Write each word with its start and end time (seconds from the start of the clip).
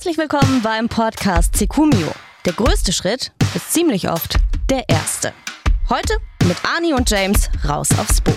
Herzlich 0.00 0.16
willkommen 0.16 0.62
beim 0.62 0.88
Podcast 0.88 1.54
Secumio. 1.58 2.10
Der 2.46 2.54
größte 2.54 2.90
Schritt 2.90 3.32
ist 3.54 3.70
ziemlich 3.70 4.08
oft 4.08 4.36
der 4.70 4.88
erste. 4.88 5.34
Heute 5.90 6.14
mit 6.48 6.56
Ani 6.64 6.94
und 6.94 7.10
James 7.10 7.50
raus 7.68 7.90
aufs 7.98 8.18
Boot. 8.22 8.34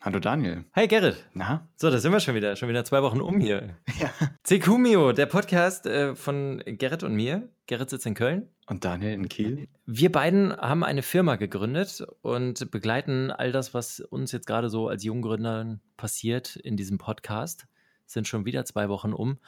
Hallo 0.00 0.20
Daniel. 0.20 0.64
Hi 0.76 0.86
Gerrit. 0.86 1.26
Na? 1.34 1.68
So, 1.74 1.90
da 1.90 1.98
sind 1.98 2.12
wir 2.12 2.20
schon 2.20 2.36
wieder. 2.36 2.54
Schon 2.54 2.68
wieder 2.68 2.84
zwei 2.84 3.02
Wochen 3.02 3.20
um 3.20 3.40
hier. 3.40 3.78
Ja. 3.98 4.12
Secumio, 4.46 5.10
der 5.10 5.26
Podcast 5.26 5.86
äh, 5.86 6.14
von 6.14 6.62
Gerrit 6.64 7.02
und 7.02 7.16
mir. 7.16 7.48
Gerrit 7.66 7.90
sitzt 7.90 8.06
in 8.06 8.14
Köln. 8.14 8.48
Und 8.68 8.84
Daniel 8.84 9.14
in 9.14 9.28
Kiel? 9.28 9.66
Wir 9.86 10.12
beiden 10.12 10.56
haben 10.56 10.84
eine 10.84 11.02
Firma 11.02 11.34
gegründet 11.34 12.06
und 12.22 12.70
begleiten 12.70 13.32
all 13.32 13.50
das, 13.50 13.74
was 13.74 13.98
uns 13.98 14.30
jetzt 14.30 14.46
gerade 14.46 14.70
so 14.70 14.86
als 14.86 15.02
Junggründern 15.02 15.80
passiert 15.96 16.54
in 16.54 16.76
diesem 16.76 16.98
Podcast. 16.98 17.66
Sind 18.06 18.28
schon 18.28 18.44
wieder 18.44 18.64
zwei 18.64 18.88
Wochen 18.88 19.12
um. 19.12 19.38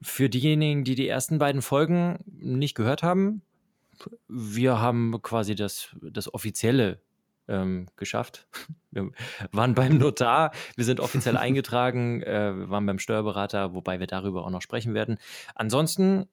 Für 0.00 0.28
diejenigen, 0.28 0.84
die 0.84 0.94
die 0.94 1.08
ersten 1.08 1.38
beiden 1.38 1.62
Folgen 1.62 2.18
nicht 2.26 2.74
gehört 2.74 3.02
haben, 3.02 3.42
wir 4.28 4.80
haben 4.80 5.20
quasi 5.22 5.54
das, 5.54 5.96
das 6.00 6.32
offizielle 6.32 7.00
ähm, 7.48 7.86
geschafft. 7.96 8.46
Wir 8.90 9.10
waren 9.52 9.74
beim 9.74 9.98
Notar, 9.98 10.50
wir 10.74 10.84
sind 10.84 10.98
offiziell 10.98 11.36
eingetragen, 11.36 12.22
äh, 12.22 12.56
wir 12.56 12.70
waren 12.70 12.86
beim 12.86 12.98
Steuerberater, 12.98 13.74
wobei 13.74 14.00
wir 14.00 14.06
darüber 14.06 14.46
auch 14.46 14.50
noch 14.50 14.62
sprechen 14.62 14.94
werden. 14.94 15.18
Ansonsten 15.54 16.26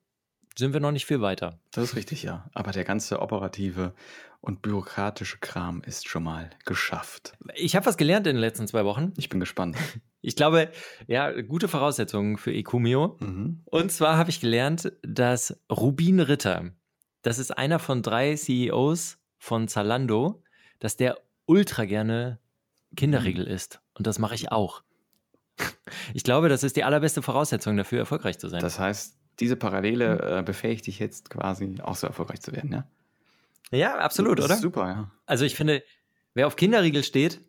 sind 0.58 0.72
wir 0.72 0.80
noch 0.80 0.92
nicht 0.92 1.06
viel 1.06 1.20
weiter. 1.20 1.58
Das 1.72 1.84
ist 1.84 1.96
richtig, 1.96 2.22
ja. 2.22 2.48
Aber 2.54 2.72
der 2.72 2.84
ganze 2.84 3.20
operative 3.20 3.94
und 4.40 4.62
bürokratische 4.62 5.38
Kram 5.38 5.82
ist 5.82 6.08
schon 6.08 6.22
mal 6.22 6.50
geschafft. 6.64 7.36
Ich 7.54 7.74
habe 7.74 7.86
was 7.86 7.96
gelernt 7.96 8.26
in 8.26 8.36
den 8.36 8.40
letzten 8.40 8.66
zwei 8.66 8.84
Wochen. 8.84 9.12
Ich 9.16 9.28
bin 9.28 9.40
gespannt. 9.40 9.76
Ich 10.22 10.34
glaube, 10.34 10.70
ja, 11.06 11.30
gute 11.42 11.68
Voraussetzungen 11.68 12.36
für 12.36 12.52
Ecumio. 12.52 13.16
Mhm. 13.20 13.62
Und 13.66 13.92
zwar 13.92 14.16
habe 14.16 14.30
ich 14.30 14.40
gelernt, 14.40 14.92
dass 15.02 15.56
Rubin 15.70 16.20
Ritter, 16.20 16.72
das 17.22 17.38
ist 17.38 17.56
einer 17.56 17.78
von 17.78 18.02
drei 18.02 18.34
CEOs 18.34 19.18
von 19.38 19.68
Zalando, 19.68 20.42
dass 20.78 20.96
der 20.96 21.18
ultra 21.46 21.84
gerne 21.84 22.40
Kinderriegel 22.96 23.46
isst. 23.46 23.80
Und 23.94 24.06
das 24.06 24.18
mache 24.18 24.34
ich 24.34 24.50
auch. 24.50 24.82
Ich 26.12 26.24
glaube, 26.24 26.48
das 26.48 26.62
ist 26.62 26.76
die 26.76 26.84
allerbeste 26.84 27.22
Voraussetzung 27.22 27.76
dafür, 27.76 28.00
erfolgreich 28.00 28.38
zu 28.38 28.48
sein. 28.48 28.60
Das 28.60 28.78
heißt, 28.78 29.16
diese 29.40 29.56
Parallele 29.56 30.38
äh, 30.38 30.42
befähigt 30.42 30.86
dich 30.86 30.98
jetzt 30.98 31.30
quasi 31.30 31.74
auch 31.82 31.96
so 31.96 32.06
erfolgreich 32.06 32.40
zu 32.40 32.52
werden, 32.52 32.72
ja? 32.72 32.86
ja, 33.70 33.96
absolut, 33.98 34.40
oder? 34.40 34.56
Super, 34.56 34.86
ja. 34.88 35.10
Also 35.26 35.44
ich 35.44 35.54
finde, 35.54 35.82
wer 36.34 36.46
auf 36.46 36.56
Kinderriegel 36.56 37.02
steht, 37.04 37.40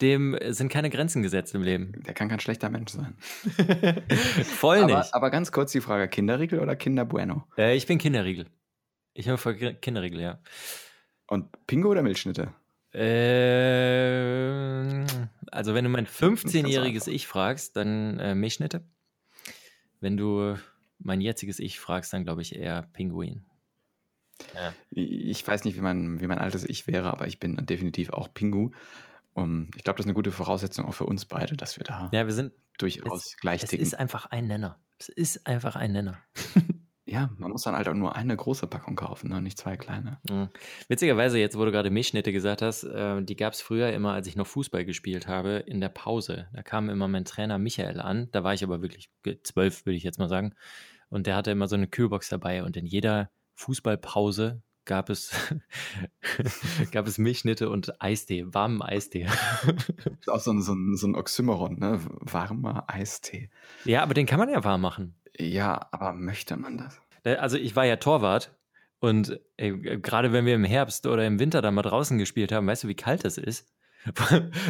dem 0.00 0.36
sind 0.48 0.68
keine 0.70 0.90
Grenzen 0.90 1.22
gesetzt 1.22 1.54
im 1.54 1.62
Leben. 1.62 2.02
Der 2.04 2.12
kann 2.14 2.28
kein 2.28 2.40
schlechter 2.40 2.68
Mensch 2.68 2.92
sein. 2.92 3.16
Voll 4.44 4.82
Aber, 4.82 4.98
nicht. 4.98 5.14
aber 5.14 5.30
ganz 5.30 5.52
kurz 5.52 5.72
die 5.72 5.80
Frage: 5.80 6.08
Kinderriegel 6.08 6.60
oder 6.60 6.76
Kinder 6.76 7.06
Bueno? 7.06 7.46
Äh, 7.56 7.76
ich 7.76 7.86
bin 7.86 7.96
Kinderriegel. 7.98 8.46
Ich 9.14 9.28
habe 9.28 9.38
voll 9.38 9.54
Kinderriegel, 9.54 10.20
ja. 10.20 10.38
Und 11.26 11.48
Pingo 11.66 11.88
oder 11.88 12.02
Milchschnitte? 12.02 12.52
Äh, 12.92 13.06
also 15.50 15.74
wenn 15.74 15.84
du 15.84 15.90
mein 15.90 16.06
15-jähriges 16.06 17.08
Ich 17.08 17.26
fragst, 17.26 17.76
dann 17.76 18.18
äh, 18.18 18.34
Milchschnitte. 18.34 18.84
Wenn 20.00 20.18
du 20.18 20.56
mein 20.98 21.20
jetziges 21.20 21.58
Ich 21.58 21.78
fragst, 21.78 22.12
dann 22.12 22.24
glaube 22.24 22.42
ich 22.42 22.54
eher 22.56 22.82
Pinguin. 22.92 23.44
Ja. 24.54 24.72
Ich 24.90 25.46
weiß 25.46 25.64
nicht, 25.64 25.76
wie 25.76 25.80
mein, 25.80 26.20
wie 26.20 26.26
mein 26.26 26.38
altes 26.38 26.64
Ich 26.64 26.86
wäre, 26.86 27.10
aber 27.10 27.26
ich 27.26 27.38
bin 27.40 27.56
definitiv 27.66 28.10
auch 28.10 28.32
Pingu. 28.32 28.70
Um, 29.32 29.68
ich 29.76 29.84
glaube, 29.84 29.98
das 29.98 30.04
ist 30.04 30.08
eine 30.08 30.14
gute 30.14 30.32
Voraussetzung 30.32 30.86
auch 30.86 30.94
für 30.94 31.04
uns 31.04 31.26
beide, 31.26 31.56
dass 31.56 31.76
wir 31.78 31.84
da 31.84 32.08
Ja, 32.12 32.26
wir 32.26 32.32
sind 32.32 32.52
durchaus 32.78 33.36
gleich 33.38 33.62
Es 33.62 33.70
ticken. 33.70 33.84
ist 33.86 33.94
einfach 33.94 34.26
ein 34.26 34.46
Nenner. 34.46 34.78
Es 34.98 35.10
ist 35.10 35.46
einfach 35.46 35.76
ein 35.76 35.92
Nenner. 35.92 36.18
Ja, 37.08 37.30
man 37.38 37.52
muss 37.52 37.62
dann 37.62 37.76
halt 37.76 37.88
auch 37.88 37.94
nur 37.94 38.16
eine 38.16 38.36
große 38.36 38.66
Packung 38.66 38.96
kaufen, 38.96 39.30
ne? 39.30 39.40
nicht 39.40 39.58
zwei 39.58 39.76
kleine. 39.76 40.18
Mhm. 40.28 40.48
Witzigerweise, 40.88 41.38
jetzt 41.38 41.56
wo 41.56 41.64
du 41.64 41.70
gerade 41.70 41.90
Milchschnitte 41.90 42.32
gesagt 42.32 42.62
hast, 42.62 42.82
äh, 42.82 43.22
die 43.22 43.36
gab 43.36 43.52
es 43.52 43.60
früher 43.60 43.92
immer, 43.92 44.12
als 44.12 44.26
ich 44.26 44.34
noch 44.34 44.48
Fußball 44.48 44.84
gespielt 44.84 45.28
habe, 45.28 45.62
in 45.66 45.80
der 45.80 45.88
Pause. 45.88 46.48
Da 46.52 46.62
kam 46.62 46.90
immer 46.90 47.06
mein 47.06 47.24
Trainer 47.24 47.58
Michael 47.58 48.00
an. 48.00 48.28
Da 48.32 48.42
war 48.42 48.54
ich 48.54 48.64
aber 48.64 48.82
wirklich 48.82 49.08
zwölf, 49.44 49.86
würde 49.86 49.96
ich 49.96 50.02
jetzt 50.02 50.18
mal 50.18 50.28
sagen. 50.28 50.54
Und 51.08 51.28
der 51.28 51.36
hatte 51.36 51.52
immer 51.52 51.68
so 51.68 51.76
eine 51.76 51.86
Kühlbox 51.86 52.28
dabei 52.28 52.64
und 52.64 52.76
in 52.76 52.86
jeder 52.86 53.30
Fußballpause 53.54 54.62
gab 54.84 55.08
es, 55.08 55.32
gab 56.92 57.06
es 57.06 57.18
Milchschnitte 57.18 57.70
und 57.70 58.00
Eistee, 58.02 58.46
warmen 58.52 58.82
Eistee. 58.82 59.24
Das 59.24 59.88
ist 60.20 60.28
auch 60.28 60.40
so 60.40 60.52
ein, 60.52 60.62
so 60.62 60.72
ein, 60.74 60.96
so 60.96 61.06
ein 61.06 61.14
Oxymoron, 61.14 61.78
ne? 61.78 62.00
Warmer 62.20 62.84
Eistee. 62.88 63.50
ja, 63.84 64.02
aber 64.02 64.14
den 64.14 64.26
kann 64.26 64.38
man 64.40 64.48
ja 64.48 64.64
warm 64.64 64.80
machen. 64.80 65.14
Ja, 65.38 65.88
aber 65.90 66.12
möchte 66.14 66.56
man 66.56 66.78
das? 66.78 67.00
Äh, 67.26 67.36
Also 67.36 67.56
ich 67.58 67.76
war 67.76 67.84
ja 67.84 67.96
Torwart 67.96 68.54
und 69.00 69.38
ey, 69.56 69.76
gerade 70.00 70.32
wenn 70.32 70.46
wir 70.46 70.54
im 70.54 70.64
Herbst 70.64 71.06
oder 71.06 71.26
im 71.26 71.38
Winter 71.38 71.60
da 71.60 71.70
mal 71.70 71.82
draußen 71.82 72.16
gespielt 72.18 72.52
haben, 72.52 72.66
weißt 72.66 72.84
du, 72.84 72.88
wie 72.88 72.94
kalt 72.94 73.24
das 73.24 73.36
ist? 73.36 73.66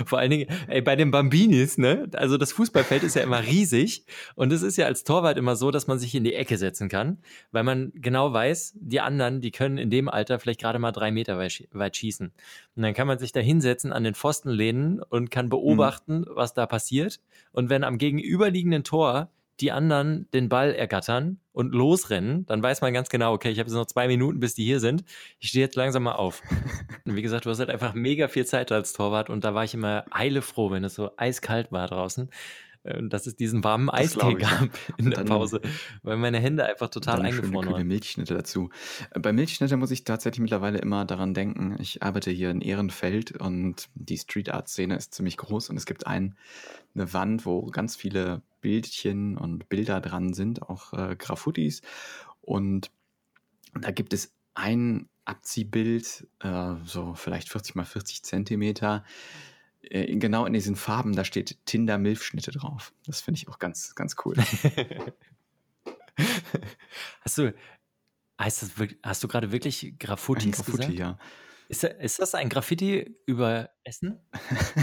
Vor, 0.07 0.19
allen 0.19 0.31
Dingen, 0.31 0.49
ey, 0.67 0.81
bei 0.81 0.97
den 0.97 1.11
Bambinis, 1.11 1.77
ne? 1.77 2.09
Also 2.15 2.39
das 2.39 2.53
Fußballfeld 2.53 3.03
ist 3.03 3.17
ja 3.17 3.23
immer 3.23 3.43
riesig 3.43 4.07
und 4.35 4.51
es 4.51 4.63
ist 4.63 4.79
ja 4.79 4.87
als 4.87 5.05
Torwart 5.05 5.37
immer 5.37 5.57
so, 5.57 5.71
dass 5.71 5.87
man 5.87 5.99
sich 5.99 6.15
in 6.15 6.25
die 6.25 6.33
Ecke 6.33 6.57
setzen 6.57 6.89
kann, 6.89 7.19
weil 7.53 7.63
man 7.63 7.93
genau 7.95 8.33
weiß, 8.33 8.73
die 8.81 9.01
anderen, 9.01 9.43
die 9.43 9.51
können 9.51 9.77
in 9.77 9.91
dem 9.91 10.09
Alter 10.09 10.39
vielleicht 10.39 10.61
gerade 10.61 10.79
mal 10.79 10.93
drei 10.93 11.11
Meter 11.11 11.37
weit, 11.37 11.51
schie- 11.51 11.69
weit 11.73 11.97
schießen. 11.99 12.33
Und 12.77 12.83
dann 12.83 12.95
kann 12.95 13.07
man 13.07 13.19
sich 13.19 13.33
da 13.33 13.41
hinsetzen, 13.41 13.93
an 13.93 14.05
den 14.05 14.15
Pfosten 14.15 14.49
lehnen 14.49 15.03
und 15.03 15.31
kann 15.31 15.51
beobachten, 15.51 16.25
was 16.31 16.55
da 16.55 16.65
passiert. 16.65 17.21
Und 17.53 17.69
wenn 17.69 17.85
am 17.85 17.99
gegenüberliegenden 17.99 18.85
Tor 18.85 19.31
die 19.61 19.73
anderen 19.73 20.29
den 20.33 20.49
Ball 20.49 20.75
ergattern 20.75 21.41
und 21.53 21.73
losrennen, 21.73 22.45
dann 22.47 22.63
weiß 22.63 22.83
man 22.83 22.93
ganz 22.93 23.09
genau, 23.09 23.33
okay, 23.33 23.51
ich 23.51 23.59
habe 23.59 23.69
jetzt 23.69 23.77
noch 23.77 23.87
zwei 23.87 24.07
Minuten, 24.09 24.41
bis 24.41 24.55
die 24.55 24.65
hier 24.65 24.81
sind. 24.81 25.05
Ich 25.39 25.49
stehe 25.49 25.65
jetzt 25.65 25.77
langsam 25.77 26.03
mal 26.03 26.15
auf. 26.15 26.43
Und 27.05 27.17
wie 27.17 27.23
gesagt, 27.23 27.47
du 27.47 27.51
hast 27.51 27.61
halt 27.61 27.71
einfach 27.71 27.95
mega 27.95 28.29
viel 28.29 28.45
Zeit 28.45 28.73
als 28.73 28.93
Torwart 28.93 29.31
und 29.31 29.45
da 29.45 29.55
war 29.55 29.65
ich 29.65 29.75
immer 29.75 30.05
heilefroh, 30.13 30.71
wenn 30.71 30.85
es 30.85 30.95
so 30.95 31.11
eiskalt 31.17 31.71
war 31.73 31.87
draußen. 31.87 32.31
Äh, 32.87 33.09
Dass 33.09 33.27
es 33.27 33.37
diesen 33.37 33.65
warmen 33.65 33.91
Eistee 33.91 34.35
gab 34.35 34.69
in 34.97 35.11
der 35.11 35.25
Pause, 35.25 35.61
weil 36.03 36.17
meine 36.17 36.39
Hände 36.39 36.65
einfach 36.65 36.89
total 36.89 37.23
eingefroren 37.23 37.71
waren. 37.71 37.87
Milchschnitte 37.87 38.35
dazu. 38.35 38.71
Äh, 39.11 39.21
Bei 39.21 39.33
Milchschnitte 39.33 39.77
muss 39.77 39.91
ich 39.91 40.05
tatsächlich 40.05 40.41
mittlerweile 40.41 40.79
immer 40.79 41.05
daran 41.05 41.35
denken, 41.35 41.77
ich 41.81 42.03
arbeite 42.03 42.31
hier 42.31 42.51
in 42.51 42.61
Ehrenfeld 42.61 43.33
und 43.33 43.89
die 43.95 44.19
Street 44.19 44.51
Art 44.51 44.69
Szene 44.69 44.97
ist 44.97 45.15
ziemlich 45.15 45.37
groß 45.37 45.71
und 45.71 45.77
es 45.77 45.87
gibt 45.87 46.07
ein, 46.07 46.37
eine 46.95 47.13
Wand, 47.13 47.47
wo 47.47 47.67
ganz 47.67 47.97
viele 47.97 48.43
Bildchen 48.61 49.37
und 49.37 49.69
Bilder 49.69 50.01
dran 50.01 50.33
sind, 50.33 50.63
auch 50.63 50.93
äh, 50.93 51.17
Graffutis 51.17 51.83
und 52.41 52.91
da 53.75 53.91
gibt 53.91 54.13
es 54.13 54.33
ein 54.55 55.09
Abziehbild, 55.25 56.27
äh, 56.41 56.75
so 56.85 57.15
vielleicht 57.15 57.49
40 57.51 57.75
mal 57.75 57.85
40 57.85 58.23
Zentimeter, 58.23 59.05
äh, 59.91 60.17
genau 60.17 60.47
in 60.47 60.53
diesen 60.53 60.77
Farben, 60.77 61.15
da 61.15 61.25
steht 61.25 61.59
Tinder 61.67 61.99
Milchschnitte 61.99 62.51
drauf. 62.51 62.93
Das 63.07 63.21
finde 63.21 63.39
ich 63.39 63.49
auch 63.49 63.59
ganz, 63.59 63.95
ganz 63.95 64.17
cool. 64.25 64.37
hast 67.21 67.39
du, 67.39 67.55
heißt 68.41 68.63
das, 68.63 68.79
wirklich- 68.79 69.01
hast 69.03 69.23
du 69.25 69.29
gerade 69.29 69.53
wirklich 69.53 69.83
Ein 69.83 69.99
Graffutis 69.99 70.57
Graffuti, 70.57 70.79
gesagt? 70.79 70.99
ja. 70.99 71.19
Ist, 71.69 71.83
ist 71.85 72.21
das 72.21 72.35
ein 72.35 72.49
Graffiti 72.49 73.17
über 73.27 73.71
Essen? 73.83 74.21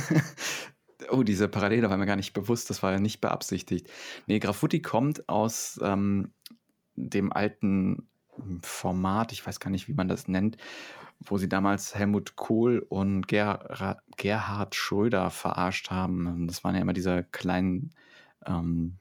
oh, 1.10 1.24
diese 1.24 1.48
Parallele 1.48 1.90
war 1.90 1.98
mir 1.98 2.06
gar 2.06 2.18
nicht 2.18 2.34
bewusst, 2.34 2.70
das 2.70 2.84
war 2.84 2.92
ja 2.92 3.00
nicht 3.00 3.22
beabsichtigt. 3.22 3.90
Nee, 4.28 4.40
Graffuti 4.40 4.82
kommt 4.82 5.30
aus 5.30 5.80
ähm, 5.82 6.34
dem 6.96 7.32
alten 7.32 8.10
Format, 8.62 9.32
ich 9.32 9.46
weiß 9.46 9.60
gar 9.60 9.70
nicht, 9.70 9.88
wie 9.88 9.94
man 9.94 10.08
das 10.08 10.28
nennt, 10.28 10.58
wo 11.26 11.38
sie 11.38 11.50
damals 11.50 11.96
Helmut 11.96 12.36
Kohl 12.36 12.80
und 12.90 13.28
Gerhard, 13.28 14.02
Gerhard 14.18 14.76
Schröder 14.76 15.30
verarscht 15.30 15.90
haben. 15.92 16.48
Das 16.48 16.64
waren 16.64 16.76
ja 16.76 16.82
immer 16.82 16.94
diese 16.94 17.24
kleinen 17.32 17.92
ähm, 18.46 18.98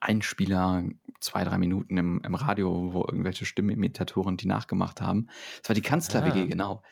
Einspieler, 0.00 0.84
zwei, 1.20 1.44
drei 1.44 1.58
Minuten 1.58 1.96
im, 1.96 2.20
im 2.24 2.34
Radio, 2.34 2.92
wo 2.92 3.00
irgendwelche 3.02 3.44
Stimmimitatoren 3.44 4.36
die 4.36 4.46
nachgemacht 4.46 5.00
haben. 5.00 5.28
Das 5.60 5.70
war 5.70 5.74
die 5.74 5.82
Kanzler-WG, 5.82 6.42
Ah. 6.42 6.46
genau. 6.46 6.82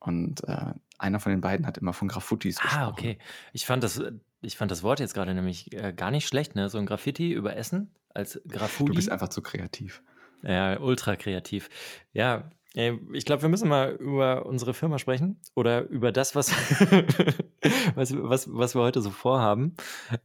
Und 0.00 0.44
äh, 0.44 0.74
einer 0.98 1.20
von 1.20 1.30
den 1.30 1.40
beiden 1.40 1.66
hat 1.66 1.78
immer 1.78 1.92
von 1.92 2.08
Graffutis 2.08 2.60
gesprochen. 2.60 2.82
Ah, 2.82 2.88
okay. 2.88 3.18
Ich 3.52 3.66
fand 3.66 3.82
das, 3.82 4.00
ich 4.42 4.56
fand 4.56 4.70
das 4.70 4.82
Wort 4.82 5.00
jetzt 5.00 5.14
gerade 5.14 5.34
nämlich 5.34 5.72
äh, 5.74 5.92
gar 5.92 6.10
nicht 6.10 6.28
schlecht, 6.28 6.54
ne? 6.54 6.68
So 6.68 6.78
ein 6.78 6.86
Graffiti 6.86 7.32
über 7.32 7.56
Essen 7.56 7.90
als 8.14 8.40
Graffiti. 8.48 8.84
Du 8.90 8.94
bist 8.94 9.10
einfach 9.10 9.28
zu 9.28 9.42
kreativ. 9.42 10.02
Ja, 10.42 10.78
ultra 10.78 11.16
kreativ. 11.16 11.68
Ja, 12.12 12.50
ich 12.74 13.24
glaube, 13.24 13.42
wir 13.42 13.48
müssen 13.48 13.68
mal 13.68 13.92
über 13.92 14.46
unsere 14.46 14.74
Firma 14.74 14.98
sprechen 14.98 15.40
oder 15.54 15.82
über 15.88 16.12
das, 16.12 16.34
was, 16.34 16.50
was, 17.94 18.14
was, 18.16 18.48
was 18.52 18.74
wir 18.74 18.82
heute 18.82 19.00
so 19.00 19.10
vorhaben. 19.10 19.74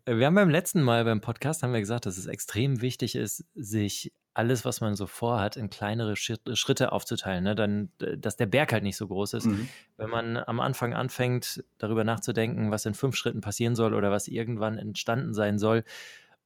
Äh, 0.06 0.18
Wir 0.18 0.26
haben 0.28 0.36
beim 0.36 0.50
letzten 0.50 0.82
Mal 0.82 1.06
beim 1.06 1.22
Podcast 1.22 1.64
haben 1.64 1.74
wir 1.74 1.80
gesagt, 1.80 2.06
dass 2.06 2.18
es 2.18 2.26
extrem 2.28 2.82
wichtig 2.82 3.16
ist, 3.16 3.46
sich 3.56 4.14
alles, 4.36 4.66
was 4.66 4.82
man 4.82 4.96
so 4.96 5.06
vorhat, 5.06 5.58
in 5.58 5.70
kleinere 5.70 6.16
Schritt- 6.16 6.58
Schritte 6.58 6.92
aufzuteilen, 6.92 7.44
ne? 7.44 7.54
Dann, 7.54 7.92
dass 8.18 8.36
der 8.36 8.48
Berg 8.48 8.74
halt 8.74 8.82
nicht 8.84 8.98
so 8.98 9.08
groß 9.08 9.36
ist. 9.36 9.46
Mhm. 9.46 9.70
Wenn 9.98 10.10
man 10.10 10.38
am 10.38 10.60
Anfang 10.60 10.96
anfängt, 10.96 11.64
darüber 11.78 12.04
nachzudenken, 12.04 12.72
was 12.72 12.86
in 12.88 12.96
fünf 12.96 13.16
Schritten 13.16 13.42
passieren 13.42 13.76
soll 13.76 13.94
oder 13.94 14.10
was 14.10 14.28
irgendwann 14.28 14.80
entstanden 14.80 15.36
sein 15.36 15.60
soll 15.60 15.84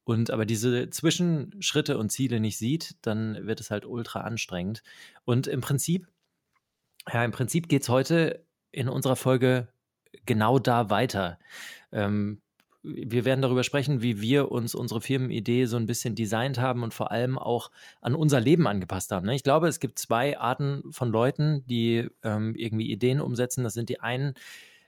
und 0.08 0.30
aber 0.30 0.46
diese 0.46 0.88
Zwischenschritte 0.88 1.98
und 1.98 2.10
Ziele 2.10 2.40
nicht 2.40 2.56
sieht, 2.56 2.96
dann 3.02 3.46
wird 3.46 3.60
es 3.60 3.70
halt 3.70 3.84
ultra 3.84 4.22
anstrengend. 4.22 4.82
Und 5.26 5.46
im 5.46 5.60
Prinzip, 5.60 6.08
ja, 7.12 7.22
im 7.26 7.30
Prinzip 7.30 7.68
geht 7.68 7.82
es 7.82 7.90
heute 7.90 8.42
in 8.70 8.88
unserer 8.88 9.16
Folge 9.16 9.68
genau 10.24 10.58
da 10.58 10.88
weiter. 10.88 11.38
Ähm, 11.92 12.40
wir 12.82 13.26
werden 13.26 13.42
darüber 13.42 13.62
sprechen, 13.64 14.00
wie 14.00 14.22
wir 14.22 14.50
uns 14.50 14.74
unsere 14.74 15.02
Firmenidee 15.02 15.66
so 15.66 15.76
ein 15.76 15.84
bisschen 15.84 16.14
designt 16.14 16.58
haben 16.58 16.84
und 16.84 16.94
vor 16.94 17.10
allem 17.10 17.38
auch 17.38 17.70
an 18.00 18.14
unser 18.14 18.40
Leben 18.40 18.66
angepasst 18.66 19.12
haben. 19.12 19.26
Ne? 19.26 19.34
Ich 19.34 19.42
glaube, 19.42 19.68
es 19.68 19.78
gibt 19.78 19.98
zwei 19.98 20.38
Arten 20.38 20.84
von 20.90 21.10
Leuten, 21.10 21.66
die 21.66 22.08
ähm, 22.22 22.54
irgendwie 22.54 22.90
Ideen 22.90 23.20
umsetzen. 23.20 23.62
Das 23.62 23.74
sind 23.74 23.90
die 23.90 24.00
einen, 24.00 24.32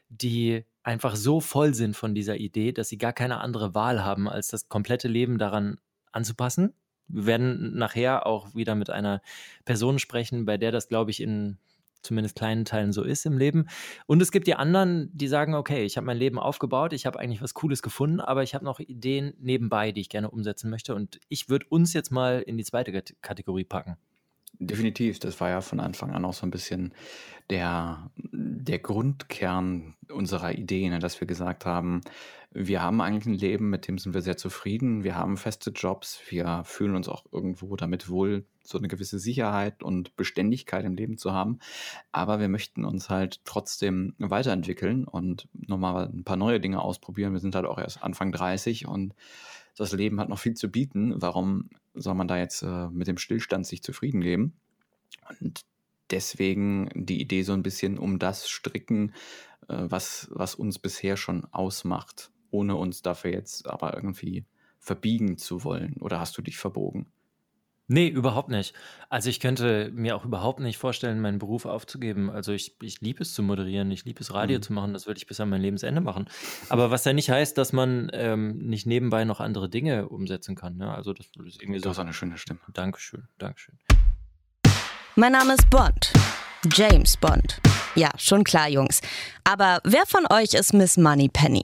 die 0.09 0.65
einfach 0.83 1.17
so 1.17 1.41
voll 1.41 1.75
sind 1.75 1.97
von 1.97 2.15
dieser 2.15 2.37
Idee, 2.37 2.73
dass 2.73 2.89
sie 2.89 2.99
gar 2.99 3.13
keine 3.13 3.41
andere 3.41 3.75
Wahl 3.75 4.05
haben, 4.05 4.29
als 4.29 4.49
das 4.49 4.69
komplette 4.69 5.09
Leben 5.09 5.39
daran 5.39 5.79
anzupassen. 6.13 6.75
Wir 7.09 7.27
werden 7.27 7.77
nachher 7.77 8.27
auch 8.27 8.55
wieder 8.55 8.75
mit 8.75 8.91
einer 8.91 9.21
Person 9.65 9.99
sprechen, 9.99 10.45
bei 10.45 10.57
der 10.57 10.73
das, 10.73 10.89
glaube 10.89 11.11
ich, 11.11 11.21
in 11.21 11.59
zumindest 12.03 12.37
kleinen 12.37 12.65
Teilen 12.65 12.93
so 12.93 13.03
ist 13.03 13.27
im 13.27 13.37
Leben. 13.37 13.67
Und 14.07 14.23
es 14.23 14.31
gibt 14.31 14.47
die 14.47 14.55
anderen, 14.55 15.11
die 15.13 15.29
sagen, 15.29 15.55
okay, 15.55 15.85
ich 15.85 15.97
habe 15.97 16.07
mein 16.07 16.17
Leben 16.17 16.39
aufgebaut, 16.39 16.93
ich 16.93 17.07
habe 17.07 17.19
eigentlich 17.19 17.43
was 17.43 17.55
Cooles 17.55 17.83
gefunden, 17.83 18.21
aber 18.21 18.43
ich 18.43 18.55
habe 18.55 18.65
noch 18.65 18.81
Ideen 18.81 19.35
nebenbei, 19.39 19.93
die 19.93 20.01
ich 20.01 20.09
gerne 20.09 20.31
umsetzen 20.31 20.71
möchte. 20.71 20.95
Und 20.95 21.21
ich 21.29 21.49
würde 21.49 21.67
uns 21.69 21.93
jetzt 21.93 22.11
mal 22.11 22.41
in 22.41 22.57
die 22.57 22.65
zweite 22.65 23.03
Kategorie 23.21 23.65
packen. 23.65 23.97
Definitiv, 24.59 25.19
das 25.19 25.41
war 25.41 25.49
ja 25.49 25.61
von 25.61 25.81
Anfang 25.81 26.11
an 26.11 26.25
auch 26.25 26.35
so 26.35 26.47
ein 26.47 26.51
bisschen 26.51 26.93
der, 27.51 28.11
der 28.17 28.79
Grundkern 28.79 29.95
unserer 30.11 30.55
Idee, 30.55 30.89
ne, 30.89 30.99
dass 30.99 31.21
wir 31.21 31.27
gesagt 31.27 31.67
haben, 31.67 32.01
wir 32.53 32.83
haben 32.83 33.01
eigentlich 33.01 33.27
ein 33.27 33.39
Leben, 33.39 33.71
mit 33.71 33.87
dem 33.87 33.99
sind 33.99 34.13
wir 34.13 34.23
sehr 34.23 34.37
zufrieden, 34.37 35.05
wir 35.05 35.15
haben 35.15 35.37
feste 35.37 35.71
Jobs, 35.71 36.21
wir 36.31 36.63
fühlen 36.65 36.97
uns 36.97 37.09
auch 37.09 37.25
irgendwo 37.31 37.77
damit 37.77 38.09
wohl, 38.09 38.45
so 38.65 38.79
eine 38.79 38.89
gewisse 38.89 39.19
Sicherheit 39.19 39.83
und 39.83 40.17
Beständigkeit 40.17 40.85
im 40.85 40.95
Leben 40.95 41.17
zu 41.17 41.33
haben, 41.33 41.61
aber 42.11 42.41
wir 42.41 42.49
möchten 42.49 42.85
uns 42.85 43.09
halt 43.09 43.41
trotzdem 43.45 44.15
weiterentwickeln 44.19 45.05
und 45.05 45.49
nochmal 45.53 46.09
ein 46.09 46.25
paar 46.25 46.37
neue 46.37 46.61
Dinge 46.61 46.81
ausprobieren. 46.81 47.33
Wir 47.33 47.41
sind 47.41 47.55
halt 47.55 47.67
auch 47.67 47.79
erst 47.79 48.03
Anfang 48.03 48.33
30 48.33 48.87
und 48.87 49.15
das 49.77 49.93
Leben 49.93 50.21
hat 50.21 50.29
noch 50.29 50.39
viel 50.39 50.55
zu 50.55 50.69
bieten. 50.69 51.15
Warum 51.17 51.71
soll 51.95 52.15
man 52.15 52.29
da 52.29 52.37
jetzt 52.37 52.63
äh, 52.63 52.89
mit 52.89 53.07
dem 53.07 53.17
Stillstand 53.17 53.67
sich 53.67 53.83
zufrieden 53.83 54.21
geben? 54.21 54.55
Und 55.41 55.65
deswegen 56.11 56.91
die 56.95 57.21
Idee 57.21 57.43
so 57.43 57.53
ein 57.53 57.63
bisschen 57.63 57.99
um 57.99 58.19
das 58.19 58.49
stricken, 58.49 59.13
äh, 59.69 59.77
was, 59.79 60.29
was 60.33 60.55
uns 60.55 60.79
bisher 60.79 61.17
schon 61.17 61.45
ausmacht, 61.53 62.31
ohne 62.51 62.77
uns 62.77 63.03
dafür 63.03 63.33
jetzt 63.33 63.67
aber 63.69 63.95
irgendwie 63.95 64.45
verbiegen 64.79 65.37
zu 65.39 65.65
wollen. 65.65 65.97
Oder 66.01 66.21
hast 66.21 66.37
du 66.39 66.43
dich 66.43 66.57
verbogen? 66.57 67.07
Nee, 67.93 68.07
überhaupt 68.07 68.51
nicht. 68.51 68.73
Also 69.09 69.31
ich 69.31 69.41
könnte 69.41 69.91
mir 69.93 70.15
auch 70.15 70.25
überhaupt 70.25 70.61
nicht 70.61 70.79
vorstellen, 70.79 71.21
meinen 71.21 71.41
Beruf 71.41 71.67
aufzugeben. 71.67 72.31
Also 72.31 72.53
ich, 72.53 72.77
ich 72.81 73.01
liebe 73.01 73.21
es 73.21 73.35
zu 73.35 73.43
moderieren, 73.43 73.91
ich 73.91 74.05
liebe 74.05 74.21
es 74.21 74.33
Radio 74.33 74.59
mhm. 74.59 74.63
zu 74.63 74.73
machen, 74.73 74.93
das 74.93 75.09
würde 75.09 75.19
ich 75.19 75.27
bis 75.27 75.41
an 75.41 75.49
mein 75.49 75.61
Lebensende 75.61 76.01
machen. 76.01 76.27
Aber 76.69 76.93
was 76.93 77.05
ja 77.05 77.13
nicht 77.13 77.31
heißt, 77.31 77.59
dass 77.59 77.73
man 77.73 78.09
ähm, 78.13 78.59
nicht 78.59 78.87
nebenbei 78.87 79.25
noch 79.25 79.41
andere 79.41 79.69
Dinge 79.69 80.09
umsetzen 80.09 80.55
kann. 80.55 80.77
Ne? 80.77 80.95
Also 80.95 81.13
das 81.13 81.27
ist 81.45 81.61
irgendwie 81.61 81.81
so. 81.81 81.85
Du 81.85 81.91
hast 81.91 81.99
eine 81.99 82.13
schöne 82.13 82.39
Stimme. 82.39 82.61
Dankeschön, 82.73 83.27
Dankeschön. 83.39 83.77
Mein 85.21 85.33
Name 85.33 85.53
ist 85.53 85.69
Bond. 85.69 86.15
James 86.73 87.15
Bond. 87.19 87.61
Ja, 87.95 88.09
schon 88.17 88.43
klar, 88.43 88.71
Jungs. 88.71 89.03
Aber 89.45 89.83
wer 89.85 90.07
von 90.07 90.25
euch 90.33 90.55
ist 90.55 90.73
Miss 90.73 90.97
Moneypenny? 90.97 91.63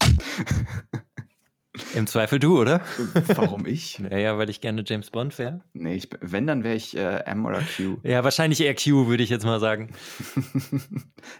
Im 1.95 2.07
Zweifel 2.07 2.39
du, 2.39 2.61
oder? 2.61 2.83
Warum 3.29 3.65
ich? 3.65 3.99
naja, 4.11 4.37
weil 4.37 4.51
ich 4.51 4.61
gerne 4.61 4.85
James 4.87 5.11
Bond 5.11 5.39
wäre. 5.39 5.63
Nee, 5.73 5.95
ich, 5.95 6.11
wenn, 6.21 6.47
dann 6.47 6.65
wäre 6.65 6.75
ich 6.75 6.99
äh, 6.99 7.21
M 7.25 7.47
oder 7.47 7.63
Q. 7.63 7.97
Ja, 8.03 8.23
wahrscheinlich 8.25 8.61
eher 8.61 8.75
Q, 8.75 9.07
würde 9.07 9.23
ich 9.23 9.31
jetzt 9.31 9.47
mal 9.47 9.59
sagen. 9.59 9.95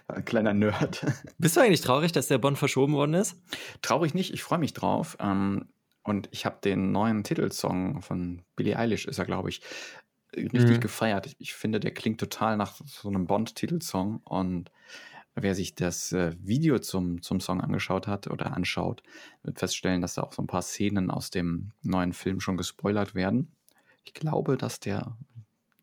Ein 0.07 0.25
kleiner 0.25 0.55
Nerd. 0.55 1.05
Bist 1.37 1.55
du 1.55 1.61
eigentlich 1.61 1.81
traurig, 1.81 2.13
dass 2.13 2.25
der 2.25 2.39
Bond 2.39 2.57
verschoben 2.57 2.93
worden 2.93 3.13
ist? 3.13 3.35
Traurig 3.83 4.15
nicht, 4.15 4.33
ich 4.33 4.41
freue 4.41 4.57
mich 4.57 4.73
drauf. 4.73 5.17
Ähm, 5.19 5.67
und 6.01 6.29
ich 6.31 6.47
habe 6.47 6.57
den 6.63 6.91
neuen 6.91 7.23
Titelsong 7.23 8.01
von 8.01 8.41
Billie 8.55 8.79
Eilish, 8.79 9.05
ist 9.05 9.19
er, 9.19 9.25
glaube 9.25 9.49
ich, 9.49 9.61
richtig 10.35 10.77
mhm. 10.77 10.81
gefeiert. 10.81 11.35
Ich, 11.39 11.53
finde, 11.53 11.79
der 11.79 11.93
klingt 11.93 12.19
total 12.19 12.57
nach 12.57 12.81
so 12.85 13.09
einem 13.09 13.25
Bond-Titelsong. 13.27 14.21
Und 14.23 14.71
Wer 15.39 15.53
sich 15.53 15.75
das 15.75 16.13
äh, 16.13 16.35
Video 16.41 16.79
zum, 16.79 17.21
zum 17.21 17.39
Song 17.39 17.61
angeschaut 17.61 18.07
hat 18.07 18.25
oder 18.25 18.55
anschaut, 18.55 19.03
wird 19.43 19.59
feststellen, 19.59 20.01
dass 20.01 20.15
da 20.15 20.23
auch 20.23 20.33
so 20.33 20.41
ein 20.41 20.47
paar 20.47 20.63
Szenen 20.63 21.11
aus 21.11 21.29
dem 21.29 21.73
neuen 21.83 22.13
Film 22.13 22.39
schon 22.39 22.57
gespoilert 22.57 23.13
werden. 23.13 23.51
Ich 24.03 24.15
glaube, 24.15 24.57
dass 24.57 24.79
der 24.79 25.15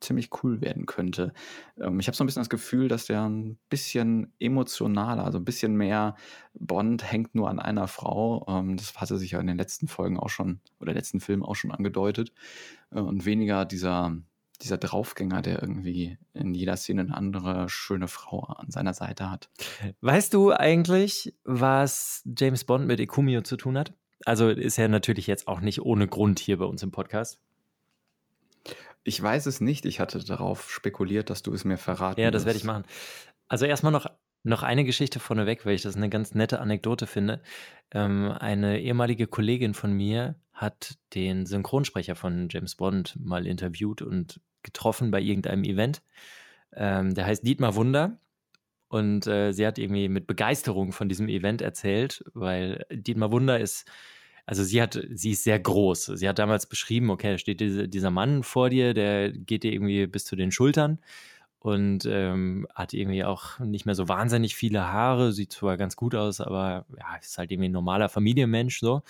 ziemlich 0.01 0.31
cool 0.43 0.61
werden 0.61 0.87
könnte. 0.87 1.33
Ähm, 1.81 2.01
ich 2.01 2.09
habe 2.09 2.17
so 2.17 2.25
ein 2.25 2.27
bisschen 2.27 2.41
das 2.41 2.51
Gefühl, 2.51 2.89
dass 2.89 3.07
der 3.07 3.29
ein 3.29 3.57
bisschen 3.69 4.33
emotionaler, 4.41 5.25
also 5.25 5.39
ein 5.39 5.45
bisschen 5.45 5.77
mehr 5.77 6.17
Bond 6.55 7.09
hängt 7.11 7.37
nur 7.37 7.49
an 7.49 7.61
einer 7.61 7.87
Frau. 7.87 8.45
Ähm, 8.49 8.77
das 8.77 8.97
hatte 8.97 9.19
sich 9.19 9.31
ja 9.31 9.41
in 9.41 9.47
den 9.47 9.57
letzten 9.57 9.87
Folgen 9.87 10.19
auch 10.19 10.31
schon 10.31 10.59
oder 10.81 10.95
letzten 10.95 11.21
Filmen 11.21 11.45
auch 11.45 11.55
schon 11.55 11.71
angedeutet. 11.71 12.33
Äh, 12.91 12.99
und 12.99 13.25
weniger 13.25 13.65
dieser 13.65 14.17
dieser 14.63 14.79
Draufgänger, 14.79 15.43
der 15.43 15.61
irgendwie 15.61 16.19
in 16.33 16.55
jeder 16.55 16.77
Szene 16.77 17.03
eine 17.03 17.17
andere 17.17 17.69
schöne 17.69 18.09
Frau 18.09 18.41
an 18.41 18.71
seiner 18.71 18.95
Seite 18.95 19.31
hat. 19.31 19.51
Weißt 20.01 20.33
du 20.33 20.53
eigentlich, 20.53 21.35
was 21.45 22.23
James 22.39 22.65
Bond 22.65 22.87
mit 22.87 23.01
Ekumio 23.01 23.43
zu 23.43 23.57
tun 23.57 23.77
hat? 23.77 23.95
Also 24.25 24.49
ist 24.49 24.79
er 24.79 24.89
natürlich 24.89 25.27
jetzt 25.27 25.49
auch 25.49 25.61
nicht 25.61 25.83
ohne 25.83 26.09
Grund 26.09 26.39
hier 26.39 26.59
bei 26.59 26.65
uns 26.65 26.83
im 26.83 26.91
Podcast. 26.91 27.41
Ich 29.03 29.23
weiß 29.23 29.47
es 29.47 29.61
nicht. 29.61 29.85
Ich 29.85 30.01
hatte 30.01 30.25
darauf 30.25 30.71
spekuliert, 30.71 31.29
dass 31.29 31.43
du 31.43 31.53
es 31.53 31.65
mir 31.65 31.77
verraten 31.77 32.21
Ja, 32.21 32.31
das 32.31 32.47
werde 32.47 32.57
ich 32.57 32.65
machen. 32.65 32.85
Also 33.49 33.67
erstmal 33.67 33.93
noch, 33.93 34.07
noch 34.45 34.63
eine 34.63 34.85
Geschichte 34.85 35.19
vorneweg, 35.19 35.67
weil 35.67 35.75
ich 35.75 35.83
das 35.83 35.97
eine 35.97 36.11
ganz 36.11 36.35
nette 36.35 36.61
Anekdote 36.61 37.07
finde. 37.07 37.41
Ähm, 37.91 38.31
eine 38.31 38.81
ehemalige 38.81 39.27
Kollegin 39.27 39.75
von 39.75 39.93
mir 39.93 40.37
hat 40.53 40.97
den 41.15 41.47
Synchronsprecher 41.47 42.15
von 42.15 42.49
James 42.51 42.77
Bond 42.77 43.19
mal 43.19 43.47
interviewt 43.47 44.03
und 44.03 44.41
getroffen 44.63 45.11
bei 45.11 45.21
irgendeinem 45.21 45.65
Event. 45.65 46.03
Ähm, 46.75 47.15
der 47.15 47.27
heißt 47.27 47.47
Dietmar 47.47 47.75
Wunder. 47.75 48.19
Und 48.89 49.27
äh, 49.27 49.53
sie 49.53 49.67
hat 49.67 49.79
irgendwie 49.79 50.09
mit 50.09 50.27
Begeisterung 50.27 50.93
von 50.93 51.09
diesem 51.09 51.29
Event 51.29 51.63
erzählt, 51.63 52.23
weil 52.35 52.87
Dietmar 52.93 53.33
Wunder 53.33 53.59
ist, 53.59 53.91
also 54.47 54.63
sie 54.63 54.81
hat, 54.81 55.01
sie 55.11 55.33
ist 55.33 55.43
sehr 55.43 55.59
groß. 55.59 56.05
Sie 56.15 56.29
hat 56.29 56.39
damals 56.39 56.67
beschrieben, 56.67 57.11
okay, 57.11 57.33
da 57.33 57.39
steht 57.39 57.61
diese, 57.61 57.89
dieser 57.89 58.11
Mann 58.11 58.43
vor 58.43 58.69
dir, 58.69 58.95
der 58.95 59.33
geht 59.33 59.65
dir 59.65 59.73
irgendwie 59.73 60.07
bis 60.07 60.27
zu 60.27 60.37
den 60.37 60.53
Schultern 60.53 61.01
und 61.65 62.05
ähm, 62.05 62.69
hat 62.75 62.93
irgendwie 62.93 63.25
auch 63.25 63.59
nicht 63.59 63.87
mehr 63.87 63.95
so 63.95 64.07
wahnsinnig 64.07 64.55
viele 64.55 64.93
Haare, 64.93 65.33
sieht 65.33 65.51
zwar 65.51 65.79
ganz 65.79 65.97
gut 65.97 66.15
aus, 66.15 66.43
aber 66.43 66.85
ja, 66.99 67.17
ist 67.17 67.39
halt 67.39 67.51
irgendwie 67.51 67.71
ein 67.71 67.73
normaler 67.73 68.11
Familienmensch 68.11 68.81
so 68.81 69.03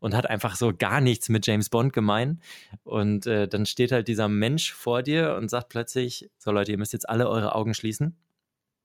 und 0.00 0.14
hat 0.14 0.24
einfach 0.24 0.56
so 0.56 0.72
gar 0.74 1.02
nichts 1.02 1.28
mit 1.28 1.46
James 1.46 1.68
Bond 1.68 1.92
gemein. 1.92 2.40
Und 2.82 3.26
äh, 3.26 3.46
dann 3.46 3.66
steht 3.66 3.92
halt 3.92 4.08
dieser 4.08 4.26
Mensch 4.26 4.72
vor 4.72 5.02
dir 5.02 5.36
und 5.36 5.50
sagt 5.50 5.68
plötzlich: 5.68 6.30
So, 6.38 6.50
Leute, 6.50 6.72
ihr 6.72 6.78
müsst 6.78 6.94
jetzt 6.94 7.10
alle 7.10 7.28
eure 7.28 7.54
Augen 7.54 7.74
schließen. 7.74 8.16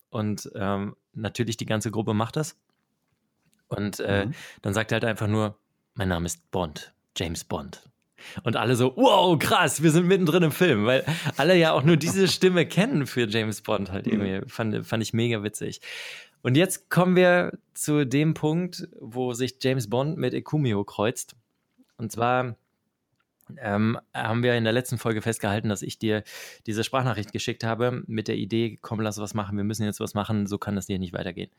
Und 0.10 0.52
ähm, 0.56 0.98
natürlich 1.14 1.56
die 1.56 1.66
ganze 1.66 1.92
Gruppe 1.92 2.14
macht 2.14 2.36
das. 2.36 2.58
Und 3.70 4.02
äh, 4.02 4.26
mhm. 4.26 4.34
dann 4.64 4.74
sagt 4.74 4.92
er 4.92 4.96
halt 4.96 5.06
einfach 5.06 5.28
nur: 5.28 5.58
Mein 5.94 6.10
Name 6.10 6.26
ist 6.26 6.52
Bond, 6.52 6.94
James 7.16 7.46
Bond. 7.46 7.90
Und 8.44 8.56
alle 8.56 8.76
so, 8.76 8.94
wow, 8.96 9.38
krass, 9.38 9.84
wir 9.84 9.92
sind 9.92 10.08
mittendrin 10.08 10.44
im 10.44 10.52
Film, 10.52 10.86
weil 10.86 11.04
alle 11.38 11.56
ja 11.56 11.72
auch 11.74 11.84
nur 11.84 11.98
diese 11.98 12.28
Stimme 12.30 12.66
kennen 12.66 13.08
für 13.08 13.28
James 13.28 13.62
Bond 13.62 13.92
halt 13.92 14.08
irgendwie. 14.08 14.42
Fand, 14.50 14.86
fand 14.86 15.04
ich 15.04 15.14
mega 15.14 15.44
witzig. 15.44 15.82
Und 16.42 16.56
jetzt 16.56 16.90
kommen 16.90 17.16
wir 17.16 17.58
zu 17.74 18.06
dem 18.06 18.34
Punkt, 18.34 18.88
wo 19.00 19.34
sich 19.34 19.56
James 19.62 19.90
Bond 19.90 20.18
mit 20.18 20.34
Ekumio 20.34 20.84
kreuzt. 20.84 21.36
Und 21.98 22.12
zwar 22.12 22.56
ähm, 23.58 23.98
haben 24.14 24.44
wir 24.44 24.56
in 24.56 24.64
der 24.64 24.74
letzten 24.74 24.98
Folge 24.98 25.22
festgehalten, 25.22 25.70
dass 25.70 25.82
ich 25.82 26.00
dir 26.00 26.24
diese 26.66 26.84
Sprachnachricht 26.84 27.32
geschickt 27.32 27.64
habe 27.64 28.04
mit 28.08 28.28
der 28.28 28.36
Idee, 28.36 28.78
komm, 28.82 29.00
lass 29.00 29.20
was 29.20 29.34
machen, 29.34 29.58
wir 29.58 29.64
müssen 29.64 29.84
jetzt 29.84 30.00
was 30.00 30.14
machen, 30.14 30.48
so 30.48 30.58
kann 30.58 30.76
das 30.76 30.88
hier 30.88 31.00
nicht 31.00 31.14
weitergehen. 31.14 31.50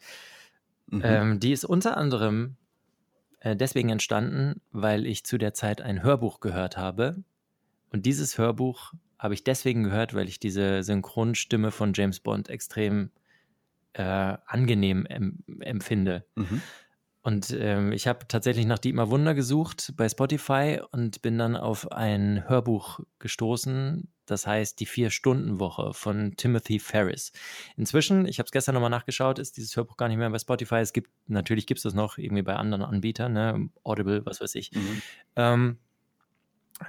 Mhm. 0.88 1.02
Ähm, 1.04 1.40
die 1.40 1.52
ist 1.52 1.64
unter 1.64 1.96
anderem 1.96 2.56
deswegen 3.54 3.90
entstanden, 3.90 4.60
weil 4.72 5.06
ich 5.06 5.24
zu 5.24 5.38
der 5.38 5.54
Zeit 5.54 5.82
ein 5.82 6.02
Hörbuch 6.02 6.40
gehört 6.40 6.76
habe. 6.76 7.22
Und 7.90 8.06
dieses 8.06 8.38
Hörbuch 8.38 8.92
habe 9.18 9.34
ich 9.34 9.44
deswegen 9.44 9.84
gehört, 9.84 10.14
weil 10.14 10.28
ich 10.28 10.40
diese 10.40 10.82
Synchronstimme 10.82 11.70
von 11.70 11.92
James 11.94 12.20
Bond 12.20 12.48
extrem 12.48 13.10
äh, 13.94 14.02
angenehm 14.02 15.06
em 15.06 15.38
empfinde. 15.60 16.24
Mhm. 16.34 16.62
Und 17.24 17.56
ähm, 17.58 17.92
ich 17.92 18.06
habe 18.06 18.28
tatsächlich 18.28 18.66
nach 18.66 18.78
Dietmar 18.78 19.08
Wunder 19.08 19.34
gesucht 19.34 19.94
bei 19.96 20.06
Spotify 20.10 20.82
und 20.90 21.22
bin 21.22 21.38
dann 21.38 21.56
auf 21.56 21.90
ein 21.90 22.46
Hörbuch 22.46 23.00
gestoßen, 23.18 24.08
das 24.26 24.46
heißt 24.46 24.78
Die 24.78 24.84
Vier-Stunden-Woche 24.84 25.94
von 25.94 26.36
Timothy 26.36 26.78
Ferris. 26.78 27.32
Inzwischen, 27.78 28.26
ich 28.26 28.38
habe 28.38 28.44
es 28.44 28.52
gestern 28.52 28.74
nochmal 28.74 28.90
nachgeschaut, 28.90 29.38
ist 29.38 29.56
dieses 29.56 29.74
Hörbuch 29.74 29.96
gar 29.96 30.08
nicht 30.08 30.18
mehr 30.18 30.28
bei 30.28 30.38
Spotify. 30.38 30.76
Es 30.76 30.92
gibt, 30.92 31.10
natürlich 31.26 31.66
gibt 31.66 31.78
es 31.78 31.84
das 31.84 31.94
noch 31.94 32.18
irgendwie 32.18 32.42
bei 32.42 32.56
anderen 32.56 32.82
Anbietern, 32.82 33.32
ne? 33.32 33.70
Audible, 33.84 34.26
was 34.26 34.42
weiß 34.42 34.54
ich. 34.56 34.70
Mhm. 34.72 35.02
Ähm, 35.36 35.78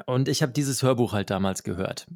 Und 0.06 0.28
ich 0.28 0.42
habe 0.42 0.52
dieses 0.52 0.84
Hörbuch 0.84 1.14
halt 1.14 1.30
damals 1.30 1.64
gehört 1.64 2.08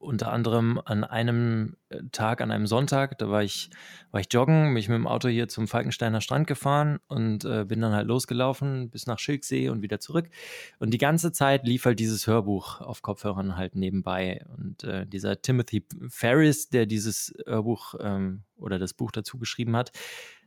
unter 0.00 0.32
anderem 0.32 0.80
an 0.84 1.04
einem 1.04 1.76
äh, 1.90 2.00
Tag, 2.10 2.40
an 2.40 2.50
einem 2.50 2.66
Sonntag, 2.66 3.18
da 3.18 3.28
war 3.28 3.44
ich, 3.44 3.70
war 4.10 4.20
ich 4.20 4.32
joggen, 4.32 4.72
bin 4.72 4.78
ich 4.78 4.88
mit 4.88 4.96
dem 4.96 5.06
Auto 5.06 5.28
hier 5.28 5.46
zum 5.46 5.68
Falkensteiner 5.68 6.22
Strand 6.22 6.46
gefahren 6.46 7.00
und 7.06 7.44
äh, 7.44 7.66
bin 7.66 7.82
dann 7.82 7.92
halt 7.92 8.06
losgelaufen 8.06 8.88
bis 8.90 9.06
nach 9.06 9.18
Schilksee 9.18 9.68
und 9.68 9.82
wieder 9.82 10.00
zurück. 10.00 10.30
Und 10.78 10.92
die 10.92 10.98
ganze 10.98 11.32
Zeit 11.32 11.66
lief 11.66 11.84
halt 11.84 12.00
dieses 12.00 12.26
Hörbuch 12.26 12.80
auf 12.80 13.02
Kopfhörern 13.02 13.56
halt 13.56 13.76
nebenbei. 13.76 14.44
Und 14.56 14.84
äh, 14.84 15.06
dieser 15.06 15.42
Timothy 15.42 15.84
Ferris, 16.08 16.70
der 16.70 16.86
dieses 16.86 17.34
Hörbuch 17.46 17.94
ähm, 18.00 18.42
oder 18.56 18.78
das 18.78 18.94
Buch 18.94 19.12
dazu 19.12 19.38
geschrieben 19.38 19.76
hat, 19.76 19.92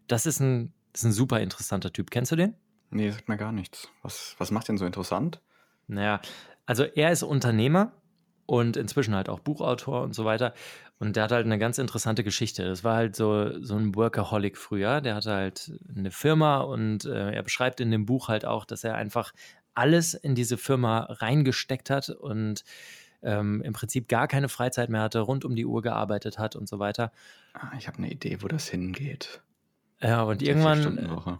das 0.08 0.26
ist 0.26 0.40
ein, 0.40 0.74
das 0.92 1.02
ist 1.02 1.06
ein 1.06 1.14
super 1.14 1.40
interessanter 1.42 1.94
Typ. 1.94 2.10
Kennst 2.10 2.32
du 2.32 2.36
den? 2.36 2.56
Nee, 2.90 3.12
sagt 3.12 3.30
mir 3.30 3.38
gar 3.38 3.52
nichts. 3.52 3.88
Was, 4.02 4.36
was 4.40 4.50
macht 4.50 4.68
den 4.68 4.78
so 4.80 4.86
interessant? 4.86 5.42
Naja, 5.88 6.22
also 6.66 6.84
er 6.84 7.12
ist 7.12 7.22
Unternehmer 7.22 7.92
und 8.46 8.78
inzwischen 8.78 9.16
halt 9.16 9.30
auch 9.30 9.40
Buchautor 9.40 10.02
und 10.02 10.14
so 10.14 10.26
weiter. 10.26 10.54
Und 11.00 11.16
der 11.16 11.24
hat 11.24 11.32
halt 11.32 11.46
eine 11.46 11.58
ganz 11.58 11.78
interessante 11.78 12.24
Geschichte. 12.24 12.66
Das 12.66 12.84
war 12.84 12.96
halt 12.96 13.16
so, 13.16 13.62
so 13.62 13.76
ein 13.76 13.96
Workaholic 13.96 14.58
früher. 14.58 15.02
Der 15.02 15.16
hatte 15.16 15.34
halt 15.34 15.72
eine 15.96 16.12
Firma 16.12 16.60
und 16.60 17.06
äh, 17.06 17.32
er 17.32 17.44
beschreibt 17.44 17.80
in 17.82 17.92
dem 17.92 18.06
Buch 18.06 18.30
halt 18.30 18.46
auch, 18.46 18.66
dass 18.66 18.84
er 18.84 18.96
einfach 18.96 19.34
alles 19.74 20.14
in 20.14 20.36
diese 20.36 20.58
Firma 20.58 21.08
reingesteckt 21.10 21.90
hat 21.90 22.10
und 22.10 22.64
ähm, 23.24 23.62
im 23.62 23.74
Prinzip 23.74 24.08
gar 24.08 24.28
keine 24.28 24.50
Freizeit 24.50 24.90
mehr 24.90 25.02
hatte, 25.02 25.20
rund 25.20 25.46
um 25.46 25.56
die 25.56 25.66
Uhr 25.66 25.82
gearbeitet 25.82 26.38
hat 26.38 26.56
und 26.56 26.68
so 26.68 26.80
weiter. 26.80 27.12
Ah, 27.54 27.72
ich 27.78 27.88
habe 27.88 27.98
eine 27.98 28.12
Idee, 28.12 28.38
wo 28.42 28.48
das 28.48 28.70
hingeht. 28.70 29.42
Ja, 30.02 30.24
und 30.24 30.42
irgendwann. 30.42 31.40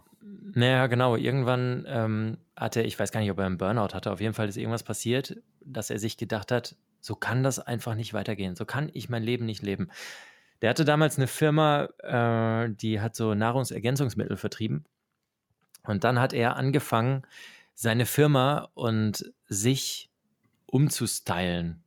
Naja, 0.56 0.86
genau. 0.86 1.16
Irgendwann 1.16 1.84
ähm, 1.88 2.38
hatte, 2.56 2.82
ich 2.82 2.98
weiß 2.98 3.12
gar 3.12 3.20
nicht, 3.20 3.30
ob 3.30 3.38
er 3.38 3.46
einen 3.46 3.58
Burnout 3.58 3.94
hatte, 3.94 4.12
auf 4.12 4.20
jeden 4.20 4.34
Fall 4.34 4.48
ist 4.48 4.56
irgendwas 4.56 4.82
passiert, 4.82 5.36
dass 5.64 5.90
er 5.90 5.98
sich 5.98 6.16
gedacht 6.16 6.52
hat, 6.52 6.76
so 7.04 7.14
kann 7.14 7.42
das 7.42 7.58
einfach 7.58 7.94
nicht 7.94 8.14
weitergehen. 8.14 8.56
So 8.56 8.64
kann 8.64 8.90
ich 8.94 9.10
mein 9.10 9.22
Leben 9.22 9.44
nicht 9.44 9.62
leben. 9.62 9.90
Der 10.62 10.70
hatte 10.70 10.86
damals 10.86 11.18
eine 11.18 11.26
Firma, 11.26 11.90
äh, 11.98 12.70
die 12.74 12.98
hat 13.02 13.14
so 13.14 13.34
Nahrungsergänzungsmittel 13.34 14.38
vertrieben. 14.38 14.86
Und 15.82 16.02
dann 16.04 16.18
hat 16.18 16.32
er 16.32 16.56
angefangen, 16.56 17.26
seine 17.74 18.06
Firma 18.06 18.70
und 18.72 19.30
sich 19.48 20.10
umzustylen 20.64 21.82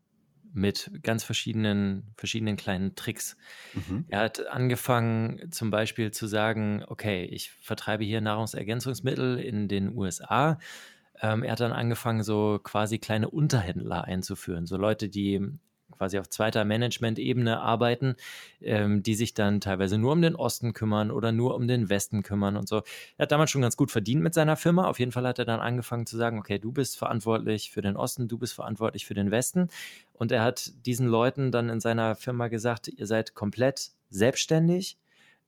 mit 0.54 0.92
ganz 1.02 1.24
verschiedenen, 1.24 2.14
verschiedenen 2.16 2.56
kleinen 2.56 2.94
Tricks. 2.94 3.38
Mhm. 3.74 4.06
Er 4.10 4.20
hat 4.20 4.46
angefangen, 4.46 5.52
zum 5.52 5.72
Beispiel 5.72 6.12
zu 6.12 6.28
sagen, 6.28 6.84
okay, 6.88 7.26
ich 7.26 7.50
vertreibe 7.50 8.04
hier 8.04 8.22
Nahrungsergänzungsmittel 8.22 9.40
in 9.40 9.68
den 9.68 9.98
USA 9.98 10.60
ähm, 11.22 11.44
er 11.44 11.54
hat 11.54 11.60
dann 11.60 11.72
angefangen, 11.72 12.24
so 12.24 12.60
quasi 12.64 13.00
kleine 13.00 13.30
Unterhändler 13.30 14.06
einzuführen, 14.06 14.66
so 14.66 14.78
Leute, 14.78 15.10
die 15.10 15.58
quasi 15.98 16.20
auf 16.20 16.30
zweiter 16.30 16.66
Management-Ebene 16.66 17.60
arbeiten, 17.60 18.16
ähm, 18.62 19.04
die 19.04 19.16
sich 19.16 19.34
dann 19.34 19.62
teilweise 19.62 19.98
nur 19.98 20.14
um 20.14 20.22
den 20.22 20.36
Osten 20.36 20.74
kümmern 20.74 21.12
oder 21.12 21.32
nur 21.32 21.56
um 21.56 21.68
den 21.68 21.90
Westen 21.90 22.24
kümmern 22.24 22.56
und 22.56 22.68
so. 22.68 22.84
Er 23.18 23.24
hat 23.24 23.32
damals 23.32 23.52
schon 23.52 23.62
ganz 23.62 23.78
gut 23.78 23.92
verdient 23.92 24.22
mit 24.22 24.34
seiner 24.34 24.56
Firma. 24.58 24.88
Auf 24.88 25.00
jeden 25.00 25.12
Fall 25.12 25.28
hat 25.28 25.40
er 25.40 25.46
dann 25.46 25.60
angefangen 25.60 26.06
zu 26.06 26.18
sagen, 26.18 26.40
okay, 26.40 26.60
du 26.60 26.72
bist 26.72 26.98
verantwortlich 26.98 27.72
für 27.72 27.82
den 27.82 27.96
Osten, 27.96 28.28
du 28.28 28.38
bist 28.38 28.54
verantwortlich 28.54 29.06
für 29.06 29.14
den 29.14 29.32
Westen. 29.32 29.70
Und 30.14 30.32
er 30.32 30.44
hat 30.44 30.72
diesen 30.86 31.08
Leuten 31.08 31.52
dann 31.52 31.70
in 31.70 31.80
seiner 31.80 32.16
Firma 32.16 32.48
gesagt, 32.48 32.88
ihr 32.88 33.08
seid 33.08 33.34
komplett 33.34 33.92
selbstständig 34.10 34.98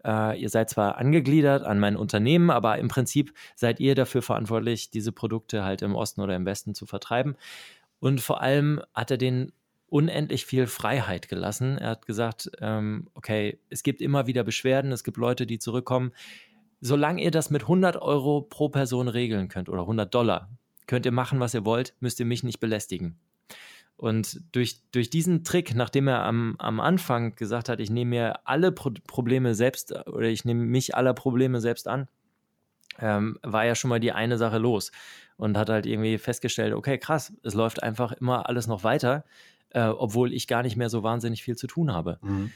äh, 0.05 0.39
ihr 0.39 0.49
seid 0.49 0.69
zwar 0.69 0.97
angegliedert 0.97 1.63
an 1.63 1.79
mein 1.79 1.95
Unternehmen, 1.95 2.49
aber 2.49 2.77
im 2.77 2.87
Prinzip 2.87 3.33
seid 3.55 3.79
ihr 3.79 3.95
dafür 3.95 4.21
verantwortlich, 4.21 4.89
diese 4.89 5.11
Produkte 5.11 5.63
halt 5.63 5.81
im 5.81 5.95
Osten 5.95 6.21
oder 6.21 6.35
im 6.35 6.45
Westen 6.45 6.73
zu 6.73 6.85
vertreiben. 6.85 7.35
Und 7.99 8.21
vor 8.21 8.41
allem 8.41 8.81
hat 8.93 9.11
er 9.11 9.17
den 9.17 9.51
unendlich 9.87 10.45
viel 10.45 10.67
Freiheit 10.67 11.27
gelassen. 11.27 11.77
Er 11.77 11.89
hat 11.91 12.05
gesagt, 12.05 12.51
ähm, 12.61 13.07
okay, 13.13 13.59
es 13.69 13.83
gibt 13.83 14.01
immer 14.01 14.27
wieder 14.27 14.43
Beschwerden, 14.43 14.91
es 14.91 15.03
gibt 15.03 15.17
Leute, 15.17 15.45
die 15.45 15.59
zurückkommen. 15.59 16.11
Solange 16.79 17.21
ihr 17.23 17.31
das 17.31 17.49
mit 17.49 17.63
100 17.63 17.97
Euro 17.97 18.41
pro 18.41 18.69
Person 18.69 19.07
regeln 19.07 19.49
könnt 19.49 19.67
oder 19.67 19.81
100 19.81 20.13
Dollar, 20.13 20.49
könnt 20.87 21.05
ihr 21.05 21.11
machen, 21.11 21.39
was 21.39 21.53
ihr 21.53 21.65
wollt, 21.65 21.93
müsst 21.99 22.19
ihr 22.19 22.25
mich 22.25 22.43
nicht 22.43 22.59
belästigen. 22.59 23.19
Und 23.99 24.39
durch, 24.53 24.79
durch 24.93 25.09
diesen 25.09 25.43
Trick, 25.43 25.75
nachdem 25.75 26.07
er 26.07 26.23
am, 26.23 26.55
am 26.57 26.79
Anfang 26.79 27.35
gesagt 27.35 27.67
hat, 27.67 27.81
ich 27.81 27.89
nehme 27.89 28.11
mir 28.11 28.47
alle 28.47 28.71
Pro 28.71 28.91
Probleme 29.05 29.55
selbst 29.55 29.91
oder 30.07 30.27
ich 30.27 30.45
nehme 30.45 30.63
mich 30.63 30.95
aller 30.95 31.13
Probleme 31.13 31.59
selbst 31.59 31.85
an, 31.85 32.07
ähm, 33.01 33.37
war 33.43 33.65
ja 33.65 33.75
schon 33.75 33.89
mal 33.89 33.99
die 33.99 34.13
eine 34.13 34.37
Sache 34.37 34.57
los 34.57 34.93
und 35.35 35.57
hat 35.57 35.69
halt 35.69 35.85
irgendwie 35.85 36.17
festgestellt, 36.17 36.73
okay, 36.73 36.97
krass, 36.97 37.33
es 37.43 37.53
läuft 37.55 37.83
einfach 37.83 38.13
immer 38.13 38.47
alles 38.47 38.67
noch 38.67 38.85
weiter, 38.85 39.25
äh, 39.71 39.87
obwohl 39.87 40.31
ich 40.31 40.47
gar 40.47 40.63
nicht 40.63 40.77
mehr 40.77 40.89
so 40.89 41.03
wahnsinnig 41.03 41.43
viel 41.43 41.57
zu 41.57 41.67
tun 41.67 41.91
habe. 41.91 42.19
Mhm. 42.21 42.53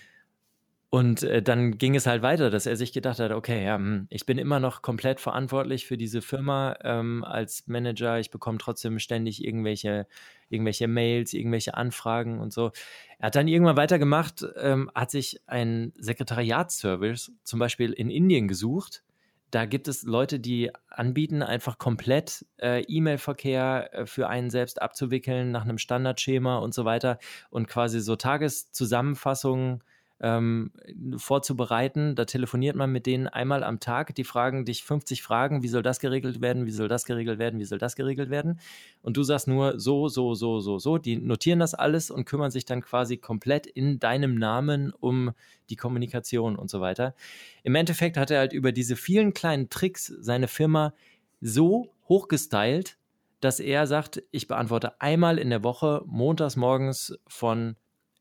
Und 0.94 1.24
äh, 1.24 1.42
dann 1.42 1.80
ging 1.80 1.96
es 1.96 2.06
halt 2.06 2.22
weiter, 2.22 2.52
dass 2.52 2.68
er 2.68 2.76
sich 2.76 2.94
gedacht 2.94 3.18
hat, 3.18 3.32
okay, 3.32 3.66
ja, 3.66 3.78
hm, 3.78 4.06
ich 4.12 4.28
bin 4.28 4.38
immer 4.38 4.60
noch 4.60 4.84
komplett 4.84 5.20
verantwortlich 5.20 5.88
für 5.88 5.98
diese 5.98 6.22
Firma 6.22 6.78
ähm, 6.84 7.24
als 7.24 7.66
Manager. 7.66 8.20
Ich 8.20 8.30
bekomme 8.30 8.60
trotzdem 8.60 9.00
ständig 9.00 9.44
irgendwelche, 9.44 10.06
irgendwelche 10.50 10.88
Mails, 10.88 11.34
irgendwelche 11.34 11.74
Anfragen 11.74 12.40
und 12.40 12.54
so. 12.54 12.74
Er 13.18 13.26
hat 13.26 13.36
dann 13.36 13.48
irgendwann 13.48 13.76
weitergemacht, 13.76 14.46
ähm, 14.56 14.92
hat 14.94 15.10
sich 15.10 15.42
einen 15.48 15.94
Sekretariatsservice 15.98 17.32
zum 17.44 17.58
Beispiel 17.58 17.92
in 17.92 18.12
Indien 18.12 18.48
gesucht. 18.48 19.04
Da 19.50 19.66
gibt 19.66 19.88
es 19.88 20.04
Leute, 20.04 20.40
die 20.40 20.70
anbieten, 20.90 21.42
einfach 21.42 21.80
komplett 21.80 22.46
äh, 22.62 22.84
E-Mail-Verkehr 22.84 23.90
äh, 23.94 24.06
für 24.06 24.30
einen 24.30 24.52
selbst 24.52 24.80
abzuwickeln 24.80 25.50
nach 25.50 25.64
einem 25.64 25.80
Standardschema 25.80 26.60
und 26.60 26.76
so 26.76 26.86
weiter 26.86 27.18
und 27.50 27.68
quasi 27.68 28.00
so 28.00 28.16
Tageszusammenfassungen 28.16 29.82
ähm, 30.24 30.72
vorzubereiten. 31.18 32.16
Da 32.16 32.24
telefoniert 32.24 32.78
man 32.78 32.92
mit 32.92 33.06
denen 33.06 33.28
einmal 33.28 33.62
am 33.62 33.82
Tag. 33.82 34.16
Die 34.16 34.24
fragen 34.24 34.64
dich 34.64 34.84
50 34.84 35.22
Fragen, 35.22 35.64
wie 35.64 35.68
soll 35.68 35.84
das 35.84 36.00
geregelt 36.00 36.40
werden, 36.40 36.66
wie 36.66 36.72
soll 36.72 36.88
das 36.88 37.04
geregelt 37.04 37.40
werden, 37.40 37.60
wie 37.60 37.66
soll 37.66 37.78
das 37.78 37.98
geregelt 37.98 38.30
werden. 38.30 38.62
Und 39.02 39.18
du 39.18 39.24
sagst 39.24 39.50
nur 39.50 39.80
so, 39.82 40.08
so, 40.08 40.34
so, 40.34 40.62
so, 40.62 40.80
so. 40.80 40.98
Die 40.98 41.18
notieren 41.18 41.60
das 41.60 41.74
alles 41.74 42.10
und 42.10 42.24
kümmern 42.24 42.52
sich 42.52 42.64
dann 42.64 42.82
quasi 42.82 43.18
komplett 43.18 43.68
in 43.68 44.00
deinem 44.00 44.36
Namen 44.36 44.94
um 44.98 45.32
die 45.70 45.76
Kommunikation 45.76 46.56
und 46.56 46.70
so 46.70 46.80
weiter. 46.80 47.16
Im 47.64 47.76
Endeffekt 47.76 48.16
hat 48.16 48.32
er 48.32 48.40
halt 48.40 48.54
über 48.54 48.72
diese 48.72 48.96
vielen 48.96 49.34
kleinen 49.34 49.70
Tricks 49.70 50.08
seine 50.08 50.48
Firma 50.48 50.94
so 51.42 51.92
hochgestylt, 52.08 52.98
dass 53.42 53.60
er 53.60 53.88
sagt, 53.88 54.24
ich 54.32 54.48
beantworte 54.48 55.02
einmal 55.02 55.38
in 55.38 55.50
der 55.50 55.64
Woche 55.66 56.02
montags 56.06 56.56
morgens 56.56 57.20
von 57.28 57.76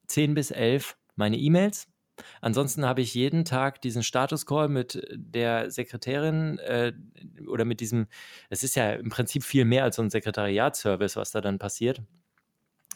10 0.08 0.34
bis 0.34 0.50
11 0.50 0.96
meine 1.14 1.36
E-Mails. 1.36 1.91
Ansonsten 2.40 2.84
habe 2.84 3.00
ich 3.00 3.14
jeden 3.14 3.44
Tag 3.44 3.80
diesen 3.80 4.02
Status-Call 4.02 4.68
mit 4.68 5.02
der 5.12 5.70
Sekretärin 5.70 6.58
äh, 6.58 6.92
oder 7.48 7.64
mit 7.64 7.80
diesem, 7.80 8.06
es 8.50 8.62
ist 8.62 8.76
ja 8.76 8.92
im 8.92 9.08
Prinzip 9.08 9.44
viel 9.44 9.64
mehr 9.64 9.84
als 9.84 9.96
so 9.96 10.02
ein 10.02 10.10
Sekretariatsservice, 10.10 11.16
was 11.16 11.30
da 11.30 11.40
dann 11.40 11.58
passiert. 11.58 12.02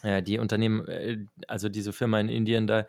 Äh, 0.03 0.21
die 0.21 0.39
Unternehmen, 0.39 0.87
äh, 0.87 1.17
also 1.47 1.69
diese 1.69 1.93
Firma 1.93 2.19
in 2.19 2.29
Indien 2.29 2.67
da, 2.67 2.85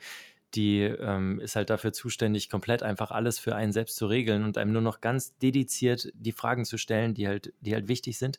die 0.54 0.80
ähm, 0.80 1.40
ist 1.40 1.56
halt 1.56 1.70
dafür 1.70 1.92
zuständig, 1.92 2.48
komplett 2.48 2.82
einfach 2.82 3.10
alles 3.10 3.38
für 3.38 3.54
einen 3.54 3.72
selbst 3.72 3.96
zu 3.96 4.06
regeln 4.06 4.44
und 4.44 4.56
einem 4.56 4.72
nur 4.72 4.82
noch 4.82 5.00
ganz 5.00 5.36
dediziert 5.38 6.10
die 6.14 6.32
Fragen 6.32 6.64
zu 6.64 6.78
stellen, 6.78 7.14
die 7.14 7.28
halt, 7.28 7.52
die 7.60 7.74
halt 7.74 7.88
wichtig 7.88 8.18
sind. 8.18 8.38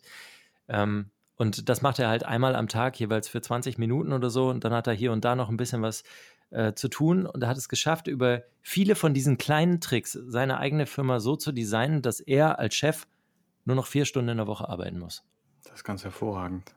Ähm, 0.68 1.12
und 1.38 1.70
das 1.70 1.82
macht 1.82 2.00
er 2.00 2.10
halt 2.10 2.26
einmal 2.26 2.56
am 2.56 2.68
Tag, 2.68 3.00
jeweils 3.00 3.30
für 3.30 3.42
20 3.42 3.78
Minuten 3.78 4.12
oder 4.12 4.30
so. 4.30 4.50
Und 4.50 4.66
dann 4.66 4.74
hat 4.74 4.88
er 4.88 4.94
hier 4.94 5.14
und 5.14 5.24
da 5.24 5.36
noch 5.36 5.50
ein 5.50 5.56
bisschen 5.56 5.82
was 5.82 6.04
äh, 6.52 6.74
zu 6.74 6.88
tun 6.88 7.26
und 7.26 7.44
er 7.44 7.50
hat 7.50 7.58
es 7.58 7.70
geschafft, 7.70 8.08
über 8.08 8.44
viele 8.62 8.96
von 8.96 9.14
diesen 9.14 9.38
kleinen 9.38 9.82
Tricks 9.82 10.14
seine 10.14 10.58
eigene 10.58 10.86
Firma 10.86 11.20
so 11.20 11.36
zu 11.36 11.52
designen, 11.52 12.02
dass 12.02 12.20
er 12.20 12.60
als 12.60 12.76
Chef 12.76 13.08
nur 13.66 13.76
noch 13.76 13.88
vier 13.88 14.06
Stunden 14.06 14.30
in 14.30 14.38
der 14.38 14.48
Woche 14.48 14.68
arbeiten 14.68 15.00
muss. 15.00 15.24
Das 15.64 15.76
ist 15.76 15.84
ganz 15.84 16.04
hervorragend. 16.04 16.74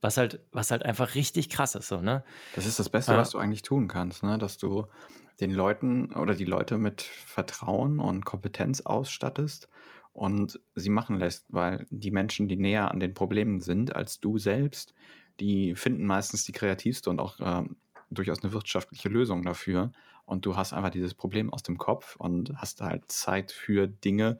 Was 0.00 0.16
halt, 0.16 0.40
was 0.52 0.70
halt 0.70 0.84
einfach 0.84 1.14
richtig 1.14 1.50
krass 1.50 1.74
ist, 1.74 1.88
so, 1.88 2.00
ne? 2.00 2.24
Das 2.54 2.66
ist 2.66 2.78
das 2.78 2.88
Beste, 2.88 3.12
ja. 3.12 3.18
was 3.18 3.30
du 3.30 3.38
eigentlich 3.38 3.62
tun 3.62 3.88
kannst, 3.88 4.22
ne? 4.22 4.38
Dass 4.38 4.56
du 4.56 4.86
den 5.40 5.50
Leuten 5.50 6.14
oder 6.14 6.34
die 6.34 6.44
Leute 6.44 6.78
mit 6.78 7.02
Vertrauen 7.02 7.98
und 7.98 8.24
Kompetenz 8.24 8.82
ausstattest 8.82 9.68
und 10.12 10.60
sie 10.74 10.90
machen 10.90 11.18
lässt, 11.18 11.46
weil 11.48 11.86
die 11.90 12.10
Menschen, 12.10 12.48
die 12.48 12.56
näher 12.56 12.90
an 12.90 13.00
den 13.00 13.14
Problemen 13.14 13.60
sind 13.60 13.94
als 13.94 14.20
du 14.20 14.38
selbst, 14.38 14.94
die 15.38 15.74
finden 15.74 16.04
meistens 16.04 16.44
die 16.44 16.52
kreativste 16.52 17.10
und 17.10 17.20
auch 17.20 17.40
äh, 17.40 17.64
durchaus 18.10 18.42
eine 18.42 18.52
wirtschaftliche 18.52 19.08
Lösung 19.08 19.42
dafür. 19.42 19.92
Und 20.24 20.46
du 20.46 20.56
hast 20.56 20.72
einfach 20.72 20.90
dieses 20.90 21.14
Problem 21.14 21.52
aus 21.52 21.62
dem 21.62 21.78
Kopf 21.78 22.16
und 22.16 22.52
hast 22.56 22.80
halt 22.82 23.10
Zeit 23.10 23.52
für 23.52 23.86
Dinge, 23.86 24.38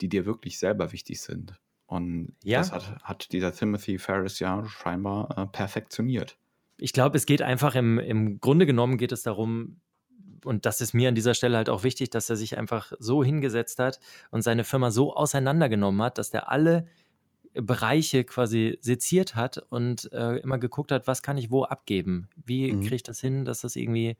die 0.00 0.08
dir 0.08 0.26
wirklich 0.26 0.58
selber 0.58 0.92
wichtig 0.92 1.20
sind. 1.20 1.54
Und 1.86 2.34
ja. 2.44 2.58
das 2.58 2.72
hat, 2.72 3.02
hat, 3.02 3.32
dieser 3.32 3.52
Timothy 3.52 3.98
Ferris 3.98 4.38
ja 4.38 4.64
scheinbar 4.64 5.36
äh, 5.36 5.46
perfektioniert. 5.46 6.36
Ich 6.76 6.92
glaube, 6.92 7.16
es 7.16 7.26
geht 7.26 7.42
einfach 7.42 7.74
im, 7.74 7.98
im 7.98 8.40
Grunde 8.40 8.64
genommen 8.64 8.96
geht 8.96 9.12
es 9.12 9.22
darum, 9.22 9.80
und 10.44 10.66
das 10.66 10.80
ist 10.80 10.94
mir 10.94 11.08
an 11.08 11.14
dieser 11.14 11.34
Stelle 11.34 11.56
halt 11.56 11.68
auch 11.68 11.82
wichtig, 11.82 12.10
dass 12.10 12.30
er 12.30 12.36
sich 12.36 12.56
einfach 12.56 12.92
so 12.98 13.24
hingesetzt 13.24 13.78
hat 13.78 14.00
und 14.30 14.42
seine 14.42 14.64
Firma 14.64 14.90
so 14.90 15.14
auseinandergenommen 15.14 16.02
hat, 16.02 16.18
dass 16.18 16.30
der 16.30 16.50
alle 16.50 16.86
Bereiche 17.54 18.24
quasi 18.24 18.78
seziert 18.80 19.34
hat 19.34 19.58
und 19.70 20.12
äh, 20.12 20.36
immer 20.36 20.58
geguckt 20.58 20.92
hat, 20.92 21.06
was 21.06 21.22
kann 21.22 21.36
ich 21.36 21.50
wo 21.50 21.64
abgeben? 21.64 22.28
Wie 22.44 22.72
Mhm. 22.72 22.80
kriege 22.82 22.96
ich 22.96 23.02
das 23.02 23.20
hin, 23.20 23.44
dass 23.44 23.62
das 23.62 23.76
irgendwie 23.76 24.16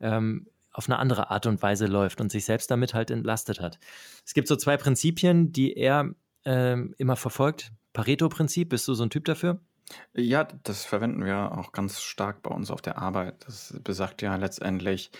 ähm, 0.00 0.48
auf 0.72 0.88
eine 0.88 0.98
andere 0.98 1.30
Art 1.30 1.46
und 1.46 1.62
Weise 1.62 1.86
läuft 1.86 2.20
und 2.20 2.32
sich 2.32 2.44
selbst 2.44 2.70
damit 2.70 2.94
halt 2.94 3.10
entlastet 3.10 3.60
hat. 3.60 3.78
Es 4.24 4.34
gibt 4.34 4.48
so 4.48 4.56
zwei 4.56 4.76
Prinzipien, 4.76 5.52
die 5.52 5.74
er 5.76 6.14
ähm, 6.44 6.94
immer 6.98 7.16
verfolgt. 7.16 7.72
Pareto-Prinzip, 7.92 8.70
bist 8.70 8.88
du 8.88 8.94
so 8.94 9.04
ein 9.04 9.10
Typ 9.10 9.26
dafür? 9.26 9.60
Ja, 10.14 10.44
das 10.62 10.84
verwenden 10.84 11.24
wir 11.24 11.52
auch 11.58 11.72
ganz 11.72 12.00
stark 12.00 12.42
bei 12.42 12.50
uns 12.50 12.70
auf 12.70 12.80
der 12.80 12.96
Arbeit. 12.98 13.44
Das 13.46 13.78
besagt 13.84 14.22
ja 14.22 14.34
letztendlich, 14.36 15.10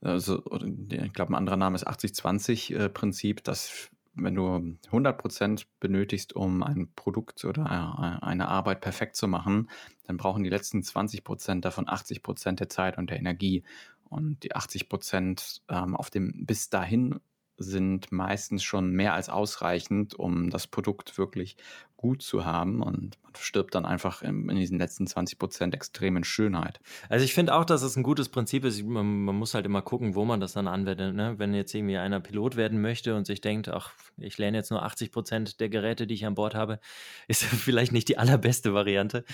also, 0.00 0.42
ich 0.90 1.12
glaube, 1.12 1.32
ein 1.32 1.36
anderer 1.36 1.56
Name 1.58 1.74
ist 1.76 1.86
80-20-Prinzip, 1.86 3.44
dass 3.44 3.90
wenn 4.22 4.34
du 4.34 4.76
100% 4.90 5.64
benötigst, 5.80 6.34
um 6.34 6.62
ein 6.62 6.92
Produkt 6.94 7.44
oder 7.44 7.64
äh, 7.64 8.24
eine 8.24 8.48
Arbeit 8.48 8.80
perfekt 8.80 9.16
zu 9.16 9.28
machen, 9.28 9.70
dann 10.06 10.16
brauchen 10.16 10.44
die 10.44 10.50
letzten 10.50 10.80
20% 10.80 11.60
davon 11.60 11.86
80% 11.86 12.52
der 12.52 12.68
Zeit 12.68 12.98
und 12.98 13.10
der 13.10 13.18
Energie. 13.18 13.64
Und 14.04 14.42
die 14.42 14.54
80% 14.54 15.60
ähm, 15.68 15.94
auf 15.94 16.10
dem 16.10 16.46
bis 16.46 16.70
dahin 16.70 17.20
sind 17.58 18.12
meistens 18.12 18.62
schon 18.62 18.92
mehr 18.92 19.14
als 19.14 19.28
ausreichend, 19.28 20.14
um 20.14 20.48
das 20.50 20.66
Produkt 20.66 21.18
wirklich 21.18 21.56
gut 21.98 22.22
zu 22.22 22.44
haben. 22.44 22.80
Und 22.80 23.18
man 23.22 23.32
stirbt 23.36 23.74
dann 23.74 23.84
einfach 23.84 24.22
in, 24.22 24.48
in 24.48 24.56
diesen 24.56 24.78
letzten 24.78 25.06
20 25.06 25.38
Prozent 25.38 25.74
extrem 25.74 26.16
in 26.16 26.24
Schönheit. 26.24 26.80
Also 27.08 27.24
ich 27.24 27.34
finde 27.34 27.54
auch, 27.54 27.64
dass 27.64 27.82
es 27.82 27.96
ein 27.96 28.04
gutes 28.04 28.28
Prinzip 28.28 28.64
ist. 28.64 28.82
Man, 28.84 29.24
man, 29.24 29.34
muss 29.34 29.52
halt 29.52 29.66
immer 29.66 29.82
gucken, 29.82 30.14
wo 30.14 30.24
man 30.24 30.40
das 30.40 30.52
dann 30.52 30.68
anwendet. 30.68 31.14
Ne? 31.14 31.34
Wenn 31.38 31.52
jetzt 31.52 31.74
irgendwie 31.74 31.98
einer 31.98 32.20
Pilot 32.20 32.56
werden 32.56 32.80
möchte 32.80 33.14
und 33.16 33.26
sich 33.26 33.40
denkt, 33.40 33.68
ach, 33.68 33.92
ich 34.16 34.38
lerne 34.38 34.56
jetzt 34.56 34.70
nur 34.70 34.82
80 34.82 35.10
Prozent 35.10 35.60
der 35.60 35.68
Geräte, 35.68 36.06
die 36.06 36.14
ich 36.14 36.24
an 36.24 36.36
Bord 36.36 36.54
habe, 36.54 36.78
ist 37.28 37.42
vielleicht 37.44 37.92
nicht 37.92 38.08
die 38.08 38.16
allerbeste 38.16 38.72
Variante. 38.72 39.24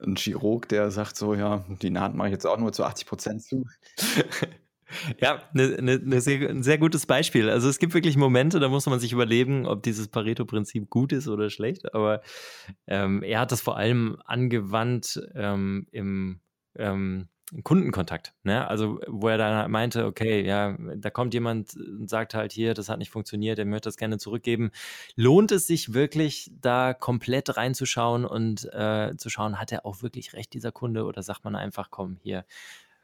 Ein 0.00 0.14
Chirurg, 0.16 0.68
der 0.68 0.90
sagt 0.92 1.16
so, 1.16 1.34
ja, 1.34 1.64
die 1.82 1.90
Naht 1.90 2.14
mache 2.14 2.28
ich 2.28 2.32
jetzt 2.32 2.46
auch 2.46 2.58
nur 2.58 2.72
zu 2.72 2.84
80 2.84 3.06
Prozent 3.06 3.42
zu. 3.42 3.64
Ja, 5.20 5.42
ne, 5.52 5.76
ne, 5.80 6.00
ne 6.02 6.20
sehr, 6.20 6.48
ein 6.48 6.62
sehr 6.62 6.78
gutes 6.78 7.06
Beispiel. 7.06 7.50
Also 7.50 7.68
es 7.68 7.78
gibt 7.78 7.94
wirklich 7.94 8.16
Momente, 8.16 8.60
da 8.60 8.68
muss 8.68 8.86
man 8.86 9.00
sich 9.00 9.12
überlegen, 9.12 9.66
ob 9.66 9.82
dieses 9.82 10.08
Pareto-Prinzip 10.08 10.90
gut 10.90 11.12
ist 11.12 11.28
oder 11.28 11.50
schlecht. 11.50 11.94
Aber 11.94 12.22
ähm, 12.86 13.22
er 13.22 13.40
hat 13.40 13.52
das 13.52 13.60
vor 13.60 13.76
allem 13.76 14.16
angewandt 14.24 15.20
ähm, 15.34 15.86
im 15.92 16.40
ähm, 16.76 17.28
Kundenkontakt. 17.62 18.32
Ne? 18.42 18.66
Also 18.66 19.00
wo 19.06 19.28
er 19.28 19.38
dann 19.38 19.70
meinte, 19.70 20.06
okay, 20.06 20.44
ja, 20.44 20.76
da 20.96 21.10
kommt 21.10 21.34
jemand 21.34 21.76
und 21.76 22.08
sagt 22.08 22.34
halt 22.34 22.52
hier, 22.52 22.74
das 22.74 22.88
hat 22.88 22.98
nicht 22.98 23.10
funktioniert, 23.10 23.58
er 23.58 23.66
möchte 23.66 23.88
das 23.88 23.96
gerne 23.96 24.18
zurückgeben. 24.18 24.70
Lohnt 25.14 25.52
es 25.52 25.66
sich 25.66 25.92
wirklich, 25.92 26.50
da 26.60 26.94
komplett 26.94 27.56
reinzuschauen 27.56 28.24
und 28.24 28.64
äh, 28.72 29.14
zu 29.16 29.28
schauen, 29.28 29.60
hat 29.60 29.72
er 29.72 29.84
auch 29.84 30.02
wirklich 30.02 30.32
recht, 30.32 30.54
dieser 30.54 30.72
Kunde, 30.72 31.04
oder 31.04 31.22
sagt 31.22 31.44
man 31.44 31.54
einfach, 31.54 31.90
komm, 31.90 32.16
hier, 32.22 32.44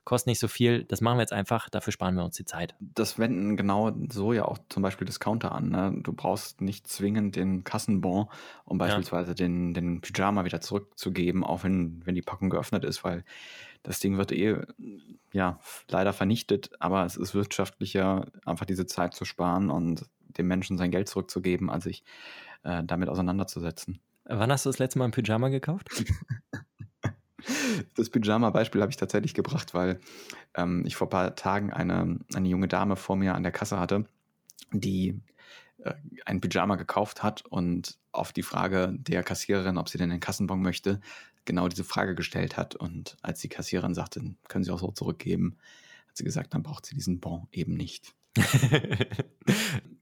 kostet 0.05 0.29
nicht 0.29 0.39
so 0.39 0.49
viel, 0.49 0.85
das 0.85 1.01
machen 1.01 1.19
wir 1.19 1.23
jetzt 1.23 1.33
einfach, 1.33 1.69
dafür 1.69 1.93
sparen 1.93 2.15
wir 2.15 2.25
uns 2.25 2.37
die 2.37 2.45
Zeit. 2.45 2.75
Das 2.81 3.19
wenden 3.19 3.57
genau 3.57 3.93
so 4.11 4.33
ja 4.33 4.45
auch 4.45 4.59
zum 4.69 4.83
Beispiel 4.83 5.07
Discounter 5.07 5.53
an. 5.53 5.69
Ne? 5.69 5.95
Du 6.03 6.13
brauchst 6.13 6.61
nicht 6.61 6.87
zwingend 6.87 7.37
den 7.37 7.65
Kassenbon, 7.65 8.27
um 8.65 8.79
beispielsweise 8.79 9.31
ja. 9.31 9.35
den, 9.35 9.75
den 9.75 10.01
Pyjama 10.01 10.45
wieder 10.45 10.61
zurückzugeben, 10.61 11.45
auch 11.45 11.65
wenn, 11.65 12.01
wenn 12.05 12.15
die 12.15 12.23
Packung 12.23 12.51
geöffnet 12.51 12.85
ist, 12.85 13.05
weil 13.05 13.25
das 13.83 14.01
Ding 14.01 14.17
wird 14.17 14.33
eh 14.33 14.59
ja 15.33 15.59
leider 15.89 16.13
vernichtet, 16.13 16.71
aber 16.81 17.05
es 17.05 17.17
ist 17.17 17.35
wirtschaftlicher, 17.35 18.27
einfach 18.45 18.67
diese 18.67 18.87
Zeit 18.87 19.15
zu 19.15 19.25
sparen 19.25 19.71
und 19.71 20.07
dem 20.21 20.47
Menschen 20.49 20.79
sein 20.79 20.91
Geld 20.91 21.09
zurückzugeben, 21.09 21.71
als 21.71 21.85
sich 21.85 22.05
äh, 22.63 22.83
damit 22.85 23.09
auseinanderzusetzen. 23.09 24.01
Wann 24.25 24.53
hast 24.53 24.65
du 24.65 24.69
das 24.69 24.79
letzte 24.79 24.99
Mal 24.99 25.07
ein 25.07 25.11
Pyjama 25.11 25.49
gekauft? 25.49 25.89
Das 27.95 28.11
Pyjama-Beispiel 28.11 28.81
habe 28.81 28.91
ich 28.91 28.97
tatsächlich 28.97 29.35
gebracht, 29.35 29.75
weil 29.75 30.01
ähm, 30.55 30.85
ich 30.87 30.97
vor 30.97 31.07
ein 31.07 31.11
paar 31.11 31.35
Tagen 31.35 31.73
eine, 31.73 32.19
eine 32.35 32.49
junge 32.49 32.69
Dame 32.69 32.97
vor 32.97 33.17
mir 33.17 33.35
an 33.35 33.43
der 33.43 33.53
Kasse 33.53 33.79
hatte, 33.79 34.07
die 34.73 35.21
äh, 35.79 35.95
ein 36.25 36.41
Pyjama 36.41 36.77
gekauft 36.77 37.23
hat 37.23 37.45
und 37.47 37.99
auf 38.13 38.33
die 38.33 38.43
Frage 38.43 38.93
der 38.93 39.23
Kassiererin, 39.23 39.79
ob 39.79 39.89
sie 39.89 39.99
denn 39.99 40.11
einen 40.11 40.21
Kassenbon 40.21 40.63
möchte, 40.63 41.01
genau 41.45 41.69
diese 41.69 41.85
Frage 41.85 42.15
gestellt 42.15 42.57
hat. 42.57 42.75
Und 42.75 43.17
als 43.23 43.41
die 43.41 43.49
Kassiererin 43.49 43.95
sagte, 43.95 44.23
können 44.49 44.65
Sie 44.65 44.71
auch 44.71 44.81
so 44.81 44.91
zurückgeben, 44.91 45.57
hat 46.09 46.17
sie 46.17 46.25
gesagt, 46.25 46.55
dann 46.55 46.63
braucht 46.63 46.87
sie 46.87 46.95
diesen 46.95 47.21
Bon 47.21 47.47
eben 47.53 47.75
nicht. 47.75 48.15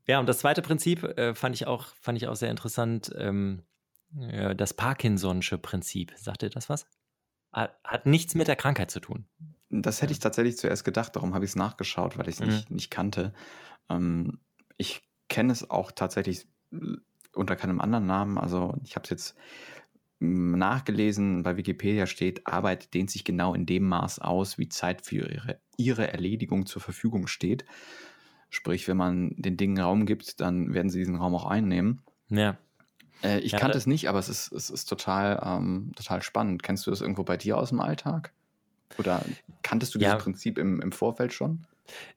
ja, 0.06 0.20
und 0.20 0.28
das 0.28 0.38
zweite 0.38 0.62
Prinzip 0.62 1.02
äh, 1.02 1.34
fand, 1.34 1.54
ich 1.54 1.66
auch, 1.66 1.86
fand 2.00 2.18
ich 2.18 2.28
auch 2.28 2.36
sehr 2.36 2.50
interessant. 2.50 3.12
Ähm, 3.16 3.62
äh, 4.18 4.54
das 4.54 4.76
Parkinson'sche 4.76 5.58
Prinzip. 5.58 6.12
Sagt 6.16 6.42
ihr 6.42 6.50
das 6.50 6.68
was? 6.68 6.86
Hat 7.84 8.06
nichts 8.06 8.34
mit 8.34 8.48
der 8.48 8.56
Krankheit 8.56 8.90
zu 8.90 9.00
tun. 9.00 9.26
Das 9.70 10.00
hätte 10.00 10.12
ich 10.12 10.18
tatsächlich 10.18 10.56
zuerst 10.56 10.84
gedacht, 10.84 11.14
darum 11.14 11.34
habe 11.34 11.44
ich 11.44 11.52
es 11.52 11.56
nachgeschaut, 11.56 12.16
weil 12.18 12.28
ich 12.28 12.36
es 12.36 12.40
mhm. 12.40 12.46
nicht, 12.46 12.70
nicht 12.70 12.90
kannte. 12.90 13.34
Ähm, 13.90 14.38
ich 14.76 15.02
kenne 15.28 15.52
es 15.52 15.68
auch 15.70 15.92
tatsächlich 15.92 16.46
unter 17.34 17.56
keinem 17.56 17.80
anderen 17.80 18.06
Namen. 18.06 18.38
Also 18.38 18.74
ich 18.84 18.96
habe 18.96 19.04
es 19.04 19.10
jetzt 19.10 19.36
nachgelesen, 20.20 21.42
bei 21.42 21.56
Wikipedia 21.56 22.06
steht, 22.06 22.46
Arbeit 22.46 22.92
dehnt 22.94 23.10
sich 23.10 23.24
genau 23.24 23.54
in 23.54 23.66
dem 23.66 23.84
Maß 23.84 24.18
aus, 24.18 24.58
wie 24.58 24.68
Zeit 24.68 25.06
für 25.06 25.30
ihre, 25.30 25.60
ihre 25.76 26.12
Erledigung 26.12 26.66
zur 26.66 26.82
Verfügung 26.82 27.26
steht. 27.26 27.64
Sprich, 28.50 28.88
wenn 28.88 28.96
man 28.96 29.34
den 29.36 29.56
Dingen 29.56 29.78
Raum 29.78 30.06
gibt, 30.06 30.40
dann 30.40 30.72
werden 30.74 30.90
sie 30.90 30.98
diesen 30.98 31.16
Raum 31.16 31.34
auch 31.34 31.44
einnehmen. 31.44 32.02
Ja. 32.30 32.58
Äh, 33.22 33.40
ich 33.40 33.52
ja, 33.52 33.58
kannte 33.58 33.78
es 33.78 33.86
nicht, 33.86 34.08
aber 34.08 34.18
es 34.18 34.28
ist, 34.28 34.52
es 34.52 34.70
ist 34.70 34.86
total, 34.86 35.40
ähm, 35.44 35.92
total 35.96 36.22
spannend. 36.22 36.62
Kennst 36.62 36.86
du 36.86 36.90
das 36.90 37.00
irgendwo 37.00 37.24
bei 37.24 37.36
dir 37.36 37.58
aus 37.58 37.70
dem 37.70 37.80
Alltag? 37.80 38.32
Oder 38.98 39.24
kanntest 39.62 39.94
du 39.94 39.98
dieses 39.98 40.12
ja. 40.12 40.18
Prinzip 40.18 40.58
im, 40.58 40.80
im 40.80 40.92
Vorfeld 40.92 41.32
schon? 41.32 41.66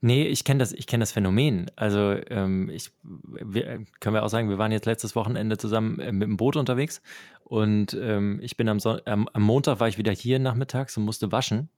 Nee, 0.02 0.28
ich 0.28 0.44
kenne 0.44 0.60
das, 0.60 0.74
ich 0.74 0.88
kenne 0.88 1.02
das 1.02 1.12
Phänomen. 1.12 1.72
Also 1.76 2.16
ähm, 2.30 2.70
ich 2.70 2.92
wir, 3.04 3.86
können 4.00 4.16
wir 4.16 4.24
auch 4.24 4.30
sagen, 4.30 4.50
wir 4.50 4.58
waren 4.58 4.72
jetzt 4.72 4.86
letztes 4.86 5.16
Wochenende 5.16 5.58
zusammen 5.58 6.00
äh, 6.00 6.12
mit 6.12 6.28
dem 6.28 6.38
Boot 6.38 6.56
unterwegs 6.56 7.02
und 7.44 7.94
ähm, 7.94 8.40
ich 8.42 8.58
bin 8.58 8.68
am, 8.70 8.80
Son 8.80 9.00
ähm, 9.06 9.30
am 9.32 9.42
Montag 9.42 9.80
war 9.80 9.88
ich 9.88 9.98
wieder 9.98 10.12
hier 10.12 10.40
nachmittags 10.40 10.98
und 10.98 11.04
musste 11.04 11.32
waschen 11.32 11.70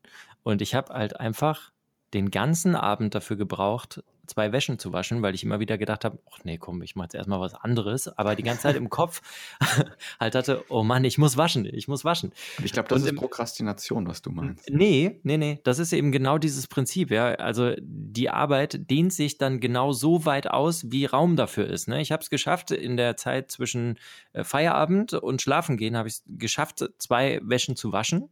und 0.43 0.61
ich 0.61 0.75
habe 0.75 0.93
halt 0.93 1.19
einfach 1.19 1.71
den 2.13 2.31
ganzen 2.31 2.75
Abend 2.75 3.15
dafür 3.15 3.37
gebraucht, 3.37 4.03
zwei 4.27 4.51
Wäschen 4.51 4.79
zu 4.79 4.93
waschen, 4.93 5.21
weil 5.21 5.35
ich 5.35 5.43
immer 5.43 5.59
wieder 5.59 5.77
gedacht 5.77 6.05
habe, 6.05 6.19
ach 6.31 6.39
nee, 6.43 6.57
komm, 6.57 6.81
ich 6.81 6.95
mache 6.95 7.05
jetzt 7.05 7.15
erstmal 7.15 7.39
was 7.39 7.53
anderes, 7.53 8.07
aber 8.07 8.35
die 8.35 8.43
ganze 8.43 8.63
Zeit 8.63 8.75
im 8.75 8.89
Kopf 8.89 9.21
halt 10.19 10.35
hatte, 10.35 10.63
oh 10.69 10.83
Mann, 10.83 11.03
ich 11.03 11.17
muss 11.17 11.37
waschen, 11.37 11.65
ich 11.65 11.87
muss 11.87 12.05
waschen. 12.05 12.31
Und 12.57 12.65
ich 12.65 12.71
glaube, 12.71 12.89
das 12.89 12.97
Und 12.97 13.05
ist 13.05 13.11
im, 13.11 13.15
Prokrastination, 13.17 14.07
was 14.07 14.21
du 14.21 14.31
meinst. 14.31 14.69
Nee, 14.69 15.19
nee, 15.23 15.37
nee, 15.37 15.59
das 15.63 15.79
ist 15.79 15.93
eben 15.93 16.11
genau 16.11 16.37
dieses 16.37 16.67
Prinzip, 16.67 17.11
ja. 17.11 17.33
Also 17.35 17.73
die 17.79 18.29
Arbeit 18.29 18.89
dehnt 18.89 19.13
sich 19.13 19.37
dann 19.37 19.59
genau 19.59 19.91
so 19.91 20.25
weit 20.25 20.49
aus, 20.49 20.91
wie 20.91 21.05
Raum 21.05 21.35
dafür 21.35 21.67
ist. 21.67 21.87
Ne? 21.87 22.01
Ich 22.01 22.11
habe 22.11 22.21
es 22.23 22.29
geschafft, 22.29 22.71
in 22.71 22.97
der 22.97 23.17
Zeit 23.17 23.51
zwischen 23.51 23.99
äh, 24.33 24.43
Feierabend 24.43 25.13
und 25.13 25.41
Schlafen 25.41 25.77
gehen, 25.77 25.97
habe 25.97 26.07
ich 26.07 26.15
es 26.15 26.23
geschafft, 26.27 26.83
zwei 26.97 27.39
Wäschen 27.43 27.75
zu 27.75 27.91
waschen. 27.91 28.29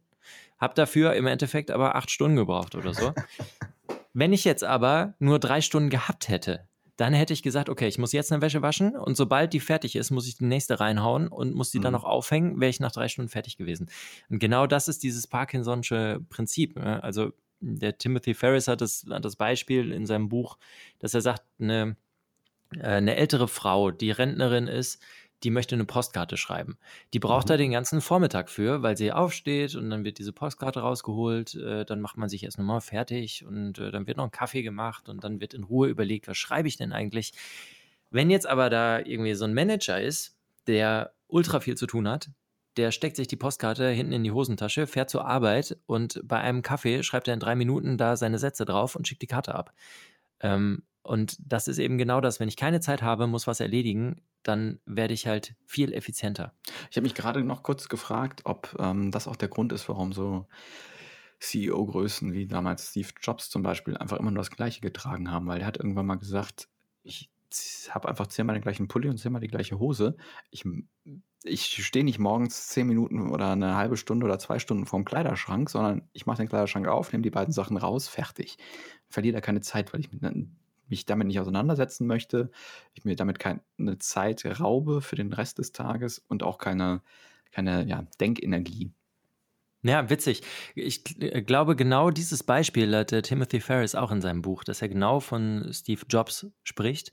Hab 0.58 0.76
dafür 0.76 1.14
im 1.14 1.26
Endeffekt 1.26 1.72
aber 1.72 1.96
acht 1.96 2.10
Stunden 2.10 2.36
gebraucht 2.36 2.76
oder 2.76 2.94
so. 2.94 3.12
Wenn 4.12 4.32
ich 4.32 4.44
jetzt 4.44 4.64
aber 4.64 5.14
nur 5.18 5.38
drei 5.38 5.60
Stunden 5.60 5.90
gehabt 5.90 6.28
hätte, 6.28 6.68
dann 6.96 7.14
hätte 7.14 7.32
ich 7.32 7.42
gesagt, 7.42 7.68
okay, 7.68 7.88
ich 7.88 7.98
muss 7.98 8.12
jetzt 8.12 8.32
eine 8.32 8.42
Wäsche 8.42 8.62
waschen 8.62 8.96
und 8.96 9.16
sobald 9.16 9.52
die 9.52 9.60
fertig 9.60 9.96
ist, 9.96 10.10
muss 10.10 10.28
ich 10.28 10.36
die 10.36 10.44
nächste 10.44 10.78
reinhauen 10.78 11.28
und 11.28 11.54
muss 11.54 11.70
die 11.70 11.78
mhm. 11.78 11.82
dann 11.84 11.92
noch 11.92 12.04
aufhängen, 12.04 12.60
wäre 12.60 12.70
ich 12.70 12.80
nach 12.80 12.92
drei 12.92 13.08
Stunden 13.08 13.30
fertig 13.30 13.56
gewesen. 13.56 13.90
Und 14.28 14.38
genau 14.38 14.66
das 14.66 14.88
ist 14.88 15.02
dieses 15.02 15.30
Parkinson'sche 15.30 16.22
Prinzip. 16.28 16.76
Ne? 16.76 17.02
Also 17.02 17.32
der 17.60 17.96
Timothy 17.96 18.34
Ferris 18.34 18.68
hat 18.68 18.80
das, 18.80 19.06
hat 19.08 19.24
das 19.24 19.36
Beispiel 19.36 19.92
in 19.92 20.04
seinem 20.04 20.28
Buch, 20.28 20.58
dass 20.98 21.14
er 21.14 21.22
sagt, 21.22 21.42
eine, 21.58 21.96
äh, 22.76 22.82
eine 22.82 23.16
ältere 23.16 23.48
Frau, 23.48 23.90
die 23.90 24.10
Rentnerin 24.10 24.66
ist, 24.66 25.02
die 25.42 25.50
möchte 25.50 25.74
eine 25.74 25.84
Postkarte 25.84 26.36
schreiben. 26.36 26.78
Die 27.12 27.18
braucht 27.18 27.46
mhm. 27.46 27.48
da 27.48 27.56
den 27.56 27.72
ganzen 27.72 28.00
Vormittag 28.00 28.48
für, 28.48 28.82
weil 28.82 28.96
sie 28.96 29.12
aufsteht 29.12 29.74
und 29.74 29.90
dann 29.90 30.04
wird 30.04 30.18
diese 30.18 30.32
Postkarte 30.32 30.80
rausgeholt, 30.80 31.54
äh, 31.54 31.84
dann 31.84 32.00
macht 32.00 32.16
man 32.16 32.28
sich 32.28 32.44
erst 32.44 32.58
nochmal 32.58 32.80
fertig 32.80 33.44
und 33.44 33.78
äh, 33.78 33.90
dann 33.90 34.06
wird 34.06 34.16
noch 34.16 34.24
ein 34.24 34.30
Kaffee 34.30 34.62
gemacht 34.62 35.08
und 35.08 35.24
dann 35.24 35.40
wird 35.40 35.54
in 35.54 35.64
Ruhe 35.64 35.88
überlegt, 35.88 36.28
was 36.28 36.36
schreibe 36.36 36.68
ich 36.68 36.76
denn 36.76 36.92
eigentlich. 36.92 37.32
Wenn 38.10 38.30
jetzt 38.30 38.46
aber 38.46 38.70
da 38.70 38.98
irgendwie 39.00 39.34
so 39.34 39.44
ein 39.44 39.54
Manager 39.54 40.00
ist, 40.00 40.36
der 40.66 41.12
ultra 41.28 41.60
viel 41.60 41.76
zu 41.76 41.86
tun 41.86 42.08
hat, 42.08 42.30
der 42.76 42.90
steckt 42.90 43.16
sich 43.16 43.28
die 43.28 43.36
Postkarte 43.36 43.88
hinten 43.88 44.12
in 44.12 44.24
die 44.24 44.32
Hosentasche, 44.32 44.86
fährt 44.86 45.10
zur 45.10 45.26
Arbeit 45.26 45.76
und 45.86 46.20
bei 46.24 46.38
einem 46.38 46.62
Kaffee 46.62 47.02
schreibt 47.02 47.28
er 47.28 47.34
in 47.34 47.40
drei 47.40 47.54
Minuten 47.54 47.98
da 47.98 48.16
seine 48.16 48.38
Sätze 48.38 48.64
drauf 48.64 48.96
und 48.96 49.06
schickt 49.06 49.22
die 49.22 49.26
Karte 49.26 49.54
ab. 49.54 49.72
Ähm, 50.40 50.82
und 51.02 51.36
das 51.40 51.68
ist 51.68 51.78
eben 51.78 51.98
genau 51.98 52.20
das, 52.20 52.40
wenn 52.40 52.48
ich 52.48 52.56
keine 52.56 52.80
Zeit 52.80 53.02
habe, 53.02 53.26
muss 53.26 53.46
was 53.46 53.60
erledigen, 53.60 54.22
dann 54.42 54.80
werde 54.86 55.14
ich 55.14 55.26
halt 55.26 55.54
viel 55.66 55.92
effizienter. 55.92 56.54
Ich 56.90 56.96
habe 56.96 57.04
mich 57.04 57.14
gerade 57.14 57.42
noch 57.44 57.62
kurz 57.62 57.88
gefragt, 57.88 58.42
ob 58.44 58.76
ähm, 58.78 59.10
das 59.10 59.28
auch 59.28 59.36
der 59.36 59.48
Grund 59.48 59.72
ist, 59.72 59.88
warum 59.88 60.12
so 60.12 60.46
CEO-Größen 61.40 62.32
wie 62.32 62.46
damals 62.46 62.90
Steve 62.90 63.08
Jobs 63.20 63.50
zum 63.50 63.62
Beispiel 63.62 63.96
einfach 63.96 64.18
immer 64.18 64.30
nur 64.30 64.42
das 64.42 64.50
Gleiche 64.50 64.80
getragen 64.80 65.30
haben, 65.30 65.46
weil 65.46 65.60
er 65.60 65.66
hat 65.66 65.76
irgendwann 65.76 66.06
mal 66.06 66.16
gesagt, 66.16 66.68
ich 67.02 67.30
habe 67.90 68.08
einfach 68.08 68.28
zehnmal 68.28 68.54
den 68.54 68.62
gleichen 68.62 68.88
Pulli 68.88 69.08
und 69.08 69.18
zehnmal 69.18 69.40
die 69.40 69.48
gleiche 69.48 69.78
Hose. 69.78 70.16
Ich 70.50 70.64
ich 71.44 71.84
stehe 71.84 72.04
nicht 72.04 72.18
morgens 72.18 72.68
zehn 72.68 72.86
Minuten 72.86 73.30
oder 73.30 73.50
eine 73.50 73.74
halbe 73.74 73.96
Stunde 73.96 74.24
oder 74.24 74.38
zwei 74.38 74.58
Stunden 74.60 74.86
vorm 74.86 75.04
Kleiderschrank, 75.04 75.68
sondern 75.68 76.08
ich 76.12 76.24
mache 76.24 76.38
den 76.38 76.48
Kleiderschrank 76.48 76.86
auf, 76.86 77.12
nehme 77.12 77.22
die 77.22 77.30
beiden 77.30 77.52
Sachen 77.52 77.76
raus, 77.76 78.08
fertig. 78.08 78.58
Verliere 79.08 79.34
da 79.34 79.40
keine 79.40 79.60
Zeit, 79.60 79.92
weil 79.92 80.00
ich 80.00 80.10
mich 80.92 81.06
damit 81.06 81.26
nicht 81.26 81.40
auseinandersetzen 81.40 82.06
möchte, 82.06 82.50
ich 82.94 83.04
mir 83.04 83.16
damit 83.16 83.38
keine 83.38 83.62
Zeit 83.98 84.44
raube 84.60 85.00
für 85.00 85.16
den 85.16 85.32
Rest 85.32 85.58
des 85.58 85.72
Tages 85.72 86.18
und 86.28 86.42
auch 86.42 86.58
keine, 86.58 87.00
keine 87.50 87.84
ja, 87.86 88.04
Denkenergie. 88.20 88.92
Ja, 89.82 90.08
witzig. 90.10 90.42
Ich 90.76 91.20
äh, 91.20 91.42
glaube, 91.42 91.74
genau 91.74 92.10
dieses 92.10 92.44
Beispiel 92.44 92.94
hat 92.94 93.10
äh, 93.12 93.22
Timothy 93.22 93.58
Ferris 93.58 93.96
auch 93.96 94.12
in 94.12 94.20
seinem 94.20 94.42
Buch, 94.42 94.62
dass 94.62 94.80
er 94.80 94.88
genau 94.88 95.18
von 95.18 95.70
Steve 95.72 96.02
Jobs 96.08 96.46
spricht. 96.62 97.12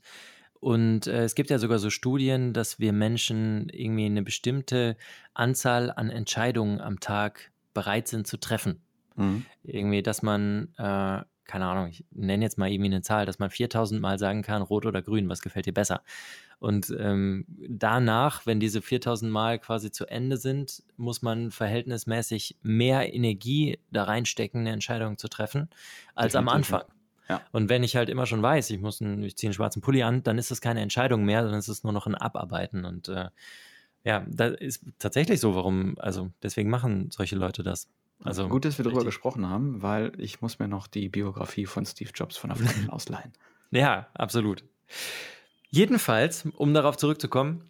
Und 0.60 1.06
äh, 1.06 1.24
es 1.24 1.34
gibt 1.34 1.50
ja 1.50 1.58
sogar 1.58 1.78
so 1.78 1.90
Studien, 1.90 2.52
dass 2.52 2.78
wir 2.78 2.92
Menschen 2.92 3.70
irgendwie 3.70 4.04
eine 4.04 4.22
bestimmte 4.22 4.96
Anzahl 5.32 5.90
an 5.90 6.10
Entscheidungen 6.10 6.80
am 6.80 7.00
Tag 7.00 7.50
bereit 7.72 8.08
sind 8.08 8.26
zu 8.26 8.36
treffen. 8.36 8.82
Mhm. 9.16 9.46
Irgendwie, 9.62 10.02
dass 10.02 10.22
man, 10.22 10.68
äh, 10.76 11.22
keine 11.50 11.66
Ahnung, 11.66 11.88
ich 11.88 12.04
nenne 12.12 12.44
jetzt 12.44 12.58
mal 12.58 12.70
irgendwie 12.70 12.92
eine 12.92 13.02
Zahl, 13.02 13.26
dass 13.26 13.40
man 13.40 13.50
4000 13.50 14.00
Mal 14.00 14.20
sagen 14.20 14.42
kann, 14.42 14.62
rot 14.62 14.86
oder 14.86 15.02
grün, 15.02 15.28
was 15.28 15.42
gefällt 15.42 15.66
dir 15.66 15.74
besser? 15.74 16.02
Und 16.60 16.94
ähm, 16.96 17.44
danach, 17.68 18.46
wenn 18.46 18.60
diese 18.60 18.80
4000 18.80 19.32
Mal 19.32 19.58
quasi 19.58 19.90
zu 19.90 20.06
Ende 20.06 20.36
sind, 20.36 20.84
muss 20.96 21.22
man 21.22 21.50
verhältnismäßig 21.50 22.56
mehr 22.62 23.12
Energie 23.12 23.80
da 23.90 24.04
reinstecken, 24.04 24.60
eine 24.60 24.70
Entscheidung 24.70 25.18
zu 25.18 25.26
treffen, 25.26 25.68
als 26.14 26.34
Definitiv. 26.34 26.36
am 26.36 26.56
Anfang. 26.56 26.82
Ja. 27.28 27.40
Und 27.50 27.68
wenn 27.68 27.82
ich 27.82 27.96
halt 27.96 28.10
immer 28.10 28.26
schon 28.26 28.42
weiß, 28.42 28.70
ich 28.70 28.80
muss 28.80 29.02
einen, 29.02 29.22
ich 29.24 29.36
ziehe 29.36 29.48
einen 29.48 29.54
schwarzen 29.54 29.82
Pulli 29.82 30.04
an, 30.04 30.22
dann 30.22 30.38
ist 30.38 30.52
das 30.52 30.60
keine 30.60 30.82
Entscheidung 30.82 31.24
mehr, 31.24 31.42
sondern 31.42 31.58
es 31.58 31.68
ist 31.68 31.82
nur 31.82 31.92
noch 31.92 32.06
ein 32.06 32.14
Abarbeiten. 32.14 32.84
Und 32.84 33.08
äh, 33.08 33.30
ja, 34.04 34.24
das 34.28 34.54
ist 34.60 34.84
tatsächlich 35.00 35.40
so, 35.40 35.56
warum, 35.56 35.96
also 35.98 36.30
deswegen 36.44 36.70
machen 36.70 37.10
solche 37.10 37.36
Leute 37.36 37.64
das. 37.64 37.88
Also 38.24 38.48
gut, 38.48 38.64
dass 38.64 38.78
wir 38.78 38.84
darüber 38.84 39.04
gesprochen 39.04 39.48
haben, 39.48 39.82
weil 39.82 40.12
ich 40.18 40.42
muss 40.42 40.58
mir 40.58 40.68
noch 40.68 40.86
die 40.86 41.08
Biografie 41.08 41.66
von 41.66 41.86
Steve 41.86 42.10
Jobs 42.14 42.36
von 42.36 42.50
der 42.50 42.58
Freundin 42.58 42.90
ausleihen. 42.90 43.32
Ja, 43.70 44.08
absolut. 44.14 44.64
Jedenfalls, 45.70 46.46
um 46.56 46.74
darauf 46.74 46.96
zurückzukommen, 46.96 47.64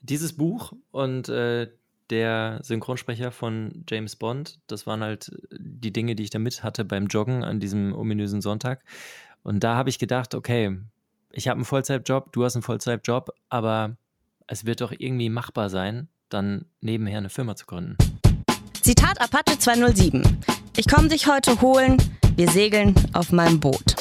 dieses 0.00 0.36
Buch 0.36 0.72
und 0.90 1.28
äh, 1.28 1.70
der 2.10 2.60
Synchronsprecher 2.62 3.32
von 3.32 3.84
James 3.88 4.16
Bond, 4.16 4.60
das 4.66 4.86
waren 4.86 5.02
halt 5.02 5.32
die 5.50 5.92
Dinge, 5.92 6.14
die 6.14 6.24
ich 6.24 6.30
da 6.30 6.38
mit 6.38 6.62
hatte 6.62 6.84
beim 6.84 7.06
Joggen 7.06 7.42
an 7.42 7.60
diesem 7.60 7.94
ominösen 7.94 8.40
Sonntag. 8.40 8.84
Und 9.42 9.64
da 9.64 9.76
habe 9.76 9.90
ich 9.90 9.98
gedacht, 9.98 10.34
okay, 10.34 10.78
ich 11.30 11.48
habe 11.48 11.56
einen 11.56 11.64
Vollzeitjob, 11.64 12.32
du 12.32 12.44
hast 12.44 12.56
einen 12.56 12.62
Vollzeitjob, 12.62 13.30
aber 13.48 13.96
es 14.46 14.66
wird 14.66 14.80
doch 14.80 14.92
irgendwie 14.96 15.28
machbar 15.28 15.70
sein, 15.70 16.08
dann 16.28 16.66
nebenher 16.80 17.18
eine 17.18 17.30
Firma 17.30 17.56
zu 17.56 17.66
gründen. 17.66 17.96
Zitat 18.86 19.20
Apache 19.20 19.58
207. 19.58 20.22
Ich 20.76 20.86
komme 20.86 21.08
dich 21.08 21.26
heute 21.26 21.60
holen, 21.60 21.96
wir 22.36 22.48
segeln 22.48 22.94
auf 23.14 23.32
meinem 23.32 23.58
Boot. 23.58 23.96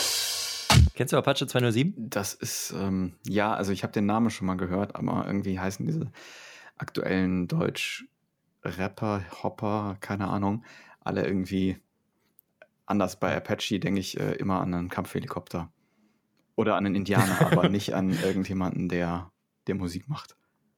Kennst 0.93 1.11
du 1.11 1.17
Apache 1.17 1.47
207? 1.47 2.11
Das 2.11 2.35
ist, 2.35 2.71
ähm, 2.77 3.13
ja, 3.25 3.51
also 3.55 3.71
ich 3.71 3.81
habe 3.81 3.93
den 3.93 4.05
Namen 4.05 4.29
schon 4.29 4.45
mal 4.45 4.57
gehört, 4.57 4.95
aber 4.95 5.23
irgendwie 5.25 5.59
heißen 5.59 5.87
diese 5.87 6.11
aktuellen 6.77 7.47
Deutsch-Rapper, 7.47 9.23
Hopper, 9.41 9.97
keine 10.01 10.27
Ahnung, 10.27 10.63
alle 10.99 11.25
irgendwie 11.25 11.79
anders. 12.85 13.19
Bei 13.19 13.35
Apache 13.35 13.79
denke 13.79 13.99
ich 13.99 14.19
äh, 14.19 14.33
immer 14.33 14.61
an 14.61 14.71
einen 14.71 14.89
Kampfhelikopter. 14.89 15.71
Oder 16.55 16.75
an 16.75 16.85
einen 16.85 16.93
Indianer, 16.93 17.41
aber 17.41 17.69
nicht 17.69 17.95
an 17.95 18.11
irgendjemanden, 18.11 18.87
der, 18.87 19.31
der 19.65 19.73
Musik 19.73 20.07
macht. 20.07 20.35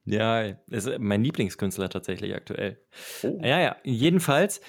Ja, 0.08 0.42
ist 0.42 0.90
mein 1.00 1.22
Lieblingskünstler 1.22 1.90
tatsächlich 1.90 2.34
aktuell. 2.34 2.80
Oh. 3.24 3.40
Ja, 3.44 3.60
ja, 3.60 3.76
jedenfalls 3.84 4.62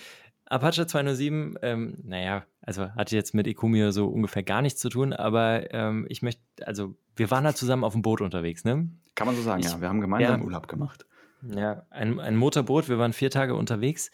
Apache 0.46 0.87
207, 0.87 1.59
ähm, 1.62 1.98
naja, 2.03 2.44
also 2.61 2.90
hatte 2.90 3.14
jetzt 3.14 3.35
mit 3.35 3.46
Ikumio 3.46 3.92
so 3.92 4.09
ungefähr 4.09 4.42
gar 4.42 4.62
nichts 4.62 4.81
zu 4.81 4.88
tun, 4.88 5.12
aber 5.12 5.72
ähm, 5.72 6.07
ich 6.09 6.22
möchte, 6.22 6.42
also 6.66 6.96
wir 7.14 7.31
waren 7.31 7.44
da 7.44 7.55
zusammen 7.55 7.85
auf 7.85 7.92
dem 7.92 8.03
Boot 8.03 8.20
unterwegs, 8.20 8.64
ne? 8.64 8.90
Kann 9.14 9.27
man 9.29 9.37
so 9.37 9.42
sagen, 9.42 9.61
ich, 9.61 9.70
ja. 9.70 9.81
Wir 9.81 9.88
haben 9.88 10.01
gemeinsam 10.01 10.40
ja, 10.40 10.44
Urlaub 10.44 10.66
gemacht. 10.66 11.07
Ja, 11.42 11.87
ein, 11.90 12.18
ein 12.18 12.35
Motorboot, 12.35 12.88
wir 12.88 12.98
waren 12.98 13.12
vier 13.12 13.31
Tage 13.31 13.55
unterwegs. 13.55 14.11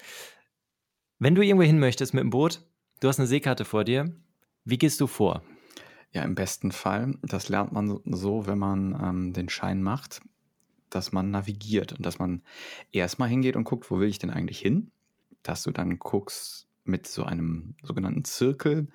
Wenn 1.18 1.34
du 1.34 1.42
irgendwo 1.42 1.64
hin 1.64 1.78
möchtest 1.78 2.12
mit 2.12 2.22
dem 2.22 2.30
Boot, 2.30 2.60
du 3.00 3.08
hast 3.08 3.18
eine 3.18 3.26
Seekarte 3.26 3.64
vor 3.64 3.84
dir, 3.84 4.14
wie 4.64 4.76
gehst 4.76 5.00
du 5.00 5.06
vor? 5.06 5.42
Ja, 6.10 6.22
im 6.22 6.34
besten 6.34 6.70
Fall, 6.70 7.14
das 7.22 7.48
lernt 7.48 7.72
man 7.72 8.00
so, 8.04 8.46
wenn 8.46 8.58
man 8.58 8.98
ähm, 9.02 9.32
den 9.32 9.48
Schein 9.48 9.82
macht, 9.82 10.20
dass 10.94 11.12
man 11.12 11.30
navigiert 11.30 11.92
und 11.92 12.04
dass 12.04 12.18
man 12.18 12.42
erstmal 12.92 13.28
hingeht 13.28 13.56
und 13.56 13.64
guckt, 13.64 13.90
wo 13.90 13.98
will 13.98 14.08
ich 14.08 14.18
denn 14.18 14.30
eigentlich 14.30 14.58
hin? 14.58 14.90
dass 15.44 15.62
du 15.62 15.70
dann 15.70 16.00
guckst 16.00 16.66
mit 16.84 17.06
so 17.06 17.22
einem 17.22 17.76
sogenannten 17.82 18.24
Zirkel, 18.24 18.88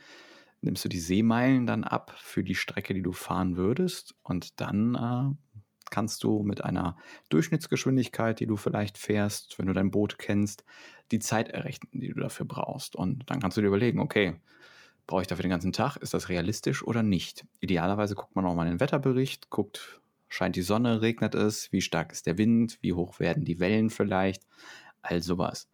nimmst 0.61 0.83
du 0.83 0.89
die 0.89 0.99
Seemeilen 0.99 1.65
dann 1.65 1.85
ab 1.85 2.13
für 2.17 2.43
die 2.43 2.55
Strecke, 2.55 2.93
die 2.93 3.01
du 3.01 3.13
fahren 3.13 3.55
würdest 3.55 4.15
und 4.23 4.59
dann 4.59 4.95
äh, 4.95 5.61
kannst 5.89 6.23
du 6.23 6.43
mit 6.43 6.63
einer 6.63 6.97
Durchschnittsgeschwindigkeit, 7.29 8.39
die 8.39 8.45
du 8.45 8.57
vielleicht 8.57 8.97
fährst, 8.97 9.57
wenn 9.57 9.67
du 9.67 9.73
dein 9.73 9.91
Boot 9.91 10.19
kennst, 10.19 10.65
die 11.11 11.19
Zeit 11.19 11.49
errechnen, 11.49 12.01
die 12.01 12.09
du 12.09 12.19
dafür 12.19 12.45
brauchst. 12.45 12.95
Und 12.95 13.27
dann 13.29 13.39
kannst 13.39 13.57
du 13.57 13.61
dir 13.61 13.67
überlegen, 13.67 13.99
okay, 13.99 14.39
brauche 15.07 15.21
ich 15.21 15.27
dafür 15.27 15.43
den 15.43 15.49
ganzen 15.49 15.71
Tag? 15.71 15.97
Ist 15.97 16.13
das 16.13 16.29
realistisch 16.29 16.83
oder 16.83 17.01
nicht? 17.01 17.45
Idealerweise 17.59 18.13
guckt 18.13 18.35
man 18.35 18.45
auch 18.45 18.53
mal 18.53 18.69
den 18.69 18.79
Wetterbericht, 18.79 19.49
guckt, 19.49 19.99
scheint 20.29 20.55
die 20.55 20.61
Sonne, 20.61 21.01
regnet 21.01 21.35
es, 21.35 21.71
wie 21.71 21.81
stark 21.81 22.11
ist 22.11 22.27
der 22.27 22.37
Wind, 22.37 22.77
wie 22.81 22.93
hoch 22.93 23.19
werden 23.19 23.45
die 23.45 23.59
Wellen 23.59 23.89
vielleicht, 23.89 24.43
all 25.01 25.21
sowas. 25.21 25.67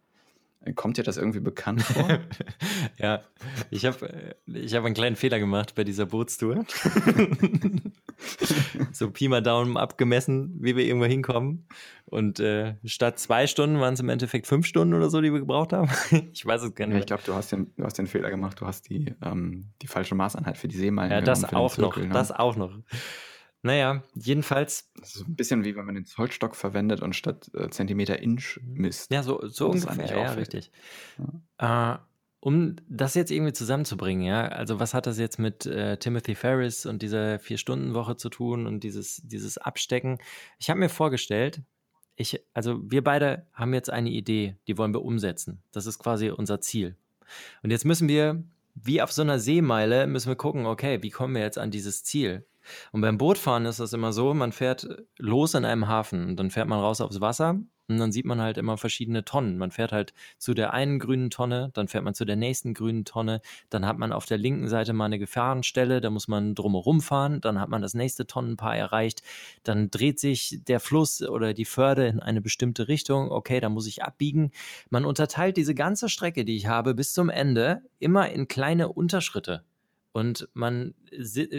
Kommt 0.74 0.96
dir 0.96 1.04
das 1.04 1.16
irgendwie 1.16 1.40
bekannt 1.40 1.82
vor? 1.82 2.18
ja, 2.98 3.22
ich 3.70 3.86
habe 3.86 4.34
äh, 4.46 4.52
ich 4.52 4.74
hab 4.74 4.84
einen 4.84 4.94
kleinen 4.94 5.14
Fehler 5.14 5.38
gemacht 5.38 5.76
bei 5.76 5.84
dieser 5.84 6.06
Bootstour. 6.06 6.64
so 8.92 9.10
Pi 9.10 9.28
mal 9.28 9.42
Daumen 9.42 9.76
abgemessen, 9.76 10.56
wie 10.60 10.74
wir 10.74 10.84
irgendwo 10.84 11.06
hinkommen. 11.06 11.68
Und 12.06 12.40
äh, 12.40 12.74
statt 12.84 13.20
zwei 13.20 13.46
Stunden 13.46 13.78
waren 13.78 13.94
es 13.94 14.00
im 14.00 14.08
Endeffekt 14.08 14.48
fünf 14.48 14.66
Stunden 14.66 14.94
oder 14.94 15.08
so, 15.08 15.20
die 15.20 15.32
wir 15.32 15.40
gebraucht 15.40 15.72
haben. 15.72 15.88
ich 16.32 16.44
weiß 16.44 16.62
es 16.62 16.74
gar 16.74 16.86
nicht. 16.86 16.94
Ja, 16.94 17.00
ich 17.00 17.06
glaube, 17.06 17.22
du, 17.24 17.34
hast 17.34 17.52
den, 17.52 17.72
du 17.76 17.84
hast 17.84 17.98
den 17.98 18.08
Fehler 18.08 18.30
gemacht. 18.30 18.60
Du 18.60 18.66
hast 18.66 18.88
die, 18.88 19.14
ähm, 19.22 19.66
die 19.82 19.86
falsche 19.86 20.16
Maßeinheit 20.16 20.58
für 20.58 20.68
die 20.68 20.76
Seemeilen. 20.76 21.12
Ja, 21.12 21.20
das 21.20 21.44
auch 21.44 21.78
noch. 21.78 21.96
Ne? 21.96 22.08
Das 22.08 22.32
auch 22.32 22.56
noch. 22.56 22.72
Naja, 23.66 24.04
jedenfalls. 24.14 24.92
Das 25.00 25.16
ist 25.16 25.26
ein 25.26 25.34
bisschen 25.34 25.64
wie 25.64 25.74
wenn 25.74 25.84
man 25.84 25.96
den 25.96 26.04
Zollstock 26.04 26.54
verwendet 26.54 27.02
und 27.02 27.16
statt 27.16 27.50
äh, 27.52 27.68
Zentimeter 27.68 28.20
Inch 28.22 28.60
misst. 28.62 29.10
Ja, 29.10 29.24
so, 29.24 29.44
so 29.48 29.70
ungefähr. 29.70 30.16
Ja, 30.16 30.32
richtig. 30.34 30.70
Ja. 31.58 31.94
Äh, 31.94 31.98
um 32.38 32.76
das 32.88 33.14
jetzt 33.14 33.32
irgendwie 33.32 33.52
zusammenzubringen, 33.52 34.24
ja, 34.24 34.46
also 34.46 34.78
was 34.78 34.94
hat 34.94 35.08
das 35.08 35.18
jetzt 35.18 35.40
mit 35.40 35.66
äh, 35.66 35.96
Timothy 35.96 36.36
Ferris 36.36 36.86
und 36.86 37.02
dieser 37.02 37.40
Vier-Stunden-Woche 37.40 38.16
zu 38.16 38.28
tun 38.28 38.68
und 38.68 38.84
dieses, 38.84 39.20
dieses 39.24 39.58
Abstecken? 39.58 40.18
Ich 40.60 40.70
habe 40.70 40.78
mir 40.78 40.88
vorgestellt, 40.88 41.60
ich, 42.14 42.40
also 42.54 42.80
wir 42.88 43.02
beide 43.02 43.48
haben 43.52 43.74
jetzt 43.74 43.90
eine 43.90 44.10
Idee, 44.10 44.54
die 44.68 44.78
wollen 44.78 44.94
wir 44.94 45.02
umsetzen. 45.02 45.60
Das 45.72 45.86
ist 45.86 45.98
quasi 45.98 46.30
unser 46.30 46.60
Ziel. 46.60 46.94
Und 47.64 47.72
jetzt 47.72 47.84
müssen 47.84 48.06
wir, 48.06 48.44
wie 48.76 49.02
auf 49.02 49.10
so 49.10 49.22
einer 49.22 49.40
Seemeile, 49.40 50.06
müssen 50.06 50.28
wir 50.28 50.36
gucken, 50.36 50.66
okay, 50.66 51.02
wie 51.02 51.10
kommen 51.10 51.34
wir 51.34 51.42
jetzt 51.42 51.58
an 51.58 51.72
dieses 51.72 52.04
Ziel? 52.04 52.46
Und 52.92 53.00
beim 53.00 53.18
Bootfahren 53.18 53.66
ist 53.66 53.80
das 53.80 53.92
immer 53.92 54.12
so, 54.12 54.34
man 54.34 54.52
fährt 54.52 54.88
los 55.18 55.54
in 55.54 55.64
einem 55.64 55.88
Hafen 55.88 56.30
und 56.30 56.36
dann 56.36 56.50
fährt 56.50 56.68
man 56.68 56.80
raus 56.80 57.00
aufs 57.00 57.20
Wasser 57.20 57.60
und 57.88 57.98
dann 57.98 58.12
sieht 58.12 58.26
man 58.26 58.40
halt 58.40 58.58
immer 58.58 58.76
verschiedene 58.76 59.24
Tonnen. 59.24 59.58
Man 59.58 59.70
fährt 59.70 59.92
halt 59.92 60.12
zu 60.38 60.54
der 60.54 60.72
einen 60.72 60.98
grünen 60.98 61.30
Tonne, 61.30 61.70
dann 61.74 61.88
fährt 61.88 62.04
man 62.04 62.14
zu 62.14 62.24
der 62.24 62.36
nächsten 62.36 62.74
grünen 62.74 63.04
Tonne, 63.04 63.40
dann 63.70 63.86
hat 63.86 63.98
man 63.98 64.12
auf 64.12 64.26
der 64.26 64.38
linken 64.38 64.68
Seite 64.68 64.92
mal 64.92 65.06
eine 65.06 65.18
Gefahrenstelle, 65.18 66.00
da 66.00 66.10
muss 66.10 66.28
man 66.28 66.54
drumherum 66.54 67.00
fahren, 67.00 67.40
dann 67.40 67.60
hat 67.60 67.68
man 67.68 67.82
das 67.82 67.94
nächste 67.94 68.26
Tonnenpaar 68.26 68.76
erreicht, 68.76 69.22
dann 69.62 69.90
dreht 69.90 70.18
sich 70.18 70.60
der 70.66 70.80
Fluss 70.80 71.22
oder 71.22 71.54
die 71.54 71.64
Förde 71.64 72.06
in 72.06 72.20
eine 72.20 72.40
bestimmte 72.40 72.88
Richtung, 72.88 73.30
okay, 73.30 73.60
da 73.60 73.68
muss 73.68 73.86
ich 73.86 74.02
abbiegen. 74.02 74.50
Man 74.90 75.04
unterteilt 75.04 75.56
diese 75.56 75.74
ganze 75.74 76.08
Strecke, 76.08 76.44
die 76.44 76.56
ich 76.56 76.66
habe, 76.66 76.94
bis 76.94 77.12
zum 77.12 77.30
Ende 77.30 77.82
immer 77.98 78.30
in 78.30 78.48
kleine 78.48 78.88
Unterschritte. 78.88 79.64
Und 80.16 80.48
man 80.54 80.94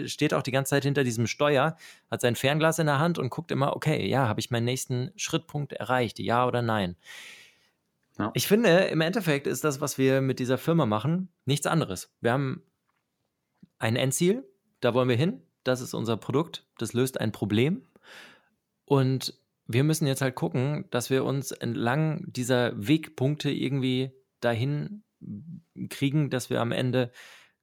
steht 0.06 0.34
auch 0.34 0.42
die 0.42 0.50
ganze 0.50 0.70
Zeit 0.70 0.82
hinter 0.82 1.04
diesem 1.04 1.28
Steuer, 1.28 1.76
hat 2.10 2.20
sein 2.20 2.34
Fernglas 2.34 2.80
in 2.80 2.86
der 2.86 2.98
Hand 2.98 3.16
und 3.16 3.30
guckt 3.30 3.52
immer, 3.52 3.76
okay, 3.76 4.04
ja, 4.08 4.26
habe 4.26 4.40
ich 4.40 4.50
meinen 4.50 4.64
nächsten 4.64 5.12
Schrittpunkt 5.14 5.74
erreicht, 5.74 6.18
ja 6.18 6.44
oder 6.44 6.60
nein. 6.60 6.96
Ja. 8.18 8.32
Ich 8.34 8.48
finde, 8.48 8.70
im 8.86 9.00
Endeffekt 9.00 9.46
ist 9.46 9.62
das, 9.62 9.80
was 9.80 9.96
wir 9.96 10.20
mit 10.20 10.40
dieser 10.40 10.58
Firma 10.58 10.86
machen, 10.86 11.28
nichts 11.44 11.68
anderes. 11.68 12.12
Wir 12.20 12.32
haben 12.32 12.64
ein 13.78 13.94
Endziel, 13.94 14.42
da 14.80 14.92
wollen 14.92 15.08
wir 15.08 15.14
hin, 15.14 15.40
das 15.62 15.80
ist 15.80 15.94
unser 15.94 16.16
Produkt, 16.16 16.66
das 16.78 16.94
löst 16.94 17.20
ein 17.20 17.30
Problem. 17.30 17.86
Und 18.86 19.38
wir 19.68 19.84
müssen 19.84 20.08
jetzt 20.08 20.20
halt 20.20 20.34
gucken, 20.34 20.86
dass 20.90 21.10
wir 21.10 21.24
uns 21.24 21.52
entlang 21.52 22.24
dieser 22.26 22.72
Wegpunkte 22.74 23.52
irgendwie 23.52 24.10
dahin 24.40 25.04
kriegen, 25.90 26.28
dass 26.28 26.50
wir 26.50 26.60
am 26.60 26.72
Ende 26.72 27.12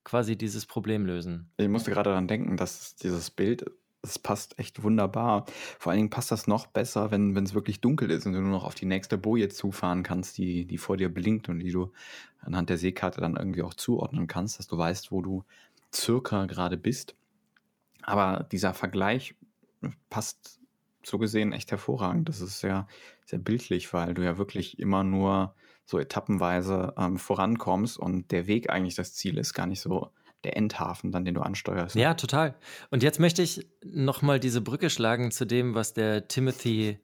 quasi 0.06 0.38
dieses 0.38 0.66
Problem 0.66 1.06
lösen. 1.06 1.52
Ich 1.58 1.68
musste 1.68 1.92
gerade 1.92 2.12
daran 2.12 2.30
denken, 2.30 2.56
dass 2.56 2.96
dieses 2.96 3.30
Bild 3.30 3.66
das 4.06 4.20
passt 4.20 4.60
echt 4.60 4.84
wunderbar. 4.84 5.46
Vor 5.80 5.92
allen 5.92 5.98
Dingen 5.98 6.10
passt 6.10 6.32
das 6.32 6.48
noch 6.48 6.68
besser, 6.68 7.12
wenn 7.12 7.36
es 7.36 7.54
wirklich 7.54 7.82
dunkel 7.82 8.12
ist 8.12 8.26
und 8.26 8.34
du 8.34 8.40
nur 8.40 8.52
noch 8.52 8.64
auf 8.64 8.76
die 8.76 8.86
nächste 8.86 9.18
Boje 9.18 9.50
zufahren 9.50 10.04
kannst, 10.04 10.38
die, 10.38 10.66
die 10.66 10.78
vor 10.78 10.96
dir 10.98 11.12
blinkt 11.12 11.50
und 11.50 11.60
die 11.60 11.72
du 11.72 11.92
anhand 12.42 12.70
der 12.70 12.78
Seekarte 12.78 13.20
dann 13.20 13.36
irgendwie 13.36 13.64
auch 13.64 13.74
zuordnen 13.74 14.28
kannst, 14.28 14.60
dass 14.60 14.68
du 14.68 14.78
weißt, 14.78 15.12
wo 15.12 15.22
du 15.22 15.44
circa 15.94 16.46
gerade 16.46 16.78
bist. 16.78 17.16
Aber 18.04 18.48
dieser 18.52 18.74
Vergleich 18.74 19.34
passt 20.10 20.60
so 21.04 21.18
gesehen 21.18 21.52
echt 21.52 21.72
hervorragend. 21.72 22.30
Das 22.30 22.42
ist 22.42 22.60
sehr, 22.60 22.88
sehr 23.26 23.40
bildlich, 23.40 23.92
weil 23.94 24.14
du 24.14 24.24
ja 24.24 24.38
wirklich 24.38 24.80
immer 24.80 25.04
nur 25.04 25.56
so 25.86 26.00
etappenweise 26.00 26.94
ähm, 26.98 27.18
vorankommst 27.18 27.98
und 27.98 28.32
der 28.32 28.48
Weg 28.48 28.70
eigentlich 28.70 28.96
das 28.96 29.14
Ziel 29.14 29.38
ist, 29.38 29.54
gar 29.54 29.68
nicht 29.68 29.82
so 29.82 30.12
der 30.44 30.58
Endhafen, 30.58 31.12
dann 31.12 31.26
den 31.26 31.34
du 31.34 31.42
ansteuerst. 31.42 31.96
Ja, 31.96 32.14
total. 32.14 32.56
Und 32.92 33.04
jetzt 33.04 33.20
möchte 33.20 33.42
ich 33.42 33.68
nochmal 33.84 34.40
diese 34.40 34.62
Brücke 34.62 34.90
schlagen 34.90 35.32
zu 35.32 35.46
dem, 35.46 35.74
was 35.76 35.94
der 35.94 36.28
Timothy 36.28 37.00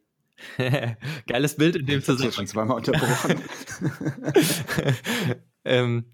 Geiles 1.28 1.56
Bild 1.56 1.76
in 1.76 1.86
dem 1.86 2.02
Zusammenhang. 2.02 2.32
schon 2.32 2.48
zweimal 2.48 2.78
unterbrochen. 2.78 3.42
ähm, 5.66 6.06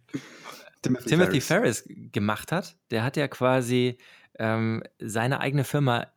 Timothy, 0.82 1.10
Timothy 1.10 1.42
Ferris. 1.42 1.82
Ferris. 1.82 2.12
gemacht 2.12 2.52
hat. 2.52 2.78
Der 2.92 3.04
hat 3.04 3.18
ja 3.18 3.28
quasi 3.28 3.98
ähm, 4.38 4.84
seine 5.00 5.40
eigene 5.40 5.64
Firma 5.64 6.08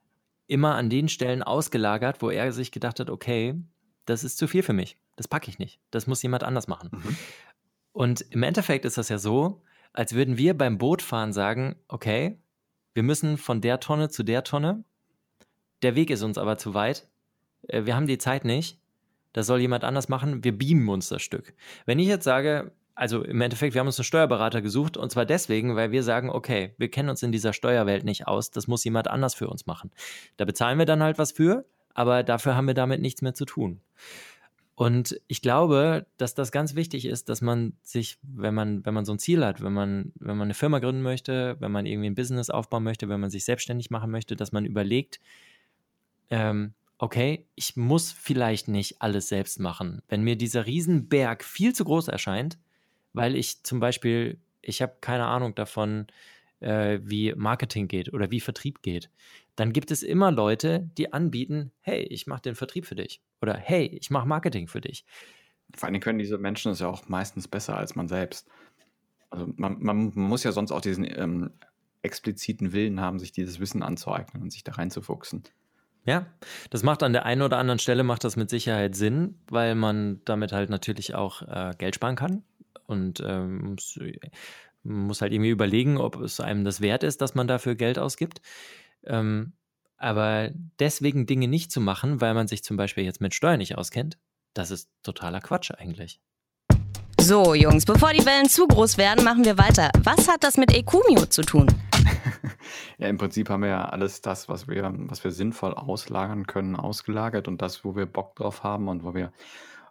immer 0.47 0.75
an 0.75 0.91
den 0.91 1.09
Stellen 1.09 1.43
ausgelagert, 1.43 2.23
wo 2.23 2.31
er 2.31 2.53
sich 2.53 2.73
gedacht 2.73 3.01
hat, 3.01 3.11
okay, 3.11 3.55
das 4.07 4.25
ist 4.25 4.39
zu 4.39 4.49
viel 4.49 4.63
für 4.63 4.73
mich. 4.73 4.99
Das 5.17 5.29
packe 5.29 5.51
ich 5.51 5.59
nicht. 5.59 5.81
Das 5.91 6.07
muss 6.07 6.23
jemand 6.23 6.45
anders 6.45 6.69
machen. 6.69 6.91
Mhm. 6.93 7.17
Und 7.93 8.21
im 8.31 8.43
Endeffekt 8.43 8.85
ist 8.85 8.99
das 8.99 9.09
ja 9.09 9.19
so, 9.19 9.63
als 9.93 10.15
würden 10.15 10.39
wir 10.39 10.57
beim 10.57 10.79
Bootfahren 10.79 11.33
sagen, 11.33 11.77
okay, 11.89 12.39
wir 12.95 13.03
müssen 13.03 13.39
von 13.39 13.61
der 13.61 13.81
Tonne 13.81 14.09
zu 14.09 14.23
der 14.23 14.45
Tonne. 14.45 14.85
Der 15.83 15.95
Weg 15.97 16.11
ist 16.11 16.23
uns 16.23 16.39
aber 16.39 16.59
zu 16.59 16.75
weit. 16.75 17.09
Äh, 17.69 17.85
wir 17.85 17.97
haben 17.97 18.07
die 18.07 18.19
Zeit 18.19 18.45
nicht. 18.45 18.81
Das 19.33 19.47
soll 19.47 19.61
jemand 19.61 19.85
anders 19.85 20.09
machen. 20.09 20.43
Wir 20.45 20.57
beamen 20.57 20.89
uns 20.89 21.09
das 21.09 21.23
Stück. 21.23 21.55
Wenn 21.87 21.99
ich 21.99 22.09
jetzt 22.09 22.25
sage, 22.25 22.73
also 22.95 23.23
im 23.23 23.41
Endeffekt, 23.41 23.75
wir 23.75 23.81
haben 23.81 23.87
uns 23.87 23.99
einen 23.99 24.05
Steuerberater 24.05 24.61
gesucht 24.61 24.97
und 24.97 25.11
zwar 25.11 25.25
deswegen, 25.25 25.77
weil 25.77 25.93
wir 25.93 26.03
sagen, 26.03 26.31
okay, 26.31 26.75
wir 26.79 26.91
kennen 26.91 27.09
uns 27.09 27.23
in 27.23 27.33
dieser 27.33 27.53
Steuerwelt 27.53 28.05
nicht 28.05 28.27
aus, 28.27 28.51
das 28.51 28.67
muss 28.67 28.85
jemand 28.85 29.09
anders 29.09 29.35
für 29.35 29.49
uns 29.49 29.67
machen. 29.67 29.91
Da 30.37 30.45
bezahlen 30.45 30.79
wir 30.79 30.87
dann 30.87 31.03
halt 31.03 31.17
was 31.17 31.33
für, 31.33 31.65
aber 31.95 32.23
dafür 32.23 32.57
haben 32.57 32.67
wir 32.67 32.75
damit 32.75 33.01
nichts 33.01 33.23
mehr 33.23 33.35
zu 33.35 33.45
tun. 33.45 33.81
Und 34.81 35.21
ich 35.29 35.43
glaube, 35.43 36.07
dass 36.17 36.35
das 36.35 36.53
ganz 36.53 36.75
wichtig 36.75 37.05
ist, 37.05 37.29
dass 37.29 37.43
man 37.43 37.75
sich, 37.83 38.17
wenn 38.23 38.55
man, 38.55 38.83
wenn 38.87 38.95
man 38.95 39.05
so 39.05 39.13
ein 39.13 39.19
Ziel 39.19 39.45
hat, 39.45 39.63
wenn 39.63 39.75
man, 39.75 40.11
wenn 40.15 40.39
man 40.39 40.47
eine 40.47 40.55
Firma 40.55 40.79
gründen 40.79 41.03
möchte, 41.03 41.57
wenn 41.61 41.71
man 41.71 41.85
irgendwie 41.85 42.09
ein 42.09 42.15
Business 42.15 42.49
aufbauen 42.49 42.83
möchte, 42.83 43.11
wenn 43.11 43.21
man 43.21 43.29
sich 43.29 43.45
selbstständig 43.45 43.91
machen 43.91 44.11
möchte, 44.11 44.37
dass 44.37 44.53
man 44.53 44.65
überlegt, 44.65 45.21
ähm, 46.31 46.73
okay, 46.97 47.45
ich 47.57 47.77
muss 47.77 48.11
vielleicht 48.11 48.69
nicht 48.69 49.03
alles 49.03 49.29
selbst 49.29 49.61
machen. 49.61 50.01
Wenn 50.09 50.23
mir 50.23 50.37
dieser 50.37 50.65
Riesenberg 50.65 51.45
viel 51.45 51.75
zu 51.75 51.85
groß 51.85 52.09
erscheint, 52.09 52.59
weil 53.13 53.37
ich 53.37 53.63
zum 53.63 53.81
Beispiel, 53.81 54.39
ich 54.63 54.81
habe 54.81 54.97
keine 55.03 55.27
Ahnung 55.27 55.55
davon, 55.55 56.07
äh, 56.61 57.01
wie 57.03 57.35
Marketing 57.35 57.87
geht 57.87 58.15
oder 58.15 58.31
wie 58.31 58.41
Vertrieb 58.41 58.81
geht, 58.81 59.11
dann 59.57 59.73
gibt 59.73 59.91
es 59.91 60.03
immer 60.03 60.31
Leute, 60.31 60.91
die 60.97 61.13
anbieten, 61.13 61.73
hey, 61.81 62.03
ich 62.03 62.27
mache 62.27 62.43
den 62.43 62.55
Vertrieb 62.55 62.87
für 62.87 62.95
dich 62.95 63.21
oder 63.41 63.57
hey, 63.57 63.87
ich 63.87 64.11
mache 64.11 64.27
Marketing 64.27 64.69
für 64.69 64.81
dich. 64.81 65.05
Vor 65.75 65.89
allem 65.89 66.01
können 66.01 66.19
diese 66.19 66.39
Menschen 66.39 66.73
es 66.73 66.81
ja 66.81 66.89
auch 66.89 67.09
meistens 67.09 67.49
besser 67.49 67.77
als 67.77 67.95
man 67.95 68.09
selbst. 68.09 68.49
Also 69.31 69.49
man, 69.57 69.77
man 69.81 70.13
muss 70.15 70.43
ja 70.43 70.53
sonst 70.53 70.73
auch 70.73 70.81
diesen 70.81 71.05
ähm, 71.05 71.51
expliziten 72.03 72.73
Willen 72.73 73.01
haben, 73.01 73.19
sich 73.19 73.33
dieses 73.33 73.61
Wissen 73.61 73.83
anzueignen 73.83 74.43
und 74.43 74.51
sich 74.51 74.65
da 74.65 74.73
reinzufuchsen. 74.73 75.45
Ja, 76.07 76.27
das 76.71 76.83
macht 76.83 77.03
an 77.03 77.13
der 77.13 77.27
einen 77.27 77.43
oder 77.43 77.59
anderen 77.59 77.79
Stelle 77.79 78.05
macht 78.05 78.25
das 78.25 78.37
mit 78.37 78.49
Sicherheit 78.49 78.97
Sinn, 78.97 79.39
weil 79.49 79.75
man 79.75 80.21
damit 80.25 80.53
halt 80.53 80.71
natürlich 80.71 81.15
auch 81.15 81.43
äh, 81.43 81.75
Geld 81.77 81.95
sparen 81.95 82.17
kann 82.17 82.43
und 82.87 83.23
ähm, 83.25 83.73
muss, 83.73 83.99
muss, 84.83 85.21
halt 85.21 85.33
irgendwie 85.33 85.51
überlegen, 85.51 85.99
ob 85.99 86.17
es 86.17 86.41
einem 86.41 86.65
das 86.65 86.81
wert 86.81 87.05
ist, 87.05 87.21
dass 87.21 87.35
man 87.35 87.47
dafür 87.47 87.75
Geld 87.75 87.99
ausgibt. 87.99 88.41
Ähm, 89.05 89.53
aber 89.97 90.51
deswegen 90.79 91.27
Dinge 91.27 91.47
nicht 91.47 91.71
zu 91.71 91.81
machen, 91.81 92.21
weil 92.21 92.35
man 92.35 92.49
sich 92.49 92.65
zum 92.65 92.77
Beispiel 92.77 93.05
jetzt 93.05 93.21
mit 93.21 93.35
Steuern 93.35 93.59
nicht 93.59 93.77
auskennt, 93.77 94.19
das 94.55 94.71
ist 94.71 94.91
totaler 95.03 95.41
Quatsch 95.41 95.71
eigentlich. 95.73 96.21
So, 97.21 97.55
Jungs, 97.55 97.85
bevor 97.85 98.13
die 98.13 98.25
Wellen 98.25 98.49
zu 98.49 98.67
groß 98.67 98.97
werden, 98.97 99.25
machen 99.25 99.45
wir 99.45 99.59
weiter. 99.59 99.91
Was 100.03 100.27
hat 100.27 100.43
das 100.43 100.57
mit 100.57 100.75
Ecumio 100.75 101.27
zu 101.27 101.43
tun? 101.43 101.67
ja, 102.99 103.09
im 103.09 103.19
Prinzip 103.19 103.51
haben 103.51 103.63
wir 103.63 103.69
ja 103.69 103.85
alles 103.85 104.23
das, 104.23 104.49
was 104.49 104.69
wir, 104.69 104.91
was 104.93 105.23
wir 105.23 105.31
sinnvoll 105.31 105.75
auslagern 105.75 106.47
können, 106.47 106.77
ausgelagert 106.77 107.47
und 107.47 107.61
das, 107.61 107.85
wo 107.85 107.95
wir 107.95 108.07
Bock 108.07 108.37
drauf 108.37 108.65
haben 108.65 108.89
und 108.89 109.05
wo 109.05 109.15
wir 109.15 109.33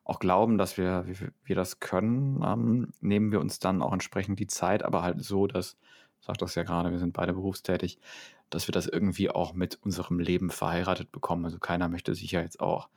auch 0.03 0.19
glauben, 0.19 0.57
dass 0.57 0.77
wir, 0.77 1.05
wir, 1.05 1.31
wir 1.43 1.55
das 1.55 1.79
können, 1.79 2.43
ähm, 2.43 2.91
nehmen 2.99 3.31
wir 3.31 3.39
uns 3.39 3.59
dann 3.59 3.83
auch 3.83 3.93
entsprechend 3.93 4.39
die 4.39 4.47
Zeit, 4.47 4.83
aber 4.83 5.03
halt 5.03 5.23
so, 5.23 5.45
dass, 5.45 5.77
sagt 6.19 6.41
das 6.41 6.55
ja 6.55 6.63
gerade, 6.63 6.89
wir 6.89 6.97
sind 6.97 7.13
beide 7.13 7.33
berufstätig, 7.33 7.99
dass 8.49 8.67
wir 8.67 8.71
das 8.71 8.87
irgendwie 8.87 9.29
auch 9.29 9.53
mit 9.53 9.79
unserem 9.81 10.19
Leben 10.19 10.49
verheiratet 10.49 11.11
bekommen. 11.11 11.45
Also 11.45 11.59
keiner 11.59 11.89
möchte 11.89 12.15
sich 12.15 12.31
ja 12.31 12.41
jetzt 12.41 12.59
auch 12.59 12.89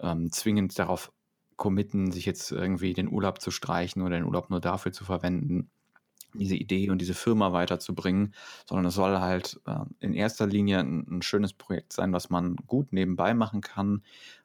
ähm, 0.00 0.30
zwingend 0.32 0.78
darauf 0.78 1.12
committen, 1.56 2.12
sich 2.12 2.26
jetzt 2.26 2.50
irgendwie 2.50 2.92
den 2.92 3.08
Urlaub 3.08 3.40
zu 3.40 3.50
streichen 3.50 4.02
oder 4.02 4.16
den 4.16 4.24
Urlaub 4.24 4.50
nur 4.50 4.60
dafür 4.60 4.92
zu 4.92 5.04
verwenden, 5.04 5.70
diese 6.34 6.56
Idee 6.56 6.90
und 6.90 6.98
diese 6.98 7.14
Firma 7.14 7.52
weiterzubringen, 7.52 8.34
sondern 8.66 8.86
es 8.86 8.94
soll 8.94 9.18
halt 9.18 9.60
äh, 9.66 9.84
in 10.00 10.14
erster 10.14 10.46
Linie 10.46 10.80
ein, 10.80 11.06
ein, 11.08 11.22
schönes 11.22 11.52
Projekt 11.52 11.92
sein, 11.92 12.12
was 12.12 12.30
man 12.30 12.56
gut 12.66 12.92
nebenbei 12.92 13.34
machen 13.34 13.60
kann, 13.60 14.02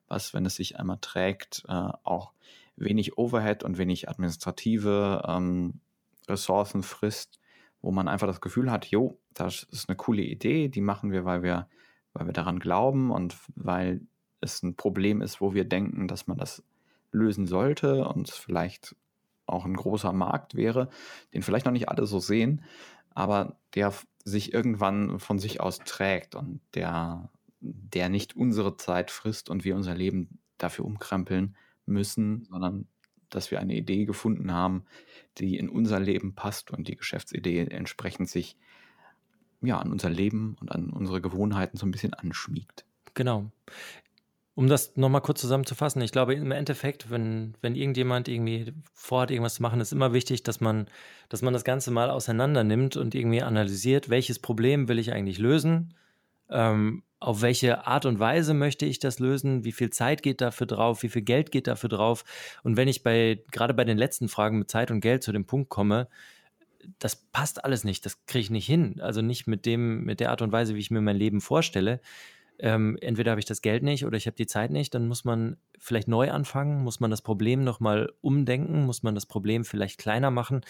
was, 0.08 0.34
wenn 0.34 0.46
es 0.46 0.56
sich 0.56 0.80
einmal 0.80 0.98
trägt, 1.00 1.64
äh, 1.68 1.90
auch 2.04 2.34
wenig 2.76 3.18
Overhead 3.18 3.64
und 3.64 3.78
wenig 3.78 4.10
administrative 4.10 5.24
ähm, 5.28 5.80
Ressourcen 6.28 6.84
frisst, 6.84 7.40
wo 7.88 7.92
man 7.94 8.10
einfach 8.10 8.28
das 8.28 8.42
Gefühl 8.42 8.70
hat, 8.70 8.88
jo, 8.88 9.18
das 9.34 9.64
ist 9.72 9.88
eine 9.88 9.96
coole 9.96 10.22
Idee, 10.22 10.68
die 10.68 10.82
machen 10.82 11.14
wir, 11.14 11.24
weil 11.24 11.42
wir, 11.42 11.70
weil 12.12 12.26
wir 12.26 12.34
daran 12.34 12.60
glauben 12.60 13.12
und 13.12 13.38
weil 13.56 14.02
es 14.42 14.62
ein 14.62 14.76
Problem 14.76 15.22
ist, 15.22 15.40
wo 15.40 15.54
wir 15.54 15.64
denken, 15.64 16.10
dass 16.10 16.28
man 16.28 16.38
das 16.38 16.66
lösen 17.14 17.48
sollte 17.48 18.06
und 18.06 18.30
vielleicht 18.30 18.98
auch 19.46 19.64
ein 19.64 19.74
großer 19.74 20.12
Markt 20.12 20.56
wäre, 20.56 20.90
den 21.34 21.44
vielleicht 21.44 21.66
noch 21.66 21.72
nicht 21.72 21.88
alle 21.88 22.06
so 22.08 22.20
sehen, 22.20 22.62
aber 23.16 23.56
der 23.74 23.94
sich 24.26 24.54
irgendwann 24.54 25.18
von 25.22 25.40
sich 25.40 25.62
aus 25.62 25.80
trägt 25.80 26.36
und 26.36 26.60
der, 26.74 27.30
der 27.62 28.10
nicht 28.10 28.36
unsere 28.36 28.76
Zeit 28.76 29.12
frisst 29.12 29.50
und 29.50 29.64
wir 29.64 29.78
unser 29.78 29.96
Leben 29.96 30.40
dafür 30.58 30.84
umkrempeln 30.84 31.56
müssen, 31.86 32.44
sondern 32.50 32.90
dass 33.30 33.52
wir 33.52 33.60
eine 33.60 33.76
Idee 33.76 34.06
gefunden 34.06 34.52
haben, 34.52 34.86
die 35.38 35.58
in 35.58 35.70
unser 35.70 36.00
Leben 36.00 36.34
passt 36.34 36.72
und 36.72 36.88
die 36.88 36.96
Geschäftsidee 36.96 37.68
entsprechend 37.70 38.30
sich 38.30 38.58
ja, 39.62 39.80
an 39.80 39.92
unser 39.92 40.10
Leben 40.10 40.56
und 40.62 40.72
an 40.72 40.90
unsere 40.90 41.22
Gewohnheiten 41.22 41.78
so 41.78 41.86
ein 41.86 41.92
bisschen 41.92 42.14
anschmiegt. 42.14 42.86
Genau. 43.14 43.52
Um 44.54 44.68
das 44.68 44.96
nochmal 44.96 45.22
kurz 45.22 45.42
zusammenzufassen, 45.42 46.02
ich 46.02 46.12
glaube 46.12 46.34
im 46.34 46.52
Endeffekt, 46.52 47.12
wenn, 47.12 47.54
wenn 47.62 47.76
irgendjemand 47.76 48.28
irgendwie 48.28 48.74
vorhat, 48.94 49.30
irgendwas 49.30 49.56
zu 49.56 49.62
machen, 49.62 49.80
ist 49.80 49.92
immer 49.92 50.14
wichtig, 50.14 50.42
dass 50.44 50.62
man, 50.62 50.88
dass 51.30 51.44
man 51.44 51.54
das 51.54 51.64
Ganze 51.64 51.92
mal 51.92 52.10
auseinander 52.10 52.64
nimmt 52.64 52.98
und 52.98 53.14
irgendwie 53.14 53.44
analysiert, 53.44 54.10
welches 54.10 54.40
Problem 54.40 54.88
will 54.88 54.98
ich 54.98 55.14
eigentlich 55.14 55.38
lösen, 55.38 55.94
ähm, 56.50 57.04
auf 57.20 57.42
welche 57.42 57.88
Art 57.88 58.06
und 58.06 58.20
Weise 58.20 58.54
möchte 58.54 58.86
ich 58.86 59.00
das 59.00 59.20
lösen, 59.20 59.64
wie 59.64 59.72
viel 59.72 59.90
Zeit 59.90 60.22
geht 60.22 60.42
dafür 60.42 60.68
drauf, 60.68 61.02
wie 61.04 61.10
viel 61.10 61.24
Geld 61.24 61.52
geht 61.52 61.68
dafür 61.68 61.90
drauf. 61.90 62.24
Und 62.64 62.78
wenn 62.78 62.88
ich 62.88 63.04
bei, 63.04 63.44
gerade 63.52 63.74
bei 63.74 63.86
den 63.86 63.98
letzten 63.98 64.30
Fragen 64.30 64.60
mit 64.60 64.70
Zeit 64.70 64.92
und 64.92 65.02
Geld 65.02 65.24
zu 65.24 65.32
dem 65.32 65.46
Punkt 65.46 65.70
komme, 65.70 66.08
das 67.00 67.16
passt 67.16 67.66
alles 67.66 67.84
nicht, 67.84 68.06
das 68.06 68.26
kriege 68.28 68.44
ich 68.44 68.50
nicht 68.50 68.68
hin. 68.68 69.02
Also 69.02 69.22
nicht 69.22 69.48
mit 69.48 69.66
dem, 69.66 70.04
mit 70.04 70.20
der 70.20 70.30
Art 70.30 70.42
und 70.42 70.52
Weise, 70.52 70.76
wie 70.76 70.80
ich 70.80 70.92
mir 70.92 71.02
mein 71.02 71.18
Leben 71.18 71.42
vorstelle. 71.42 72.02
Ähm, 72.60 72.98
entweder 73.02 73.32
habe 73.32 73.40
ich 73.40 73.46
das 73.46 73.62
Geld 73.62 73.84
nicht 73.84 74.06
oder 74.06 74.18
ich 74.18 74.26
habe 74.26 74.36
die 74.36 74.48
Zeit 74.48 74.72
nicht, 74.72 74.96
dann 74.96 75.08
muss 75.08 75.26
man 75.26 75.58
vielleicht 75.78 76.08
neu 76.08 76.32
anfangen, 76.32 76.84
muss 76.84 77.00
man 77.00 77.12
das 77.12 77.22
Problem 77.22 77.64
nochmal 77.64 78.12
umdenken, 78.22 78.86
muss 78.86 79.04
man 79.04 79.14
das 79.14 79.28
Problem 79.28 79.64
vielleicht 79.64 80.00
kleiner 80.00 80.32
machen. 80.32 80.62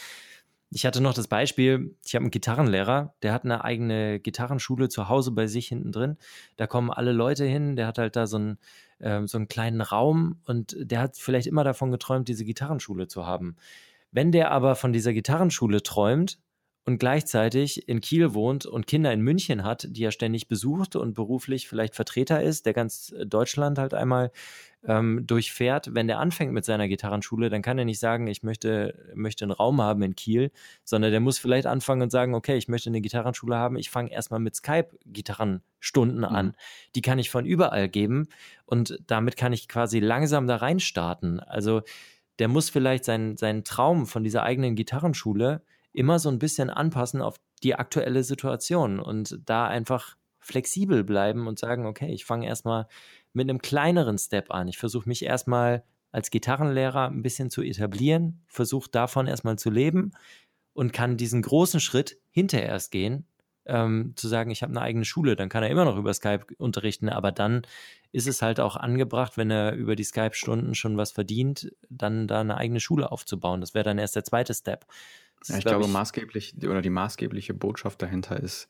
Ich 0.69 0.86
hatte 0.86 0.99
noch 1.01 1.13
das 1.13 1.27
Beispiel, 1.27 1.95
ich 2.06 2.13
habe 2.13 2.23
einen 2.23 2.32
Gitarrenlehrer, 2.32 3.13
der 3.21 3.32
hat 3.32 3.45
eine 3.45 3.63
eigene 3.63 4.19
Gitarrenschule 4.19 4.89
zu 4.89 5.08
Hause 5.08 5.32
bei 5.32 5.47
sich 5.47 5.67
hinten 5.67 5.93
drin. 5.93 6.17
Da 6.58 6.67
kommen 6.67 6.91
alle 6.91 7.13
Leute 7.13 7.45
hin, 7.45 7.77
der 7.77 7.88
hat 7.88 7.97
halt 7.97 8.17
da 8.17 8.27
so 8.27 8.38
einen, 8.38 8.58
äh, 8.99 9.25
so 9.27 9.38
einen 9.38 9.47
kleinen 9.47 9.80
Raum 9.80 10.41
und 10.45 10.75
der 10.80 10.99
hat 10.99 11.15
vielleicht 11.15 11.47
immer 11.47 11.63
davon 11.63 11.89
geträumt, 11.91 12.27
diese 12.27 12.43
Gitarrenschule 12.43 13.08
zu 13.08 13.25
haben. 13.25 13.56
Wenn 14.12 14.32
der 14.34 14.51
aber 14.51 14.75
von 14.75 14.91
dieser 14.91 15.13
Gitarrenschule 15.13 15.84
träumt 15.84 16.38
und 16.88 17.00
gleichzeitig 17.00 17.89
in 17.89 18.00
Kiel 18.00 18.34
wohnt 18.34 18.65
und 18.65 18.88
Kinder 18.88 19.12
in 19.12 19.19
München 19.19 19.65
hat, 19.65 19.88
die 19.89 20.06
er 20.06 20.12
ständig 20.12 20.47
besucht 20.47 20.95
und 20.95 21.15
beruflich 21.15 21.67
vielleicht 21.67 21.95
Vertreter 21.95 22.41
ist, 22.41 22.65
der 22.65 22.71
ganz 22.71 23.13
Deutschland 23.26 23.78
halt 23.78 23.93
einmal 23.93 24.32
ähm, 24.86 25.28
durchfährt, 25.28 25.93
wenn 25.93 26.08
der 26.08 26.19
anfängt 26.19 26.54
mit 26.54 26.63
seiner 26.63 26.88
Gitarrenschule, 26.88 27.50
dann 27.50 27.62
kann 27.62 27.78
er 27.78 27.84
nicht 27.84 28.00
sagen, 28.00 28.28
ich 28.28 28.41
möchte, 28.41 29.12
möchte 29.15 29.43
einen 29.43 29.52
Raum 29.52 29.82
haben 29.82 30.02
in 30.02 30.15
Kiel, 30.15 30.50
sondern 30.86 31.12
der 31.12 31.19
muss 31.19 31.39
vielleicht 31.39 31.67
anfangen 31.67 32.04
und 32.04 32.10
sagen, 32.10 32.34
okay, 32.34 32.56
ich 32.56 32.69
möchte 32.69 32.89
eine 32.89 33.02
Gitarrenschule 33.02 33.58
haben, 33.58 33.76
ich 33.76 33.89
fange 33.89 34.13
erstmal 34.13 34.39
mit 34.39 34.56
Skype-Gitarrenstunden 34.56 36.19
mhm. 36.19 36.23
an. 36.23 36.56
Die 36.95 37.02
kann 37.02 37.19
ich 37.19 37.30
von 37.30 37.45
überall 37.45 37.89
geben 37.89 38.30
und 38.65 38.97
damit 39.08 39.36
kann 39.36 39.52
ich 39.52 39.67
quasi 39.67 40.00
langsam 40.00 40.47
da 40.47 40.56
reinstarten. 40.56 41.41
Also 41.41 41.82
der 42.39 42.47
muss 42.47 42.69
vielleicht 42.69 43.04
seinen, 43.04 43.36
seinen 43.36 43.65
Traum 43.65 44.06
von 44.06 44.23
dieser 44.23 44.43
eigenen 44.43 44.76
Gitarrenschule 44.76 45.63
immer 45.97 46.19
so 46.19 46.29
ein 46.29 46.38
bisschen 46.38 46.69
anpassen 46.69 47.21
auf 47.21 47.39
die 47.63 47.73
aktuelle 47.73 48.23
Situation 48.23 48.99
und 48.99 49.39
da 49.45 49.67
einfach 49.67 50.15
flexibel 50.39 51.03
bleiben 51.03 51.47
und 51.47 51.57
sagen, 51.57 51.88
okay, 51.88 52.13
ich 52.13 52.23
fange 52.23 52.45
erstmal 52.45 52.88
mit 53.33 53.49
einem 53.49 53.60
kleineren 53.60 54.19
Step 54.19 54.51
an. 54.51 54.67
Ich 54.67 54.77
versuche 54.77 55.10
mich 55.10 55.25
erstmal 55.25 55.83
als 56.12 56.29
Gitarrenlehrer 56.29 57.10
ein 57.10 57.23
bisschen 57.23 57.49
zu 57.49 57.63
etablieren, 57.63 58.43
versuche 58.45 58.91
davon 58.91 59.25
erstmal 59.25 59.57
zu 59.57 59.71
leben 59.71 60.12
und 60.73 60.93
kann 60.93 61.17
diesen 61.17 61.41
großen 61.41 61.79
Schritt 61.79 62.17
hinterher 62.29 62.69
erst 62.69 62.91
gehen, 62.91 63.25
ähm, 63.65 64.13
zu 64.15 64.27
sagen, 64.27 64.51
ich 64.51 64.62
habe 64.62 64.71
eine 64.71 64.81
eigene 64.81 65.03
Schule, 65.03 65.36
dann 65.36 65.49
kann 65.49 65.63
er 65.63 65.69
immer 65.71 65.83
noch 65.83 65.97
über 65.97 66.13
Skype 66.13 66.45
unterrichten, 66.60 67.10
aber 67.10 67.31
dann 67.31 67.63
ist 68.12 68.27
es 68.27 68.43
halt 68.43 68.60
auch 68.60 68.75
angebracht, 68.75 69.36
wenn 69.36 69.49
er 69.49 69.73
über 69.73 69.95
die 69.95 70.03
Skype-Stunden 70.03 70.75
schon 70.75 70.95
was 70.95 71.12
verdient, 71.12 71.71
dann 71.89 72.27
da 72.27 72.41
eine 72.41 72.57
eigene 72.57 72.79
Schule 72.79 73.12
aufzubauen. 73.12 73.62
Das 73.62 73.73
wäre 73.73 73.83
dann 73.83 73.97
erst 73.97 74.15
der 74.15 74.23
zweite 74.23 74.53
Step. 74.53 74.86
Ja, 75.45 75.58
ich 75.58 75.65
glaube, 75.65 75.86
ich, 75.86 75.91
maßgeblich 75.91 76.56
oder 76.63 76.82
die 76.82 76.89
maßgebliche 76.89 77.54
Botschaft 77.54 78.02
dahinter 78.02 78.39
ist, 78.39 78.67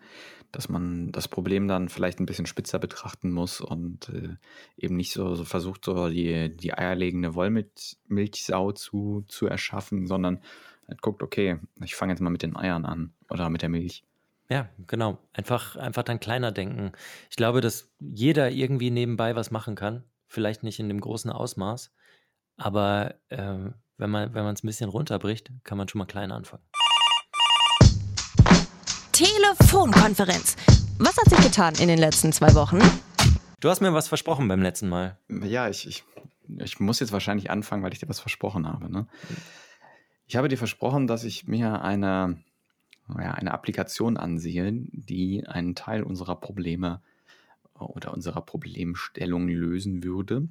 dass 0.52 0.70
man 0.70 1.12
das 1.12 1.28
Problem 1.28 1.68
dann 1.68 1.90
vielleicht 1.90 2.20
ein 2.20 2.26
bisschen 2.26 2.46
spitzer 2.46 2.80
betrachten 2.80 3.32
muss 3.32 3.62
und 3.62 4.10
äh, 4.10 4.36
eben 4.78 4.96
nicht 4.96 5.14
so, 5.14 5.36
so, 5.36 5.44
versucht, 5.44 5.86
so 5.86 6.10
die, 6.10 6.56
die 6.56 6.74
eierlegende 6.74 7.36
Wollmilchsau 7.36 8.72
zu, 8.74 9.24
zu 9.28 9.48
erschaffen, 9.48 10.08
sondern 10.08 10.42
halt 10.88 11.02
guckt, 11.02 11.24
okay, 11.24 11.60
ich 11.84 11.96
fange 11.96 12.14
jetzt 12.14 12.22
mal 12.22 12.30
mit 12.30 12.44
den 12.44 12.56
Eiern 12.56 12.86
an 12.86 13.14
oder 13.30 13.50
mit 13.50 13.62
der 13.62 13.70
Milch. 13.70 14.04
Ja, 14.50 14.70
genau. 14.88 15.18
Einfach, 15.34 15.76
einfach 15.76 16.04
dann 16.04 16.20
kleiner 16.22 16.52
denken. 16.52 16.94
Ich 17.30 17.36
glaube, 17.36 17.60
dass 17.60 17.92
jeder 18.00 18.50
irgendwie 18.50 18.92
nebenbei 18.92 19.36
was 19.36 19.52
machen 19.52 19.76
kann. 19.76 20.04
Vielleicht 20.28 20.64
nicht 20.64 20.80
in 20.80 20.88
dem 20.88 21.02
großen 21.02 21.32
Ausmaß, 21.32 21.94
aber 22.58 23.16
äh, 23.30 23.70
wenn 23.98 24.12
man 24.12 24.34
wenn 24.34 24.46
es 24.46 24.64
ein 24.64 24.68
bisschen 24.68 24.90
runterbricht, 24.90 25.52
kann 25.64 25.78
man 25.78 25.88
schon 25.88 26.00
mal 26.00 26.06
klein 26.06 26.32
anfangen. 26.32 26.64
Telefonkonferenz. 29.12 30.56
Was 31.00 31.18
hat 31.18 31.30
sich 31.30 31.40
getan 31.40 31.74
in 31.80 31.88
den 31.88 31.98
letzten 31.98 32.32
zwei 32.32 32.54
Wochen? 32.54 32.80
Du 33.60 33.70
hast 33.70 33.82
mir 33.82 33.94
was 33.94 34.08
versprochen 34.08 34.48
beim 34.48 34.62
letzten 34.62 34.90
Mal. 34.90 35.18
Ja, 35.30 35.68
ich, 35.68 35.88
ich, 35.88 36.04
ich 36.60 36.80
muss 36.80 37.00
jetzt 37.00 37.12
wahrscheinlich 37.12 37.50
anfangen, 37.50 37.82
weil 37.82 37.94
ich 37.94 38.00
dir 38.00 38.10
was 38.10 38.20
versprochen 38.20 38.68
habe. 38.68 38.92
Ne? 38.92 39.08
Ich 40.28 40.36
habe 40.36 40.48
dir 40.48 40.58
versprochen, 40.58 41.08
dass 41.08 41.24
ich 41.24 41.48
mir 41.48 41.82
eine, 41.82 42.38
ja, 43.10 43.32
eine 43.32 43.52
Applikation 43.52 44.18
ansehe, 44.18 44.72
die 44.74 45.48
einen 45.48 45.74
Teil 45.74 46.04
unserer 46.04 46.36
Probleme 46.36 47.02
oder 47.74 48.14
unserer 48.14 48.42
Problemstellung 48.42 49.48
lösen 49.48 50.04
würde, 50.04 50.48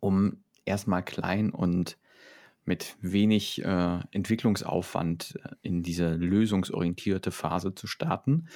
um 0.00 0.42
erstmal 0.66 1.02
klein 1.02 1.50
und 1.50 1.96
mit 2.68 2.96
wenig 3.00 3.64
äh, 3.64 3.98
Entwicklungsaufwand 4.12 5.40
äh, 5.42 5.54
in 5.62 5.82
diese 5.82 6.14
lösungsorientierte 6.14 7.32
Phase 7.32 7.74
zu 7.74 7.86
starten. 7.86 8.46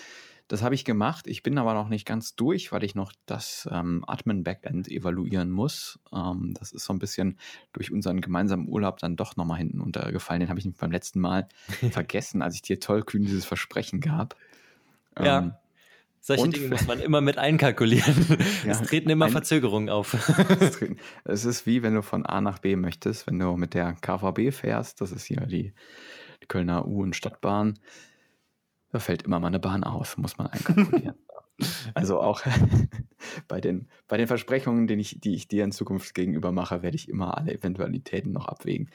Das 0.48 0.62
habe 0.62 0.75
ich 0.75 0.85
gemacht. 0.85 1.27
Ich 1.27 1.42
bin 1.42 1.57
aber 1.57 1.72
noch 1.72 1.88
nicht 1.88 2.05
ganz 2.07 2.37
durch, 2.37 2.72
weil 2.72 2.85
ich 2.85 2.94
noch 2.94 3.12
das 3.25 3.66
ähm, 3.72 4.05
Admin-Backend 4.07 4.87
evaluieren 4.88 5.51
muss. 5.51 5.98
Ähm, 6.12 6.53
das 6.59 6.72
ist 6.72 6.85
so 6.85 6.92
ein 6.92 6.98
bisschen 6.98 7.38
durch 7.72 7.90
unseren 7.90 8.20
gemeinsamen 8.20 8.68
Urlaub 8.68 8.98
dann 8.98 9.16
doch 9.16 9.37
nochmal 9.37 9.59
hinten 9.59 9.81
untergefallen. 9.81 10.40
Den 10.40 10.51
habe 10.51 10.61
ich 10.61 10.70
beim 10.77 10.92
letzten 10.92 11.20
Mal 11.20 11.48
vergessen, 11.90 12.42
als 12.42 12.55
ich 12.55 12.62
dir 12.62 12.79
tollkühn 12.79 13.25
dieses 13.25 13.46
Versprechen 13.46 14.01
gab. 14.01 14.37
Ja. 15.18 15.59
Solche 16.24 16.50
Dinge 16.50 16.68
muss 16.68 16.87
man 16.87 17.00
immer 17.00 17.20
mit 17.20 17.37
einkalkulieren. 17.37 18.14
Ja, 18.64 18.70
es 18.72 18.82
treten 18.82 19.11
immer 19.11 19.24
ein, 19.24 19.32
Verzögerungen 19.32 19.88
auf. 19.88 20.14
es 21.24 21.44
ist 21.44 21.66
wie 21.66 21.82
wenn 21.82 21.94
du 21.94 22.02
von 22.02 22.24
A 22.24 22.40
nach 22.40 22.61
B 22.61 22.76
möchtest, 22.76 23.26
wenn 23.26 23.40
du 23.40 23.56
mit 23.56 23.74
der 23.74 23.94
KVB 23.94 24.54
fährst, 24.54 25.00
das 25.00 25.11
ist 25.11 25.24
hier 25.24 25.40
die, 25.40 25.72
die 26.40 26.46
Kölner 26.46 26.87
U- 26.87 27.02
und 27.02 27.16
Stadtbahn, 27.16 27.80
da 28.90 29.00
fällt 29.00 29.22
immer 29.22 29.40
mal 29.40 29.48
eine 29.48 29.58
Bahn 29.58 29.82
aus, 29.82 30.16
muss 30.16 30.38
man 30.38 30.46
einkalkulieren. 30.46 31.16
also 31.94 32.20
auch 32.20 32.42
bei 33.48 33.61
den, 33.61 33.88
bei 34.06 34.16
den 34.16 34.28
Versprechungen, 34.28 34.87
die 34.87 34.94
ich, 34.94 35.20
die 35.20 35.35
ich 35.35 35.48
dir 35.48 35.64
in 35.64 35.72
Zukunft 35.72 36.14
gegenüber 36.14 36.52
mache, 36.52 36.82
werde 36.82 36.94
ich 36.94 37.08
immer 37.08 37.37
alle 37.37 37.52
Eventualitäten 37.52 38.30
noch 38.30 38.46
abwägen. 38.46 38.90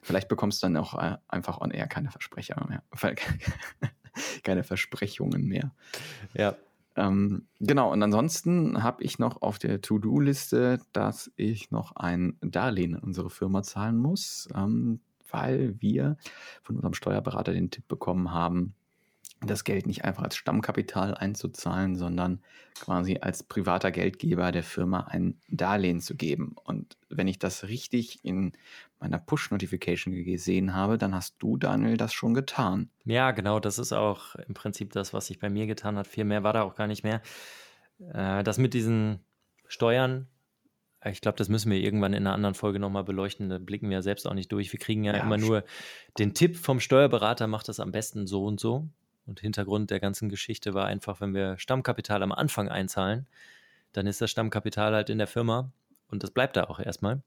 Vielleicht 0.00 0.28
bekommst 0.28 0.62
du 0.62 0.66
dann 0.66 0.76
auch 0.76 0.94
äh, 0.94 1.16
einfach 1.26 1.60
on 1.60 1.72
air 1.72 1.88
keine 1.88 2.12
Versprecher 2.12 2.64
mehr. 2.68 2.84
keine 4.44 4.62
Versprechungen 4.62 5.44
mehr. 5.44 5.72
Ja, 6.34 6.56
ähm, 6.98 7.46
genau, 7.60 7.92
und 7.92 8.02
ansonsten 8.02 8.82
habe 8.82 9.04
ich 9.04 9.18
noch 9.18 9.40
auf 9.40 9.58
der 9.58 9.80
To-Do-Liste, 9.80 10.80
dass 10.92 11.30
ich 11.36 11.70
noch 11.70 11.94
ein 11.94 12.36
Darlehen 12.40 12.94
in 12.94 13.00
unsere 13.00 13.30
Firma 13.30 13.62
zahlen 13.62 13.96
muss, 13.96 14.48
ähm, 14.54 15.00
weil 15.30 15.80
wir 15.80 16.16
von 16.62 16.76
unserem 16.76 16.94
Steuerberater 16.94 17.52
den 17.52 17.70
Tipp 17.70 17.86
bekommen 17.86 18.32
haben, 18.32 18.74
das 19.40 19.64
Geld 19.64 19.86
nicht 19.86 20.04
einfach 20.04 20.24
als 20.24 20.36
Stammkapital 20.36 21.14
einzuzahlen, 21.14 21.96
sondern 21.96 22.40
quasi 22.74 23.18
als 23.20 23.42
privater 23.42 23.90
Geldgeber 23.90 24.50
der 24.50 24.64
Firma 24.64 25.02
ein 25.02 25.38
Darlehen 25.48 26.00
zu 26.00 26.16
geben. 26.16 26.56
Und 26.64 26.96
wenn 27.08 27.28
ich 27.28 27.38
das 27.38 27.68
richtig 27.68 28.24
in 28.24 28.52
meiner 28.98 29.18
Push-Notification 29.18 30.12
gesehen 30.24 30.74
habe, 30.74 30.98
dann 30.98 31.14
hast 31.14 31.36
du, 31.38 31.56
Daniel, 31.56 31.96
das 31.96 32.12
schon 32.12 32.34
getan. 32.34 32.90
Ja, 33.04 33.30
genau, 33.30 33.60
das 33.60 33.78
ist 33.78 33.92
auch 33.92 34.34
im 34.34 34.54
Prinzip 34.54 34.92
das, 34.92 35.12
was 35.12 35.26
sich 35.26 35.38
bei 35.38 35.50
mir 35.50 35.66
getan 35.66 35.96
hat. 35.96 36.08
Viel 36.08 36.24
mehr 36.24 36.42
war 36.42 36.52
da 36.52 36.62
auch 36.62 36.74
gar 36.74 36.88
nicht 36.88 37.04
mehr. 37.04 37.22
Äh, 38.12 38.42
das 38.42 38.58
mit 38.58 38.74
diesen 38.74 39.20
Steuern, 39.68 40.26
ich 41.04 41.20
glaube, 41.20 41.38
das 41.38 41.48
müssen 41.48 41.70
wir 41.70 41.78
irgendwann 41.78 42.12
in 42.12 42.26
einer 42.26 42.34
anderen 42.34 42.54
Folge 42.54 42.80
nochmal 42.80 43.04
beleuchten. 43.04 43.48
Da 43.48 43.58
blicken 43.58 43.88
wir 43.88 43.98
ja 43.98 44.02
selbst 44.02 44.26
auch 44.26 44.34
nicht 44.34 44.50
durch. 44.50 44.72
Wir 44.72 44.80
kriegen 44.80 45.04
ja, 45.04 45.14
ja 45.14 45.22
immer 45.22 45.38
nur 45.38 45.64
den 46.18 46.34
Tipp 46.34 46.56
vom 46.56 46.80
Steuerberater, 46.80 47.46
macht 47.46 47.68
das 47.68 47.78
am 47.78 47.92
besten 47.92 48.26
so 48.26 48.44
und 48.44 48.58
so. 48.58 48.88
Und 49.28 49.40
Hintergrund 49.40 49.90
der 49.90 50.00
ganzen 50.00 50.28
Geschichte 50.28 50.74
war 50.74 50.86
einfach, 50.86 51.20
wenn 51.20 51.34
wir 51.34 51.58
Stammkapital 51.58 52.22
am 52.22 52.32
Anfang 52.32 52.68
einzahlen, 52.68 53.26
dann 53.92 54.06
ist 54.06 54.20
das 54.20 54.30
Stammkapital 54.30 54.94
halt 54.94 55.10
in 55.10 55.18
der 55.18 55.26
Firma 55.26 55.70
und 56.10 56.22
das 56.22 56.30
bleibt 56.30 56.56
da 56.56 56.64
auch 56.64 56.80
erstmal. 56.80 57.22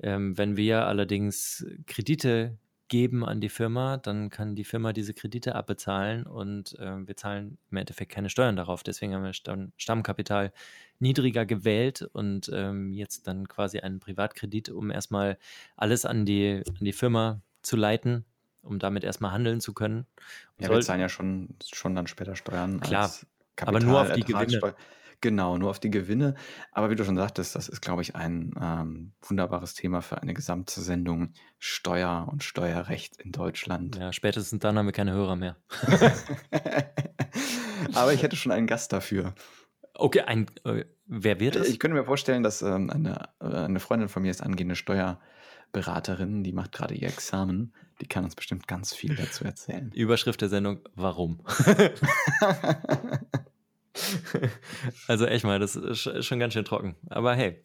Ähm, 0.00 0.36
wenn 0.36 0.56
wir 0.56 0.86
allerdings 0.86 1.66
Kredite 1.86 2.58
geben 2.88 3.24
an 3.24 3.40
die 3.40 3.48
Firma, 3.48 3.96
dann 3.96 4.28
kann 4.28 4.54
die 4.54 4.64
Firma 4.64 4.92
diese 4.92 5.14
Kredite 5.14 5.54
abbezahlen 5.54 6.26
und 6.26 6.78
äh, 6.78 7.06
wir 7.06 7.16
zahlen 7.16 7.56
im 7.70 7.78
Endeffekt 7.78 8.12
keine 8.12 8.28
Steuern 8.28 8.56
darauf. 8.56 8.82
Deswegen 8.82 9.14
haben 9.14 9.24
wir 9.24 9.32
Stamm 9.32 9.72
Stammkapital 9.78 10.52
niedriger 10.98 11.46
gewählt 11.46 12.02
und 12.12 12.50
ähm, 12.52 12.92
jetzt 12.92 13.26
dann 13.26 13.48
quasi 13.48 13.80
einen 13.80 13.98
Privatkredit, 13.98 14.68
um 14.68 14.90
erstmal 14.90 15.38
alles 15.76 16.04
an 16.04 16.26
die, 16.26 16.62
an 16.68 16.84
die 16.84 16.92
Firma 16.92 17.40
zu 17.62 17.76
leiten 17.76 18.26
um 18.62 18.78
damit 18.78 19.04
erstmal 19.04 19.32
handeln 19.32 19.60
zu 19.60 19.74
können. 19.74 20.06
Und 20.58 20.64
ja, 20.64 20.70
wir 20.70 20.80
zahlen 20.80 21.00
ja 21.00 21.08
schon, 21.08 21.56
schon 21.72 21.94
dann 21.94 22.06
später 22.06 22.36
Steuern. 22.36 22.80
Klar, 22.80 23.10
aber 23.60 23.80
nur 23.80 24.00
auf 24.00 24.12
die 24.12 24.24
Gewinne. 24.24 24.74
Genau, 25.22 25.56
nur 25.56 25.70
auf 25.70 25.78
die 25.78 25.90
Gewinne. 25.90 26.34
Aber 26.72 26.90
wie 26.90 26.96
du 26.96 27.04
schon 27.04 27.16
sagtest, 27.16 27.54
das 27.54 27.68
ist, 27.68 27.80
glaube 27.80 28.02
ich, 28.02 28.16
ein 28.16 28.52
ähm, 28.60 29.12
wunderbares 29.22 29.74
Thema 29.74 30.02
für 30.02 30.20
eine 30.20 30.34
gesamte 30.34 30.80
Sendung 30.80 31.32
Steuer 31.60 32.28
und 32.30 32.42
Steuerrecht 32.42 33.22
in 33.22 33.30
Deutschland. 33.30 33.96
Ja, 33.96 34.12
spätestens 34.12 34.58
dann 34.58 34.76
haben 34.76 34.86
wir 34.86 34.92
keine 34.92 35.12
Hörer 35.12 35.36
mehr. 35.36 35.56
Aber 37.94 38.12
ich 38.12 38.24
hätte 38.24 38.34
schon 38.34 38.50
einen 38.50 38.66
Gast 38.66 38.92
dafür. 38.92 39.34
Okay, 39.94 40.22
ein, 40.22 40.48
äh, 40.64 40.86
wer 41.06 41.38
wird 41.38 41.54
es? 41.54 41.68
Ich 41.68 41.78
könnte 41.78 41.96
mir 41.96 42.04
vorstellen, 42.04 42.42
dass 42.42 42.60
ähm, 42.62 42.90
eine, 42.90 43.28
äh, 43.40 43.46
eine 43.46 43.78
Freundin 43.78 44.08
von 44.08 44.22
mir 44.22 44.32
ist 44.32 44.42
angehende 44.42 44.74
Steuerberaterin, 45.72 46.44
die 46.44 46.52
macht 46.52 46.72
gerade 46.72 46.94
ihr 46.94 47.08
Examen. 47.08 47.72
Die 48.00 48.06
kann 48.06 48.24
uns 48.24 48.34
bestimmt 48.34 48.66
ganz 48.68 48.94
viel 48.94 49.14
dazu 49.16 49.44
erzählen. 49.44 49.90
Überschrift 49.94 50.40
der 50.42 50.48
Sendung: 50.48 50.80
Warum? 50.94 51.44
also 55.08 55.26
echt 55.26 55.44
mal, 55.44 55.58
das 55.58 55.76
ist 55.76 56.24
schon 56.24 56.38
ganz 56.38 56.54
schön 56.54 56.64
trocken. 56.64 56.96
Aber 57.08 57.34
hey, 57.34 57.62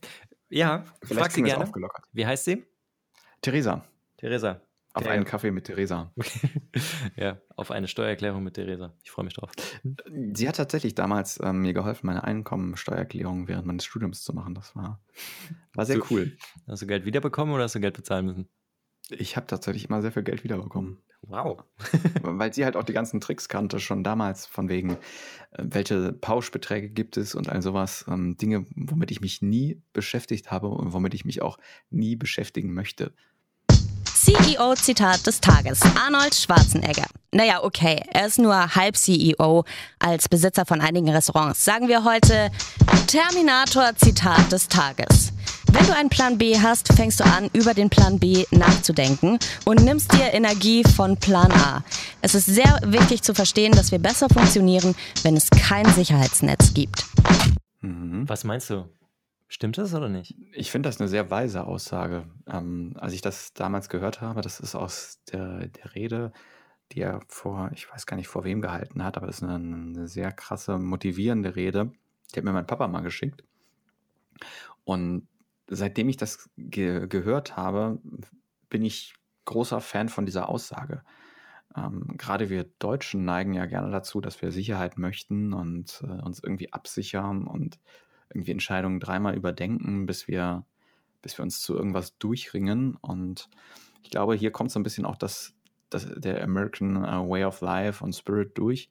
ja, 0.49 0.86
Vielleicht 1.03 1.21
frag 1.21 1.31
sie 1.31 1.43
gerne. 1.43 1.63
Aufgelockert. 1.63 2.05
Wie 2.13 2.25
heißt 2.25 2.45
sie? 2.45 2.65
Theresa. 3.41 3.86
Theresa. 4.17 4.61
Auf 4.97 5.07
einen 5.07 5.25
Kaffee 5.25 5.51
mit 5.51 5.65
Theresa. 5.65 6.11
ja, 7.15 7.37
auf 7.55 7.71
eine 7.71 7.87
Steuererklärung 7.87 8.43
mit 8.43 8.55
Theresa. 8.55 8.93
Ich 9.03 9.11
freue 9.11 9.25
mich 9.25 9.33
drauf. 9.33 9.51
Sie 10.33 10.47
hat 10.47 10.55
tatsächlich 10.55 10.95
damals 10.95 11.39
ähm, 11.43 11.61
mir 11.61 11.73
geholfen, 11.73 12.07
meine 12.07 12.23
Einkommensteuererklärung 12.23 13.47
während 13.47 13.65
meines 13.65 13.85
Studiums 13.85 14.23
zu 14.23 14.33
machen. 14.33 14.55
Das 14.55 14.75
war, 14.75 15.01
war 15.73 15.85
sehr 15.85 15.99
hast 15.99 16.11
cool. 16.11 16.37
hast 16.67 16.81
du 16.81 16.87
Geld 16.87 17.05
wiederbekommen 17.05 17.53
oder 17.53 17.63
hast 17.63 17.75
du 17.75 17.79
Geld 17.79 17.95
bezahlen 17.95 18.25
müssen? 18.25 18.49
Ich 19.09 19.37
habe 19.37 19.47
tatsächlich 19.47 19.85
immer 19.87 20.01
sehr 20.01 20.11
viel 20.11 20.23
Geld 20.23 20.43
wiederbekommen. 20.43 20.97
Wow. 21.21 21.63
Weil 22.21 22.53
sie 22.53 22.63
halt 22.63 22.75
auch 22.75 22.83
die 22.83 22.93
ganzen 22.93 23.19
Tricks 23.19 23.49
kannte, 23.49 23.79
schon 23.79 24.03
damals, 24.03 24.45
von 24.45 24.69
wegen, 24.69 24.97
äh, 25.51 25.63
welche 25.63 26.13
Pauschbeträge 26.13 26.89
gibt 26.89 27.17
es 27.17 27.35
und 27.35 27.49
all 27.49 27.61
sowas. 27.61 28.05
Ähm, 28.07 28.37
Dinge, 28.37 28.65
womit 28.75 29.11
ich 29.11 29.21
mich 29.21 29.41
nie 29.41 29.81
beschäftigt 29.93 30.51
habe 30.51 30.67
und 30.67 30.93
womit 30.93 31.13
ich 31.13 31.25
mich 31.25 31.41
auch 31.41 31.57
nie 31.89 32.15
beschäftigen 32.15 32.73
möchte. 32.73 33.13
CEO-Zitat 34.28 35.25
des 35.25 35.39
Tages. 35.39 35.80
Arnold 36.05 36.36
Schwarzenegger. 36.36 37.05
Naja, 37.32 37.63
okay, 37.63 38.03
er 38.11 38.28
ist 38.28 38.38
nur 38.39 38.75
halb 38.75 38.97
CEO 38.97 39.63
als 39.99 40.28
Besitzer 40.28 40.65
von 40.65 40.82
einigen 40.82 41.09
Restaurants. 41.09 41.63
Sagen 41.63 41.88
wir 41.88 42.03
heute 42.03 42.51
Terminator-Zitat 43.07 44.51
des 44.51 44.67
Tages. 44.67 45.32
Wenn 45.71 45.86
du 45.88 45.95
einen 45.95 46.09
Plan 46.09 46.38
B 46.38 46.59
hast, 46.59 46.91
fängst 46.91 47.21
du 47.21 47.23
an, 47.23 47.49
über 47.53 47.73
den 47.73 47.89
Plan 47.89 48.19
B 48.19 48.43
nachzudenken 48.51 49.39
und 49.63 49.86
nimmst 49.86 50.11
dir 50.11 50.34
Energie 50.34 50.84
von 50.84 51.15
Plan 51.15 51.53
A. 51.53 51.86
Es 52.21 52.36
ist 52.36 52.47
sehr 52.47 52.82
wichtig 52.84 53.21
zu 53.21 53.34
verstehen, 53.34 53.71
dass 53.71 53.93
wir 53.93 53.99
besser 53.99 54.28
funktionieren, 54.28 54.93
wenn 55.23 55.38
es 55.38 55.49
kein 55.49 55.86
Sicherheitsnetz 55.93 56.73
gibt. 56.73 57.05
Mhm. 57.80 58.28
Was 58.28 58.43
meinst 58.43 58.69
du? 58.71 58.89
Stimmt 59.47 59.77
das 59.77 59.93
oder 59.93 60.09
nicht? 60.09 60.35
Ich 60.51 60.71
finde 60.71 60.89
das 60.89 60.99
eine 60.99 61.07
sehr 61.07 61.31
weise 61.31 61.65
Aussage. 61.65 62.25
Ähm, 62.47 62.93
als 62.97 63.13
ich 63.13 63.21
das 63.21 63.53
damals 63.53 63.87
gehört 63.87 64.19
habe, 64.19 64.41
das 64.41 64.59
ist 64.59 64.75
aus 64.75 65.21
der, 65.31 65.67
der 65.67 65.95
Rede, 65.95 66.33
die 66.91 67.01
er 67.01 67.21
vor, 67.29 67.71
ich 67.73 67.89
weiß 67.91 68.05
gar 68.05 68.17
nicht 68.17 68.27
vor 68.27 68.43
wem 68.43 68.61
gehalten 68.61 69.03
hat, 69.03 69.15
aber 69.17 69.27
das 69.27 69.37
ist 69.37 69.43
eine, 69.43 69.55
eine 69.55 70.07
sehr 70.07 70.33
krasse, 70.33 70.77
motivierende 70.77 71.55
Rede. 71.55 71.91
Die 72.33 72.37
hat 72.37 72.43
mir 72.43 72.51
mein 72.51 72.67
Papa 72.67 72.87
mal 72.89 73.01
geschickt. 73.01 73.43
Und 74.83 75.27
seitdem 75.67 76.09
ich 76.09 76.17
das 76.17 76.49
ge 76.57 77.07
gehört 77.07 77.55
habe, 77.55 77.99
bin 78.69 78.83
ich 78.83 79.13
großer 79.45 79.79
Fan 79.79 80.09
von 80.09 80.25
dieser 80.25 80.49
Aussage. 80.49 81.03
Ähm, 81.75 82.15
gerade 82.17 82.49
wir 82.49 82.65
Deutschen 82.79 83.23
neigen 83.23 83.53
ja 83.53 83.65
gerne 83.65 83.91
dazu, 83.91 84.19
dass 84.19 84.41
wir 84.41 84.51
Sicherheit 84.51 84.97
möchten 84.97 85.53
und 85.53 86.03
äh, 86.03 86.21
uns 86.21 86.41
irgendwie 86.43 86.73
absichern 86.73 87.47
und 87.47 87.79
irgendwie 88.30 88.51
Entscheidungen 88.51 88.99
dreimal 88.99 89.36
überdenken, 89.36 90.05
bis 90.05 90.28
wir, 90.28 90.65
bis 91.21 91.38
wir 91.38 91.43
uns 91.43 91.61
zu 91.61 91.75
irgendwas 91.75 92.17
durchringen. 92.17 92.95
Und 92.95 93.49
ich 94.03 94.09
glaube, 94.09 94.36
hier 94.36 94.51
kommt 94.51 94.71
so 94.71 94.80
ein 94.80 94.84
bisschen 94.84 95.05
auch 95.05 95.15
das, 95.15 95.53
das 95.89 96.07
der 96.15 96.43
American 96.43 96.97
uh, 96.97 97.30
Way 97.30 97.45
of 97.45 97.61
Life 97.61 98.03
und 98.03 98.13
Spirit 98.13 98.57
durch, 98.57 98.89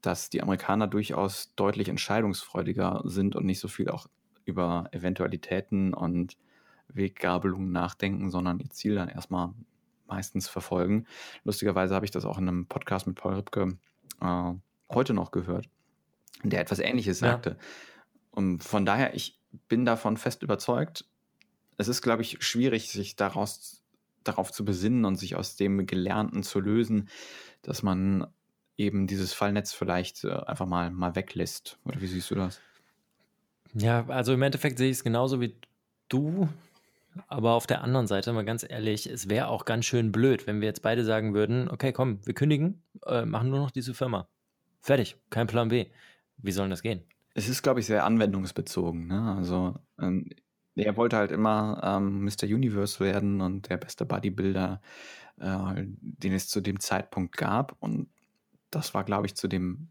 dass 0.00 0.30
die 0.30 0.42
Amerikaner 0.42 0.86
durchaus 0.86 1.54
deutlich 1.54 1.88
entscheidungsfreudiger 1.88 3.02
sind 3.04 3.36
und 3.36 3.46
nicht 3.46 3.60
so 3.60 3.68
viel 3.68 3.88
auch 3.88 4.06
über 4.44 4.88
Eventualitäten 4.92 5.94
und 5.94 6.36
Weggabelungen 6.88 7.72
nachdenken, 7.72 8.30
sondern 8.30 8.58
ihr 8.58 8.70
Ziel 8.70 8.96
dann 8.96 9.08
erstmal 9.08 9.50
meistens 10.06 10.48
verfolgen. 10.48 11.06
Lustigerweise 11.44 11.94
habe 11.94 12.04
ich 12.04 12.10
das 12.10 12.24
auch 12.24 12.38
in 12.38 12.48
einem 12.48 12.66
Podcast 12.66 13.06
mit 13.06 13.16
Paul 13.16 13.34
Ripke 13.34 13.78
äh, 14.20 14.52
heute 14.90 15.14
noch 15.14 15.30
gehört, 15.30 15.68
der 16.42 16.60
etwas 16.60 16.80
Ähnliches 16.80 17.20
sagte. 17.20 17.56
Und 18.32 18.64
von 18.64 18.84
daher, 18.84 19.14
ich 19.14 19.38
bin 19.68 19.84
davon 19.84 20.16
fest 20.16 20.42
überzeugt. 20.42 21.04
Es 21.76 21.88
ist, 21.88 22.02
glaube 22.02 22.22
ich, 22.22 22.42
schwierig, 22.42 22.90
sich 22.90 23.16
daraus, 23.16 23.82
darauf 24.24 24.50
zu 24.50 24.64
besinnen 24.64 25.04
und 25.04 25.16
sich 25.16 25.36
aus 25.36 25.56
dem 25.56 25.86
Gelernten 25.86 26.42
zu 26.42 26.60
lösen, 26.60 27.08
dass 27.62 27.82
man 27.82 28.26
eben 28.76 29.06
dieses 29.06 29.32
Fallnetz 29.32 29.72
vielleicht 29.72 30.24
äh, 30.24 30.32
einfach 30.32 30.66
mal, 30.66 30.90
mal 30.90 31.14
weglässt. 31.14 31.78
Oder 31.84 32.00
wie 32.00 32.06
siehst 32.06 32.30
du 32.30 32.34
das? 32.34 32.60
Ja, 33.74 34.06
also 34.08 34.32
im 34.32 34.42
Endeffekt 34.42 34.78
sehe 34.78 34.90
ich 34.90 34.98
es 34.98 35.04
genauso 35.04 35.40
wie 35.40 35.56
du. 36.08 36.48
Aber 37.26 37.52
auf 37.52 37.66
der 37.66 37.82
anderen 37.82 38.06
Seite, 38.06 38.32
mal 38.32 38.44
ganz 38.44 38.64
ehrlich, 38.66 39.06
es 39.06 39.28
wäre 39.28 39.48
auch 39.48 39.66
ganz 39.66 39.84
schön 39.84 40.12
blöd, 40.12 40.46
wenn 40.46 40.60
wir 40.60 40.68
jetzt 40.68 40.82
beide 40.82 41.04
sagen 41.04 41.34
würden, 41.34 41.68
okay, 41.68 41.92
komm, 41.92 42.26
wir 42.26 42.32
kündigen, 42.32 42.82
äh, 43.04 43.26
machen 43.26 43.50
nur 43.50 43.58
noch 43.58 43.70
diese 43.70 43.92
Firma. 43.92 44.28
Fertig, 44.80 45.16
kein 45.28 45.46
Plan 45.46 45.68
B. 45.68 45.86
Wie 46.38 46.52
soll 46.52 46.70
das 46.70 46.82
gehen? 46.82 47.04
Es 47.34 47.48
ist, 47.48 47.62
glaube 47.62 47.80
ich, 47.80 47.86
sehr 47.86 48.04
anwendungsbezogen. 48.04 49.06
Ne? 49.06 49.34
Also 49.36 49.74
ähm, 49.98 50.28
er 50.74 50.96
wollte 50.96 51.16
halt 51.16 51.30
immer 51.30 51.80
ähm, 51.82 52.24
Mr. 52.24 52.44
Universe 52.44 53.00
werden 53.00 53.40
und 53.40 53.68
der 53.68 53.76
beste 53.76 54.06
Bodybuilder, 54.06 54.80
äh, 55.38 55.84
den 56.00 56.32
es 56.32 56.48
zu 56.48 56.60
dem 56.60 56.80
Zeitpunkt 56.80 57.36
gab. 57.36 57.76
Und 57.80 58.08
das 58.70 58.94
war, 58.94 59.04
glaube 59.04 59.26
ich, 59.26 59.34
zu 59.34 59.48
dem 59.48 59.88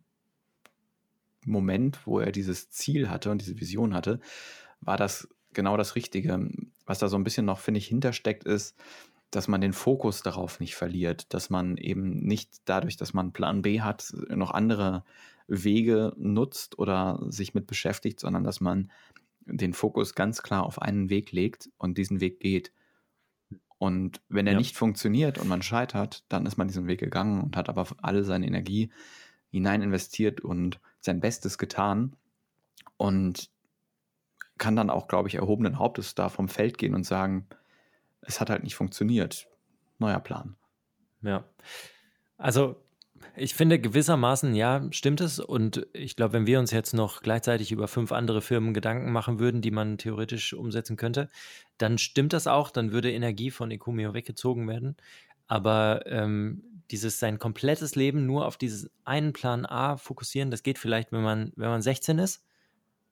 Moment, 1.45 2.05
wo 2.05 2.19
er 2.19 2.31
dieses 2.31 2.69
Ziel 2.69 3.09
hatte 3.09 3.31
und 3.31 3.41
diese 3.41 3.59
Vision 3.59 3.93
hatte, 3.93 4.19
war 4.79 4.97
das 4.97 5.27
genau 5.53 5.77
das 5.77 5.95
Richtige. 5.95 6.49
Was 6.85 6.99
da 6.99 7.07
so 7.07 7.17
ein 7.17 7.23
bisschen 7.23 7.45
noch, 7.45 7.59
finde 7.59 7.79
ich, 7.79 7.87
hintersteckt, 7.87 8.43
ist, 8.43 8.75
dass 9.31 9.47
man 9.47 9.61
den 9.61 9.73
Fokus 9.73 10.23
darauf 10.23 10.59
nicht 10.59 10.75
verliert, 10.75 11.33
dass 11.33 11.49
man 11.49 11.77
eben 11.77 12.19
nicht 12.19 12.61
dadurch, 12.65 12.97
dass 12.97 13.13
man 13.13 13.31
Plan 13.31 13.61
B 13.61 13.81
hat, 13.81 14.13
noch 14.29 14.51
andere 14.51 15.03
Wege 15.51 16.13
nutzt 16.17 16.79
oder 16.79 17.19
sich 17.29 17.53
mit 17.53 17.67
beschäftigt, 17.67 18.19
sondern 18.21 18.43
dass 18.43 18.61
man 18.61 18.89
den 19.45 19.73
Fokus 19.73 20.15
ganz 20.15 20.41
klar 20.41 20.63
auf 20.63 20.81
einen 20.81 21.09
Weg 21.09 21.31
legt 21.31 21.69
und 21.77 21.97
diesen 21.97 22.21
Weg 22.21 22.39
geht. 22.39 22.71
Und 23.77 24.21
wenn 24.29 24.47
er 24.47 24.53
ja. 24.53 24.59
nicht 24.59 24.77
funktioniert 24.77 25.37
und 25.37 25.49
man 25.49 25.61
scheitert, 25.61 26.23
dann 26.29 26.45
ist 26.45 26.57
man 26.57 26.67
diesen 26.67 26.87
Weg 26.87 26.99
gegangen 26.99 27.41
und 27.41 27.57
hat 27.57 27.67
aber 27.67 27.85
alle 28.01 28.23
seine 28.23 28.47
Energie 28.47 28.91
hinein 29.49 29.81
investiert 29.81 30.39
und 30.39 30.79
sein 31.01 31.19
Bestes 31.19 31.57
getan 31.57 32.15
und 32.95 33.49
kann 34.57 34.75
dann 34.75 34.89
auch, 34.89 35.07
glaube 35.07 35.27
ich, 35.27 35.35
erhobenen 35.35 35.79
Hauptes 35.79 36.15
da 36.15 36.29
vom 36.29 36.47
Feld 36.47 36.77
gehen 36.77 36.93
und 36.93 37.03
sagen, 37.03 37.47
es 38.21 38.39
hat 38.39 38.49
halt 38.49 38.63
nicht 38.63 38.75
funktioniert. 38.75 39.47
Neuer 39.97 40.19
Plan. 40.19 40.55
Ja. 41.23 41.43
Also 42.37 42.81
ich 43.35 43.55
finde 43.55 43.79
gewissermaßen, 43.79 44.55
ja, 44.55 44.87
stimmt 44.91 45.21
es. 45.21 45.39
Und 45.39 45.87
ich 45.93 46.15
glaube, 46.15 46.33
wenn 46.33 46.47
wir 46.47 46.59
uns 46.59 46.71
jetzt 46.71 46.93
noch 46.93 47.21
gleichzeitig 47.21 47.71
über 47.71 47.87
fünf 47.87 48.11
andere 48.11 48.41
Firmen 48.41 48.73
Gedanken 48.73 49.11
machen 49.11 49.39
würden, 49.39 49.61
die 49.61 49.71
man 49.71 49.97
theoretisch 49.97 50.53
umsetzen 50.53 50.97
könnte, 50.97 51.29
dann 51.77 51.97
stimmt 51.97 52.33
das 52.33 52.47
auch. 52.47 52.71
Dann 52.71 52.91
würde 52.91 53.11
Energie 53.11 53.51
von 53.51 53.71
Ecumio 53.71 54.13
weggezogen 54.13 54.67
werden. 54.67 54.97
Aber 55.47 56.03
ähm, 56.05 56.63
dieses 56.91 57.19
sein 57.19 57.39
komplettes 57.39 57.95
Leben 57.95 58.25
nur 58.25 58.45
auf 58.45 58.57
diesen 58.57 58.89
einen 59.05 59.33
Plan 59.33 59.65
A 59.65 59.97
fokussieren, 59.97 60.51
das 60.51 60.63
geht 60.63 60.77
vielleicht, 60.77 61.11
wenn 61.11 61.23
man, 61.23 61.51
wenn 61.55 61.69
man 61.69 61.81
16 61.81 62.19
ist. 62.19 62.43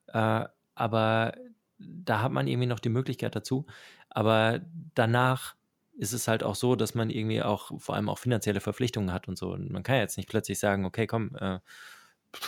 Äh, 0.08 0.44
aber 0.74 1.34
da 1.78 2.22
hat 2.22 2.32
man 2.32 2.46
irgendwie 2.46 2.66
noch 2.66 2.80
die 2.80 2.88
Möglichkeit 2.88 3.34
dazu. 3.34 3.66
Aber 4.08 4.60
danach 4.94 5.54
ist 6.00 6.14
es 6.14 6.28
halt 6.28 6.42
auch 6.42 6.54
so, 6.54 6.76
dass 6.76 6.94
man 6.94 7.10
irgendwie 7.10 7.42
auch 7.42 7.78
vor 7.78 7.94
allem 7.94 8.08
auch 8.08 8.18
finanzielle 8.18 8.60
Verpflichtungen 8.60 9.12
hat 9.12 9.28
und 9.28 9.36
so. 9.36 9.52
Und 9.52 9.70
man 9.70 9.82
kann 9.82 9.96
jetzt 9.96 10.16
nicht 10.16 10.30
plötzlich 10.30 10.58
sagen, 10.58 10.86
okay, 10.86 11.06
komm, 11.06 11.36
äh, 11.36 11.58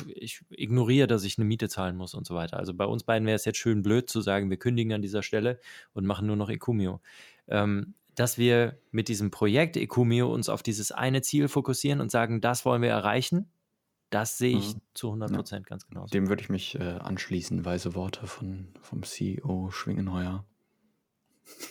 ich 0.06 0.42
ignoriere, 0.48 1.06
dass 1.06 1.22
ich 1.24 1.36
eine 1.36 1.44
Miete 1.44 1.68
zahlen 1.68 1.96
muss 1.96 2.14
und 2.14 2.26
so 2.26 2.34
weiter. 2.34 2.56
Also 2.56 2.72
bei 2.72 2.86
uns 2.86 3.04
beiden 3.04 3.26
wäre 3.26 3.36
es 3.36 3.44
jetzt 3.44 3.58
schön 3.58 3.82
blöd 3.82 4.08
zu 4.08 4.22
sagen, 4.22 4.48
wir 4.48 4.56
kündigen 4.56 4.94
an 4.94 5.02
dieser 5.02 5.22
Stelle 5.22 5.60
und 5.92 6.06
machen 6.06 6.26
nur 6.26 6.36
noch 6.36 6.48
Ecumio. 6.48 7.02
Ähm, 7.46 7.92
dass 8.14 8.38
wir 8.38 8.78
mit 8.90 9.08
diesem 9.08 9.30
Projekt 9.30 9.76
Ecumio 9.76 10.32
uns 10.32 10.48
auf 10.48 10.62
dieses 10.62 10.90
eine 10.90 11.20
Ziel 11.20 11.48
fokussieren 11.48 12.00
und 12.00 12.10
sagen, 12.10 12.40
das 12.40 12.64
wollen 12.64 12.80
wir 12.80 12.90
erreichen, 12.90 13.50
das 14.08 14.38
sehe 14.38 14.56
ich 14.56 14.74
mhm. 14.76 14.80
zu 14.94 15.08
100 15.08 15.32
Prozent 15.32 15.66
ja. 15.66 15.68
ganz 15.68 15.86
genau. 15.86 16.06
Dem 16.06 16.28
würde 16.30 16.42
ich 16.42 16.48
mich 16.48 16.74
äh, 16.76 16.82
anschließen, 16.82 17.66
weise 17.66 17.94
Worte 17.94 18.26
von, 18.26 18.68
vom 18.80 19.02
CEO 19.02 19.70
Schwingenheuer. 19.70 20.44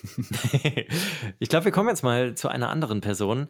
ich 1.39 1.49
glaube, 1.49 1.65
wir 1.65 1.71
kommen 1.71 1.89
jetzt 1.89 2.03
mal 2.03 2.35
zu 2.35 2.47
einer 2.49 2.69
anderen 2.69 3.01
Person, 3.01 3.47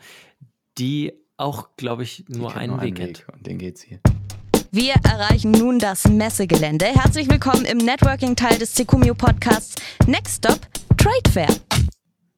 die 0.78 1.14
auch, 1.38 1.70
glaube 1.76 2.04
ich, 2.04 2.26
nur 2.28 2.56
einen, 2.56 2.74
nur 2.74 2.82
Weg 2.82 2.96
kennt. 2.96 3.20
Weg 3.20 3.34
und 3.34 3.48
den 3.48 3.58
geht's 3.58 3.82
hier. 3.82 4.00
Wir 4.72 4.94
erreichen 5.04 5.52
nun 5.52 5.80
das 5.80 6.08
Messegelände. 6.08 6.86
Herzlich 6.86 7.30
willkommen 7.30 7.66
im 7.66 7.78
Networking-Teil 7.78 8.58
des 8.58 8.74
Secumio 8.74 9.14
Podcasts 9.14 9.76
Next 10.08 10.38
Stop 10.38 10.60
Trade 10.98 11.30
Fair. 11.32 11.50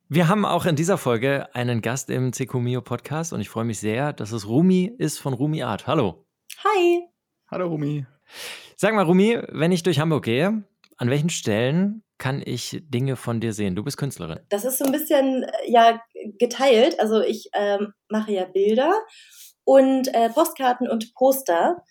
Wir 0.10 0.28
haben 0.28 0.46
auch 0.46 0.66
in 0.66 0.76
dieser 0.76 0.98
Folge 0.98 1.54
einen 1.56 1.82
Gast 1.82 2.10
im 2.10 2.34
Secumio 2.34 2.82
Podcast 2.82 3.34
und 3.34 3.42
ich 3.42 3.50
freue 3.50 3.66
mich 3.66 3.80
sehr, 3.80 4.14
dass 4.14 4.32
es 4.32 4.48
Rumi 4.48 4.94
ist 4.98 5.20
von 5.20 5.34
Rumi 5.34 5.64
Art. 5.64 5.88
Hallo. 5.88 6.26
Hi. 6.64 7.08
Hallo 7.50 7.68
Rumi. 7.68 8.06
Sag 8.76 8.94
mal, 8.94 9.06
Rumi, 9.06 9.40
wenn 9.50 9.72
ich 9.72 9.84
durch 9.84 10.00
Hamburg 10.00 10.26
gehe, 10.26 10.64
an 10.98 11.10
welchen 11.10 11.30
Stellen 11.30 12.03
kann 12.18 12.42
ich 12.46 12.82
Dinge 12.84 13.16
von 13.16 13.40
dir 13.40 13.54
sehen? 13.54 13.76
Du 13.76 13.84
bist 13.84 13.98
Künstlerin. 13.98 14.40
Das 14.50 14.66
ist 14.66 14.78
so 14.78 14.86
ein 14.86 14.92
bisschen 14.92 15.44
äh, 15.44 15.72
ja 15.72 16.02
geteilt. 16.40 17.00
Also 17.00 17.22
ich 17.22 17.50
ähm, 17.54 17.94
mache 18.10 18.32
ja 18.32 18.46
Bilder 18.46 18.94
und 19.66 20.14
äh, 20.14 20.30
Postkarten 20.30 20.90
und 20.90 21.14
Poster. 21.16 21.84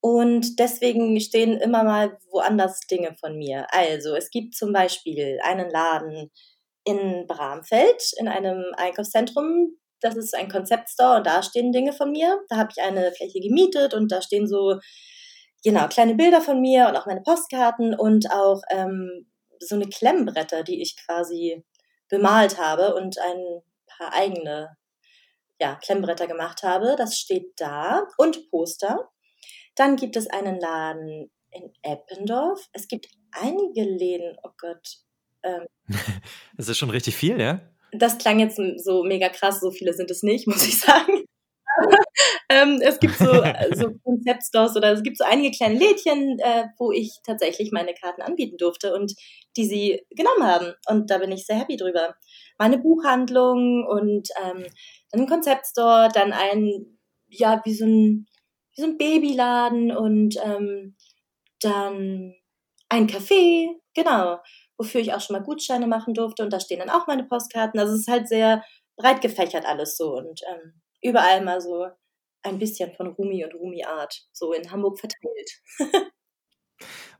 Und 0.00 0.58
deswegen 0.58 1.20
stehen 1.20 1.56
immer 1.58 1.84
mal 1.84 2.18
woanders 2.30 2.80
Dinge 2.90 3.14
von 3.20 3.36
mir. 3.36 3.66
Also 3.72 4.16
es 4.16 4.30
gibt 4.30 4.54
zum 4.54 4.72
Beispiel 4.72 5.38
einen 5.44 5.70
Laden 5.70 6.30
in 6.84 7.26
Bramfeld 7.28 8.12
in 8.18 8.26
einem 8.26 8.64
Einkaufszentrum. 8.76 9.78
Das 10.00 10.16
ist 10.16 10.34
ein 10.34 10.48
Konzeptstore 10.48 11.18
und 11.18 11.26
da 11.26 11.42
stehen 11.44 11.70
Dinge 11.70 11.92
von 11.92 12.10
mir. 12.10 12.40
Da 12.48 12.56
habe 12.56 12.70
ich 12.76 12.82
eine 12.82 13.12
Fläche 13.12 13.38
gemietet 13.40 13.94
und 13.94 14.10
da 14.10 14.20
stehen 14.20 14.48
so 14.48 14.80
genau 15.62 15.86
kleine 15.86 16.16
Bilder 16.16 16.40
von 16.40 16.60
mir 16.60 16.88
und 16.88 16.96
auch 16.96 17.06
meine 17.06 17.22
Postkarten 17.22 17.94
und 17.94 18.30
auch 18.32 18.60
ähm, 18.70 19.26
so 19.66 19.74
eine 19.74 19.88
Klemmbretter, 19.88 20.62
die 20.62 20.82
ich 20.82 20.96
quasi 20.96 21.64
bemalt 22.08 22.58
habe 22.58 22.94
und 22.94 23.18
ein 23.18 23.62
paar 23.86 24.12
eigene 24.12 24.76
ja, 25.60 25.76
Klemmbretter 25.76 26.26
gemacht 26.26 26.62
habe. 26.62 26.96
Das 26.96 27.16
steht 27.18 27.52
da 27.56 28.06
und 28.18 28.50
Poster. 28.50 29.10
Dann 29.74 29.96
gibt 29.96 30.16
es 30.16 30.28
einen 30.28 30.60
Laden 30.60 31.30
in 31.50 31.72
Eppendorf. 31.82 32.68
Es 32.72 32.88
gibt 32.88 33.08
einige 33.32 33.84
Läden, 33.84 34.36
oh 34.42 34.50
Gott. 34.58 34.98
Ähm, 35.42 35.66
das 36.56 36.68
ist 36.68 36.78
schon 36.78 36.90
richtig 36.90 37.16
viel, 37.16 37.40
ja? 37.40 37.60
Das 37.92 38.18
klang 38.18 38.40
jetzt 38.40 38.58
so 38.82 39.04
mega 39.04 39.28
krass, 39.28 39.60
so 39.60 39.70
viele 39.70 39.92
sind 39.92 40.10
es 40.10 40.22
nicht, 40.22 40.46
muss 40.48 40.66
ich 40.66 40.78
sagen. 40.78 41.24
ähm, 42.48 42.80
es 42.82 42.98
gibt 42.98 43.16
so, 43.16 43.32
so 43.74 43.92
Konzeptstores 44.04 44.76
oder 44.76 44.92
es 44.92 45.02
gibt 45.02 45.18
so 45.18 45.24
einige 45.24 45.56
kleine 45.56 45.78
Lädchen, 45.78 46.38
äh, 46.38 46.66
wo 46.78 46.92
ich 46.92 47.18
tatsächlich 47.24 47.72
meine 47.72 47.94
Karten 47.94 48.22
anbieten 48.22 48.56
durfte 48.58 48.94
und 48.94 49.12
die 49.56 49.66
sie 49.66 50.02
genommen 50.10 50.44
haben. 50.44 50.74
Und 50.88 51.10
da 51.10 51.18
bin 51.18 51.32
ich 51.32 51.46
sehr 51.46 51.56
happy 51.56 51.76
drüber. 51.76 52.14
Meine 52.58 52.78
Buchhandlung 52.78 53.86
und 53.86 54.28
ähm, 54.42 54.64
ein 55.12 55.26
Konzeptstore, 55.26 56.08
dann 56.12 56.32
ein, 56.32 56.98
ja, 57.28 57.60
wie 57.64 57.74
so 57.74 57.84
ein, 57.84 58.26
wie 58.74 58.82
so 58.82 58.86
ein 58.86 58.98
Babyladen 58.98 59.94
und 59.94 60.36
ähm, 60.44 60.96
dann 61.60 62.34
ein 62.88 63.06
Café, 63.08 63.68
genau, 63.94 64.38
wofür 64.76 65.00
ich 65.00 65.14
auch 65.14 65.20
schon 65.20 65.36
mal 65.36 65.44
Gutscheine 65.44 65.86
machen 65.86 66.14
durfte 66.14 66.42
und 66.42 66.52
da 66.52 66.60
stehen 66.60 66.80
dann 66.80 66.90
auch 66.90 67.06
meine 67.06 67.24
Postkarten. 67.24 67.80
Also 67.80 67.94
es 67.94 68.00
ist 68.00 68.08
halt 68.08 68.28
sehr 68.28 68.62
breit 68.96 69.20
gefächert 69.22 69.64
alles 69.66 69.96
so 69.96 70.14
und 70.14 70.40
ähm, 70.50 70.81
überall 71.02 71.44
mal 71.44 71.60
so 71.60 71.88
ein 72.42 72.58
bisschen 72.58 72.92
von 72.92 73.08
Rumi 73.08 73.44
und 73.44 73.54
Rumi-Art 73.54 74.22
so 74.32 74.52
in 74.52 74.70
Hamburg 74.70 74.98
verteilt. 74.98 75.60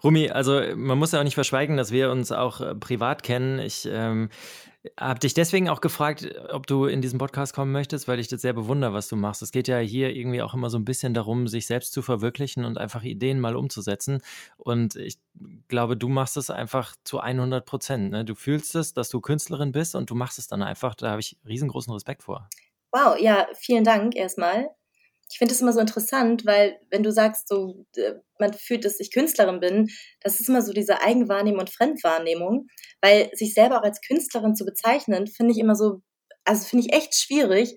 Rumi, 0.03 0.31
also 0.31 0.61
man 0.75 0.99
muss 0.99 1.13
ja 1.13 1.21
auch 1.21 1.25
nicht 1.25 1.37
verschweigen, 1.37 1.77
dass 1.77 1.93
wir 1.93 2.11
uns 2.11 2.33
auch 2.33 2.61
äh, 2.61 2.75
privat 2.75 3.23
kennen. 3.23 3.61
Ich 3.61 3.89
ähm, 3.91 4.31
habe 4.99 5.21
dich 5.21 5.33
deswegen 5.33 5.69
auch 5.69 5.81
gefragt, 5.81 6.29
ob 6.51 6.67
du 6.67 6.87
in 6.87 7.01
diesen 7.01 7.19
Podcast 7.21 7.55
kommen 7.55 7.71
möchtest, 7.71 8.09
weil 8.09 8.19
ich 8.19 8.27
das 8.27 8.43
sehr 8.43 8.53
bewundere, 8.53 8.93
was 8.93 9.07
du 9.07 9.15
machst. 9.15 9.41
Es 9.41 9.53
geht 9.53 9.69
ja 9.69 9.79
hier 9.79 10.15
irgendwie 10.15 10.43
auch 10.43 10.55
immer 10.55 10.71
so 10.71 10.79
ein 10.79 10.85
bisschen 10.85 11.15
darum, 11.15 11.47
sich 11.47 11.67
selbst 11.67 11.93
zu 11.93 12.03
verwirklichen 12.03 12.65
und 12.65 12.79
einfach 12.79 13.05
Ideen 13.05 13.39
mal 13.39 13.55
umzusetzen. 13.55 14.23
Und 14.57 14.97
ich 14.97 15.19
glaube, 15.69 15.97
du 15.97 16.09
machst 16.09 16.37
es 16.37 16.51
einfach 16.51 16.97
zu 17.05 17.21
100 17.21 17.65
Prozent. 17.65 18.11
Ne? 18.11 18.25
Du 18.25 18.35
fühlst 18.35 18.75
es, 18.75 18.93
dass 18.93 19.09
du 19.09 19.21
Künstlerin 19.21 19.71
bist 19.71 19.95
und 19.95 20.11
du 20.11 20.17
machst 20.17 20.41
es 20.41 20.49
dann 20.49 20.63
einfach. 20.63 20.97
Da 20.97 21.11
habe 21.11 21.21
ich 21.21 21.39
riesengroßen 21.47 21.93
Respekt 21.93 22.25
vor. 22.25 22.49
Wow, 22.93 23.17
ja, 23.19 23.49
vielen 23.59 23.85
Dank 23.85 24.15
erstmal. 24.17 24.69
Ich 25.31 25.39
finde 25.39 25.55
es 25.55 25.63
immer 25.63 25.73
so 25.73 25.81
interessant, 25.81 26.45
weil 26.45 26.79
wenn 26.91 27.03
du 27.03 27.11
sagst, 27.11 27.49
so 27.49 27.87
äh, 27.97 28.15
man 28.39 28.53
fühlt, 28.53 28.85
dass 28.85 29.01
ich 29.01 29.11
Künstlerin 29.13 29.61
bin, 29.61 29.89
das 30.21 30.41
ist 30.41 30.49
immer 30.51 30.61
so 30.61 30.73
diese 30.75 31.01
Eigenwahrnehmung 31.01 31.61
und 31.61 31.71
Fremdwahrnehmung, 31.71 32.67
weil 33.01 33.31
sich 33.35 33.55
selber 33.55 33.79
auch 33.81 33.83
als 33.85 34.01
Künstlerin 34.07 34.55
zu 34.55 34.67
bezeichnen, 34.67 35.27
finde 35.27 35.53
ich 35.53 35.59
immer 35.59 35.75
so, 35.75 36.03
also 36.45 36.67
finde 36.67 36.87
ich 36.87 36.93
echt 36.95 37.15
schwierig, 37.15 37.75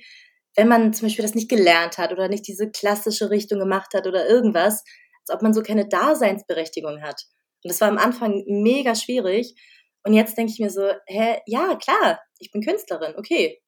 wenn 0.57 0.67
man 0.67 0.93
zum 0.93 1.07
Beispiel 1.07 1.23
das 1.23 1.35
nicht 1.35 1.49
gelernt 1.49 1.97
hat 1.97 2.11
oder 2.11 2.27
nicht 2.27 2.45
diese 2.47 2.69
klassische 2.69 3.29
Richtung 3.29 3.59
gemacht 3.59 3.93
hat 3.93 4.07
oder 4.07 4.27
irgendwas, 4.27 4.83
als 5.21 5.33
ob 5.35 5.41
man 5.41 5.53
so 5.53 5.61
keine 5.61 5.87
Daseinsberechtigung 5.87 7.01
hat. 7.01 7.21
Und 7.63 7.71
das 7.71 7.79
war 7.79 7.87
am 7.87 7.97
Anfang 7.97 8.43
mega 8.47 8.95
schwierig. 8.95 9.55
Und 10.03 10.13
jetzt 10.13 10.37
denke 10.37 10.51
ich 10.51 10.59
mir 10.59 10.69
so, 10.69 10.89
hä, 11.07 11.37
ja, 11.47 11.75
klar, 11.75 12.19
ich 12.39 12.51
bin 12.51 12.61
Künstlerin, 12.61 13.15
okay. 13.17 13.61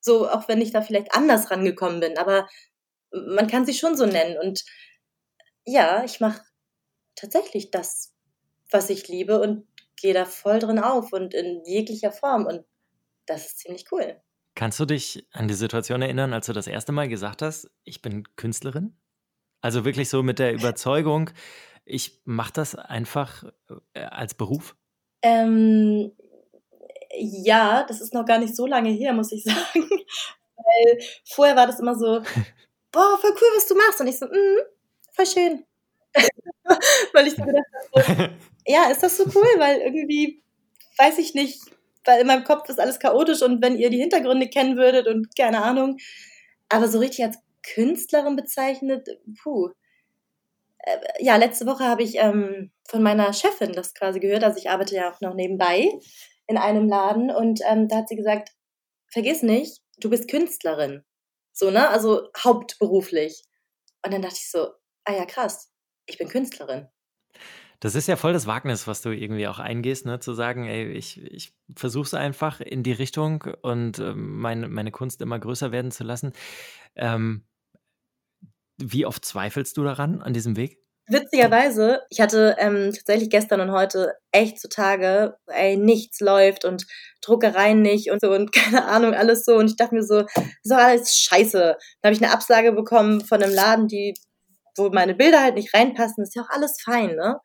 So, 0.00 0.28
auch 0.28 0.48
wenn 0.48 0.60
ich 0.60 0.72
da 0.72 0.82
vielleicht 0.82 1.14
anders 1.14 1.50
rangekommen 1.50 2.00
bin, 2.00 2.18
aber 2.18 2.48
man 3.10 3.48
kann 3.48 3.66
sie 3.66 3.74
schon 3.74 3.96
so 3.96 4.06
nennen. 4.06 4.38
Und 4.38 4.64
ja, 5.64 6.04
ich 6.04 6.20
mache 6.20 6.42
tatsächlich 7.14 7.70
das, 7.70 8.14
was 8.70 8.90
ich 8.90 9.08
liebe 9.08 9.40
und 9.40 9.66
gehe 9.96 10.14
da 10.14 10.24
voll 10.24 10.58
drin 10.58 10.78
auf 10.78 11.12
und 11.12 11.34
in 11.34 11.64
jeglicher 11.64 12.12
Form. 12.12 12.46
Und 12.46 12.64
das 13.26 13.46
ist 13.46 13.58
ziemlich 13.60 13.86
cool. 13.92 14.20
Kannst 14.54 14.80
du 14.80 14.86
dich 14.86 15.26
an 15.32 15.48
die 15.48 15.54
Situation 15.54 16.02
erinnern, 16.02 16.32
als 16.32 16.46
du 16.46 16.52
das 16.52 16.66
erste 16.66 16.92
Mal 16.92 17.08
gesagt 17.08 17.42
hast, 17.42 17.70
ich 17.84 18.02
bin 18.02 18.24
Künstlerin? 18.36 18.96
Also 19.60 19.84
wirklich 19.84 20.08
so 20.08 20.22
mit 20.22 20.38
der 20.38 20.52
Überzeugung, 20.54 21.30
ich 21.84 22.20
mache 22.24 22.52
das 22.52 22.74
einfach 22.74 23.44
äh, 23.94 24.00
als 24.00 24.34
Beruf? 24.34 24.76
Ähm, 25.22 26.12
ja, 27.14 27.84
das 27.84 28.00
ist 28.00 28.14
noch 28.14 28.24
gar 28.24 28.38
nicht 28.38 28.54
so 28.54 28.66
lange 28.66 28.90
her, 28.90 29.12
muss 29.12 29.32
ich 29.32 29.44
sagen. 29.44 29.88
Weil 30.56 30.98
vorher 31.24 31.56
war 31.56 31.66
das 31.66 31.80
immer 31.80 31.94
so, 31.94 32.20
boah, 32.92 33.18
voll 33.20 33.30
cool, 33.32 33.48
was 33.56 33.66
du 33.66 33.74
machst. 33.74 34.00
Und 34.00 34.06
ich 34.08 34.18
so, 34.18 34.26
mm, 34.26 34.58
voll 35.12 35.26
schön. 35.26 35.64
weil 37.12 37.26
ich 37.26 37.34
so 37.34 37.44
gedacht 37.44 37.64
habe, 37.94 38.30
ja, 38.66 38.90
ist 38.90 39.02
das 39.02 39.16
so 39.16 39.24
cool? 39.34 39.48
Weil 39.58 39.80
irgendwie, 39.80 40.42
weiß 40.96 41.18
ich 41.18 41.34
nicht, 41.34 41.60
weil 42.04 42.20
in 42.20 42.26
meinem 42.26 42.44
Kopf 42.44 42.68
ist 42.68 42.80
alles 42.80 42.98
chaotisch 42.98 43.42
und 43.42 43.62
wenn 43.62 43.76
ihr 43.76 43.90
die 43.90 44.00
Hintergründe 44.00 44.48
kennen 44.48 44.76
würdet 44.76 45.06
und 45.06 45.36
keine 45.36 45.62
Ahnung. 45.62 45.98
Aber 46.68 46.88
so 46.88 46.98
richtig 46.98 47.24
als 47.24 47.38
Künstlerin 47.62 48.36
bezeichnet, 48.36 49.08
puh. 49.42 49.70
Äh, 50.78 50.98
ja, 51.20 51.36
letzte 51.36 51.66
Woche 51.66 51.84
habe 51.84 52.02
ich 52.02 52.16
ähm, 52.16 52.70
von 52.88 53.02
meiner 53.02 53.32
Chefin 53.32 53.72
das 53.72 53.94
quasi 53.94 54.20
gehört. 54.20 54.44
Also 54.44 54.58
ich 54.58 54.70
arbeite 54.70 54.94
ja 54.94 55.12
auch 55.12 55.20
noch 55.20 55.34
nebenbei 55.34 55.90
in 56.48 56.56
einem 56.56 56.88
Laden 56.88 57.30
und 57.30 57.60
ähm, 57.68 57.88
da 57.88 57.98
hat 57.98 58.08
sie 58.08 58.16
gesagt, 58.16 58.50
vergiss 59.12 59.42
nicht, 59.42 59.82
du 59.98 60.10
bist 60.10 60.28
Künstlerin. 60.28 61.04
So, 61.52 61.70
ne? 61.70 61.88
Also 61.88 62.28
hauptberuflich. 62.36 63.44
Und 64.04 64.12
dann 64.12 64.22
dachte 64.22 64.36
ich 64.38 64.50
so, 64.50 64.70
ah 65.04 65.12
ja, 65.12 65.24
krass, 65.26 65.70
ich 66.06 66.18
bin 66.18 66.28
Künstlerin. 66.28 66.88
Das 67.80 67.94
ist 67.94 68.08
ja 68.08 68.16
voll 68.16 68.32
das 68.32 68.46
Wagnis, 68.46 68.88
was 68.88 69.02
du 69.02 69.10
irgendwie 69.10 69.46
auch 69.46 69.60
eingehst, 69.60 70.04
ne? 70.04 70.18
zu 70.18 70.32
sagen, 70.32 70.66
ey, 70.66 70.90
ich, 70.90 71.22
ich 71.22 71.54
versuche 71.76 72.18
einfach 72.18 72.60
in 72.60 72.82
die 72.82 72.92
Richtung 72.92 73.44
und 73.62 74.00
äh, 74.00 74.14
meine, 74.14 74.68
meine 74.68 74.90
Kunst 74.90 75.22
immer 75.22 75.38
größer 75.38 75.70
werden 75.70 75.92
zu 75.92 76.02
lassen. 76.02 76.32
Ähm, 76.96 77.46
wie 78.78 79.06
oft 79.06 79.24
zweifelst 79.24 79.76
du 79.76 79.84
daran, 79.84 80.22
an 80.22 80.32
diesem 80.32 80.56
Weg? 80.56 80.78
Witzigerweise, 81.10 82.02
ich 82.10 82.20
hatte 82.20 82.54
ähm, 82.58 82.92
tatsächlich 82.94 83.30
gestern 83.30 83.60
und 83.62 83.72
heute 83.72 84.14
echt 84.30 84.60
zu 84.60 84.68
Tage, 84.68 85.36
ey, 85.46 85.76
nichts 85.78 86.20
läuft 86.20 86.66
und 86.66 86.86
Druckereien 87.22 87.80
nicht 87.80 88.10
und 88.10 88.20
so 88.20 88.30
und 88.32 88.52
keine 88.52 88.84
Ahnung, 88.84 89.14
alles 89.14 89.44
so. 89.44 89.56
Und 89.56 89.70
ich 89.70 89.76
dachte 89.76 89.94
mir 89.94 90.02
so, 90.02 90.22
doch 90.64 90.76
alles 90.76 91.16
scheiße. 91.16 91.76
Dann 92.02 92.10
habe 92.10 92.14
ich 92.14 92.22
eine 92.22 92.32
Absage 92.32 92.72
bekommen 92.72 93.22
von 93.22 93.42
einem 93.42 93.54
Laden, 93.54 93.88
die, 93.88 94.14
wo 94.76 94.90
meine 94.90 95.14
Bilder 95.14 95.42
halt 95.42 95.54
nicht 95.54 95.72
reinpassen. 95.74 96.22
Ist 96.24 96.34
ja 96.36 96.42
auch 96.42 96.50
alles 96.50 96.80
fein, 96.82 97.16
ne? 97.16 97.38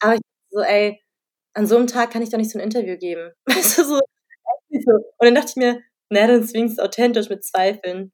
Aber 0.00 0.14
ich 0.14 0.20
so, 0.50 0.60
ey, 0.60 1.00
an 1.54 1.66
so 1.66 1.76
einem 1.76 1.86
Tag 1.86 2.10
kann 2.10 2.22
ich 2.22 2.30
doch 2.30 2.38
nicht 2.38 2.50
so 2.50 2.58
ein 2.58 2.64
Interview 2.64 2.96
geben. 2.98 3.32
Weißt 3.46 3.78
du, 3.78 3.84
so, 3.84 4.00
so. 4.70 4.92
Und 4.92 5.26
dann 5.26 5.34
dachte 5.34 5.50
ich 5.50 5.56
mir, 5.56 5.80
na, 6.10 6.26
dann 6.26 6.46
zwingst 6.46 6.80
authentisch 6.80 7.28
mit 7.30 7.44
Zweifeln. 7.44 8.12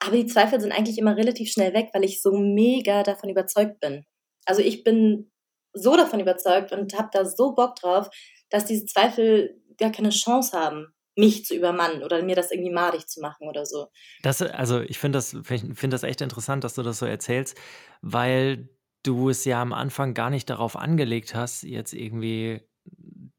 Aber 0.00 0.16
die 0.16 0.26
Zweifel 0.26 0.60
sind 0.60 0.72
eigentlich 0.72 0.98
immer 0.98 1.16
relativ 1.16 1.52
schnell 1.52 1.74
weg, 1.74 1.90
weil 1.92 2.04
ich 2.04 2.22
so 2.22 2.32
mega 2.32 3.02
davon 3.02 3.30
überzeugt 3.30 3.80
bin. 3.80 4.04
Also 4.44 4.62
ich 4.62 4.84
bin 4.84 5.30
so 5.72 5.96
davon 5.96 6.20
überzeugt 6.20 6.72
und 6.72 6.96
habe 6.98 7.10
da 7.12 7.24
so 7.24 7.54
Bock 7.54 7.76
drauf, 7.76 8.10
dass 8.48 8.66
diese 8.66 8.86
Zweifel 8.86 9.60
gar 9.78 9.92
keine 9.92 10.10
Chance 10.10 10.58
haben, 10.58 10.92
mich 11.16 11.44
zu 11.44 11.54
übermannen 11.54 12.02
oder 12.02 12.22
mir 12.22 12.36
das 12.36 12.50
irgendwie 12.50 12.72
madig 12.72 13.06
zu 13.06 13.20
machen 13.20 13.48
oder 13.48 13.66
so. 13.66 13.88
Das, 14.22 14.42
also 14.42 14.80
ich 14.80 14.98
finde 14.98 15.18
das, 15.18 15.36
find 15.42 15.92
das 15.92 16.02
echt 16.02 16.20
interessant, 16.20 16.64
dass 16.64 16.74
du 16.74 16.82
das 16.82 16.98
so 16.98 17.06
erzählst, 17.06 17.56
weil 18.00 18.68
du 19.02 19.30
es 19.30 19.44
ja 19.44 19.62
am 19.62 19.72
Anfang 19.72 20.14
gar 20.14 20.30
nicht 20.30 20.50
darauf 20.50 20.76
angelegt 20.76 21.34
hast, 21.34 21.62
jetzt 21.62 21.92
irgendwie 21.92 22.62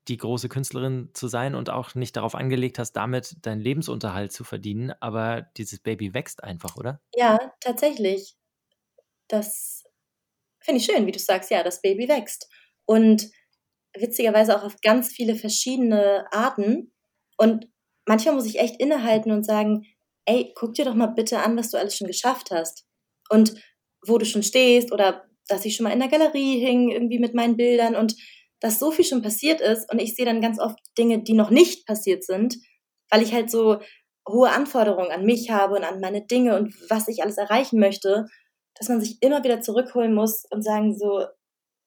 die 0.07 0.17
große 0.17 0.49
Künstlerin 0.49 1.11
zu 1.13 1.27
sein 1.27 1.53
und 1.53 1.69
auch 1.69 1.93
nicht 1.95 2.17
darauf 2.17 2.35
angelegt 2.35 2.79
hast, 2.79 2.93
damit 2.93 3.45
deinen 3.45 3.61
Lebensunterhalt 3.61 4.31
zu 4.31 4.43
verdienen, 4.43 4.91
aber 4.99 5.43
dieses 5.57 5.79
Baby 5.79 6.13
wächst 6.13 6.43
einfach, 6.43 6.75
oder? 6.75 6.99
Ja, 7.15 7.39
tatsächlich. 7.59 8.35
Das 9.27 9.83
finde 10.63 10.79
ich 10.79 10.85
schön, 10.85 11.05
wie 11.05 11.11
du 11.11 11.19
sagst, 11.19 11.51
ja, 11.51 11.63
das 11.63 11.81
Baby 11.81 12.07
wächst. 12.07 12.47
Und 12.85 13.29
witzigerweise 13.97 14.57
auch 14.57 14.63
auf 14.63 14.75
ganz 14.81 15.09
viele 15.09 15.35
verschiedene 15.35 16.25
Arten. 16.31 16.93
Und 17.37 17.67
manchmal 18.07 18.35
muss 18.35 18.45
ich 18.45 18.59
echt 18.59 18.79
innehalten 18.79 19.31
und 19.31 19.45
sagen, 19.45 19.85
ey, 20.25 20.53
guck 20.55 20.73
dir 20.73 20.85
doch 20.85 20.95
mal 20.95 21.07
bitte 21.07 21.39
an, 21.39 21.57
was 21.57 21.71
du 21.71 21.77
alles 21.77 21.97
schon 21.97 22.07
geschafft 22.07 22.51
hast. 22.51 22.85
Und 23.29 23.53
wo 24.05 24.17
du 24.17 24.25
schon 24.25 24.43
stehst 24.43 24.91
oder 24.91 25.25
dass 25.47 25.65
ich 25.65 25.75
schon 25.75 25.83
mal 25.83 25.93
in 25.93 25.99
der 25.99 26.09
Galerie 26.09 26.59
hing, 26.59 26.89
irgendwie 26.89 27.19
mit 27.19 27.33
meinen 27.33 27.57
Bildern 27.57 27.95
und 27.95 28.15
dass 28.59 28.79
so 28.79 28.91
viel 28.91 29.05
schon 29.05 29.21
passiert 29.21 29.59
ist 29.59 29.91
und 29.91 29.99
ich 29.99 30.15
sehe 30.15 30.25
dann 30.25 30.41
ganz 30.41 30.59
oft 30.59 30.77
Dinge, 30.97 31.23
die 31.23 31.33
noch 31.33 31.49
nicht 31.49 31.85
passiert 31.85 32.23
sind, 32.23 32.57
weil 33.09 33.21
ich 33.23 33.33
halt 33.33 33.49
so 33.49 33.79
hohe 34.27 34.49
Anforderungen 34.49 35.11
an 35.11 35.25
mich 35.25 35.49
habe 35.49 35.75
und 35.75 35.83
an 35.83 35.99
meine 35.99 36.25
Dinge 36.25 36.55
und 36.55 36.73
was 36.89 37.07
ich 37.07 37.23
alles 37.23 37.37
erreichen 37.37 37.79
möchte, 37.79 38.27
dass 38.75 38.89
man 38.89 39.01
sich 39.01 39.21
immer 39.21 39.43
wieder 39.43 39.61
zurückholen 39.61 40.13
muss 40.13 40.45
und 40.49 40.63
sagen 40.63 40.97
so, 40.97 41.25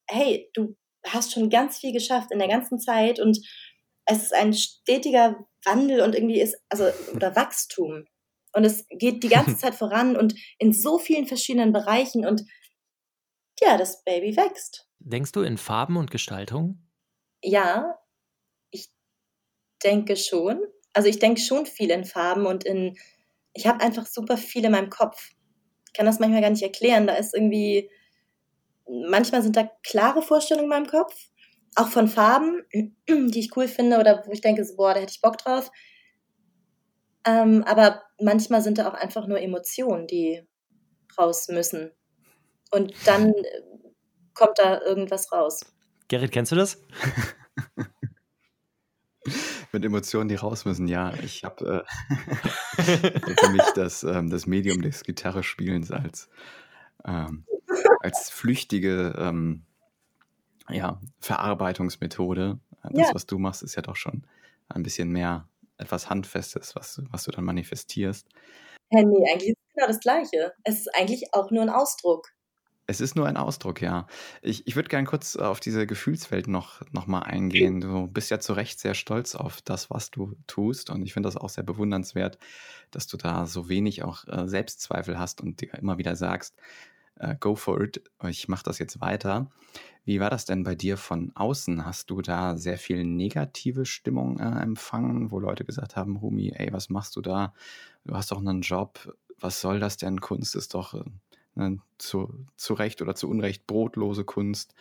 hey, 0.07 0.49
du 0.53 0.75
hast 1.05 1.33
schon 1.33 1.49
ganz 1.49 1.77
viel 1.77 1.93
geschafft 1.93 2.31
in 2.31 2.39
der 2.39 2.47
ganzen 2.47 2.79
Zeit 2.79 3.19
und 3.19 3.39
es 4.05 4.23
ist 4.23 4.33
ein 4.33 4.53
stetiger 4.53 5.45
Wandel 5.63 6.01
und 6.01 6.15
irgendwie 6.15 6.39
ist, 6.39 6.55
also, 6.69 6.85
oder 7.13 7.35
Wachstum. 7.35 8.05
Und 8.53 8.63
es 8.63 8.85
geht 8.89 9.23
die 9.23 9.29
ganze 9.29 9.57
Zeit 9.57 9.75
voran 9.75 10.15
und 10.15 10.35
in 10.59 10.73
so 10.73 10.97
vielen 10.99 11.25
verschiedenen 11.25 11.73
Bereichen 11.73 12.25
und 12.25 12.43
ja, 13.59 13.77
das 13.77 14.03
Baby 14.03 14.35
wächst. 14.35 14.87
Denkst 14.99 15.31
du 15.31 15.41
in 15.41 15.57
Farben 15.57 15.97
und 15.97 16.11
Gestaltung? 16.11 16.89
Ja, 17.43 17.97
ich 18.71 18.89
denke 19.83 20.17
schon. 20.17 20.61
Also 20.93 21.09
ich 21.09 21.19
denke 21.19 21.41
schon 21.41 21.65
viel 21.65 21.89
in 21.89 22.05
Farben 22.05 22.45
und 22.45 22.63
in 22.63 22.97
ich 23.53 23.67
habe 23.67 23.81
einfach 23.81 24.05
super 24.05 24.37
viel 24.37 24.65
in 24.65 24.71
meinem 24.71 24.89
Kopf. 24.89 25.31
Kann 25.95 26.05
das 26.05 26.19
manchmal 26.19 26.41
gar 26.41 26.49
nicht 26.49 26.63
erklären. 26.63 27.07
Da 27.07 27.15
ist 27.15 27.33
irgendwie, 27.33 27.89
manchmal 28.87 29.41
sind 29.41 29.55
da 29.55 29.69
klare 29.83 30.21
Vorstellungen 30.21 30.65
in 30.65 30.69
meinem 30.69 30.87
Kopf, 30.87 31.15
auch 31.75 31.87
von 31.87 32.07
Farben, 32.07 32.63
die 33.09 33.39
ich 33.39 33.55
cool 33.55 33.67
finde 33.67 33.99
oder 33.99 34.23
wo 34.25 34.31
ich 34.31 34.41
denke, 34.41 34.63
so, 34.65 34.75
boah, 34.75 34.93
da 34.93 34.99
hätte 34.99 35.13
ich 35.13 35.21
Bock 35.21 35.37
drauf. 35.37 35.71
Ähm, 37.25 37.63
aber 37.63 38.03
manchmal 38.21 38.61
sind 38.61 38.77
da 38.77 38.87
auch 38.89 38.93
einfach 38.93 39.27
nur 39.27 39.39
Emotionen, 39.39 40.07
die 40.07 40.47
raus 41.17 41.47
müssen. 41.47 41.91
Und 42.71 42.93
dann 43.05 43.29
äh, 43.29 43.61
kommt 44.33 44.59
da 44.59 44.81
irgendwas 44.81 45.31
raus. 45.31 45.61
Gerrit, 46.07 46.31
kennst 46.31 46.51
du 46.51 46.55
das? 46.55 46.77
Mit 49.75 49.83
Emotionen, 49.83 50.29
die 50.29 50.35
raus 50.35 50.63
müssen, 50.63 50.87
ja. 50.87 51.13
Ich 51.15 51.43
habe 51.43 51.85
äh, 51.85 52.81
für 52.81 53.49
mich 53.49 53.69
das, 53.75 54.05
ähm, 54.05 54.29
das 54.29 54.47
Medium 54.47 54.81
des 54.81 55.03
Gitarrespielens 55.03 55.91
als, 55.91 56.29
ähm, 57.03 57.45
als 57.99 58.29
flüchtige 58.29 59.13
ähm, 59.17 59.63
ja, 60.69 61.01
Verarbeitungsmethode. 61.19 62.57
Das, 62.83 63.09
ja. 63.09 63.13
was 63.13 63.25
du 63.25 63.37
machst, 63.37 63.63
ist 63.63 63.75
ja 63.75 63.81
doch 63.81 63.97
schon 63.97 64.25
ein 64.69 64.81
bisschen 64.81 65.09
mehr 65.09 65.45
etwas 65.77 66.09
Handfestes, 66.09 66.73
was, 66.77 67.01
was 67.09 67.25
du 67.25 67.31
dann 67.31 67.43
manifestierst. 67.43 68.29
Ja, 68.91 69.03
nee, 69.03 69.29
eigentlich 69.29 69.49
ist 69.49 69.57
es 69.57 69.73
genau 69.75 69.87
das 69.87 69.99
Gleiche. 69.99 70.53
Es 70.63 70.79
ist 70.79 70.95
eigentlich 70.95 71.33
auch 71.33 71.51
nur 71.51 71.63
ein 71.63 71.69
Ausdruck. 71.69 72.29
Es 72.87 73.01
ist 73.01 73.15
nur 73.15 73.27
ein 73.27 73.37
Ausdruck, 73.37 73.81
ja. 73.81 74.05
Ich, 74.41 74.67
ich 74.67 74.75
würde 74.75 74.89
gerne 74.89 75.07
kurz 75.07 75.35
auf 75.35 75.59
diese 75.59 75.87
Gefühlswelt 75.87 76.47
noch, 76.47 76.81
noch 76.91 77.07
mal 77.07 77.21
eingehen. 77.21 77.81
Du 77.81 78.07
bist 78.07 78.29
ja 78.29 78.39
zu 78.39 78.53
Recht 78.53 78.79
sehr 78.79 78.93
stolz 78.93 79.33
auf 79.33 79.61
das, 79.61 79.89
was 79.89 80.11
du 80.11 80.35
tust. 80.45 80.91
Und 80.91 81.01
ich 81.03 81.13
finde 81.13 81.27
das 81.27 81.37
auch 81.37 81.49
sehr 81.49 81.63
bewundernswert, 81.63 82.37
dass 82.91 83.07
du 83.07 83.17
da 83.17 83.47
so 83.47 83.69
wenig 83.69 84.03
auch 84.03 84.27
äh, 84.27 84.47
Selbstzweifel 84.47 85.17
hast 85.17 85.41
und 85.41 85.61
dir 85.61 85.73
immer 85.73 85.97
wieder 85.97 86.15
sagst, 86.15 86.55
äh, 87.17 87.35
go 87.39 87.55
for 87.55 87.81
it, 87.81 88.03
ich 88.27 88.47
mache 88.47 88.63
das 88.63 88.79
jetzt 88.79 89.01
weiter. 89.01 89.49
Wie 90.03 90.19
war 90.19 90.29
das 90.29 90.45
denn 90.45 90.63
bei 90.63 90.75
dir 90.75 90.97
von 90.97 91.31
außen? 91.35 91.85
Hast 91.85 92.11
du 92.11 92.21
da 92.21 92.57
sehr 92.57 92.77
viel 92.77 93.03
negative 93.03 93.85
Stimmung 93.85 94.39
äh, 94.39 94.61
empfangen, 94.61 95.31
wo 95.31 95.39
Leute 95.39 95.65
gesagt 95.65 95.95
haben, 95.95 96.17
Rumi, 96.17 96.51
ey, 96.55 96.71
was 96.71 96.89
machst 96.89 97.15
du 97.15 97.21
da? 97.21 97.53
Du 98.05 98.15
hast 98.15 98.31
doch 98.31 98.37
einen 98.37 98.61
Job. 98.61 99.15
Was 99.39 99.59
soll 99.61 99.79
das 99.79 99.97
denn? 99.97 100.21
Kunst 100.21 100.55
ist 100.55 100.75
doch 100.75 100.93
äh, 100.93 101.03
zu, 101.97 102.45
zu 102.57 102.73
Recht 102.73 103.01
oder 103.01 103.15
zu 103.15 103.29
Unrecht 103.29 103.67
brotlose 103.67 104.25
Kunst. 104.25 104.73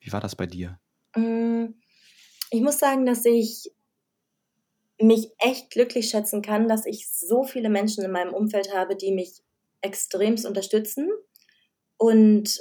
Wie 0.00 0.12
war 0.12 0.20
das 0.20 0.36
bei 0.36 0.46
dir? 0.46 0.78
Mm, 1.14 1.74
ich 2.50 2.60
muss 2.60 2.78
sagen, 2.78 3.04
dass 3.06 3.24
ich 3.24 3.70
mich 5.00 5.30
echt 5.38 5.70
glücklich 5.70 6.10
schätzen 6.10 6.42
kann, 6.42 6.68
dass 6.68 6.86
ich 6.86 7.08
so 7.08 7.44
viele 7.44 7.68
Menschen 7.68 8.04
in 8.04 8.10
meinem 8.10 8.34
Umfeld 8.34 8.74
habe, 8.74 8.96
die 8.96 9.12
mich 9.12 9.42
extremst 9.80 10.44
unterstützen 10.44 11.08
und 11.96 12.60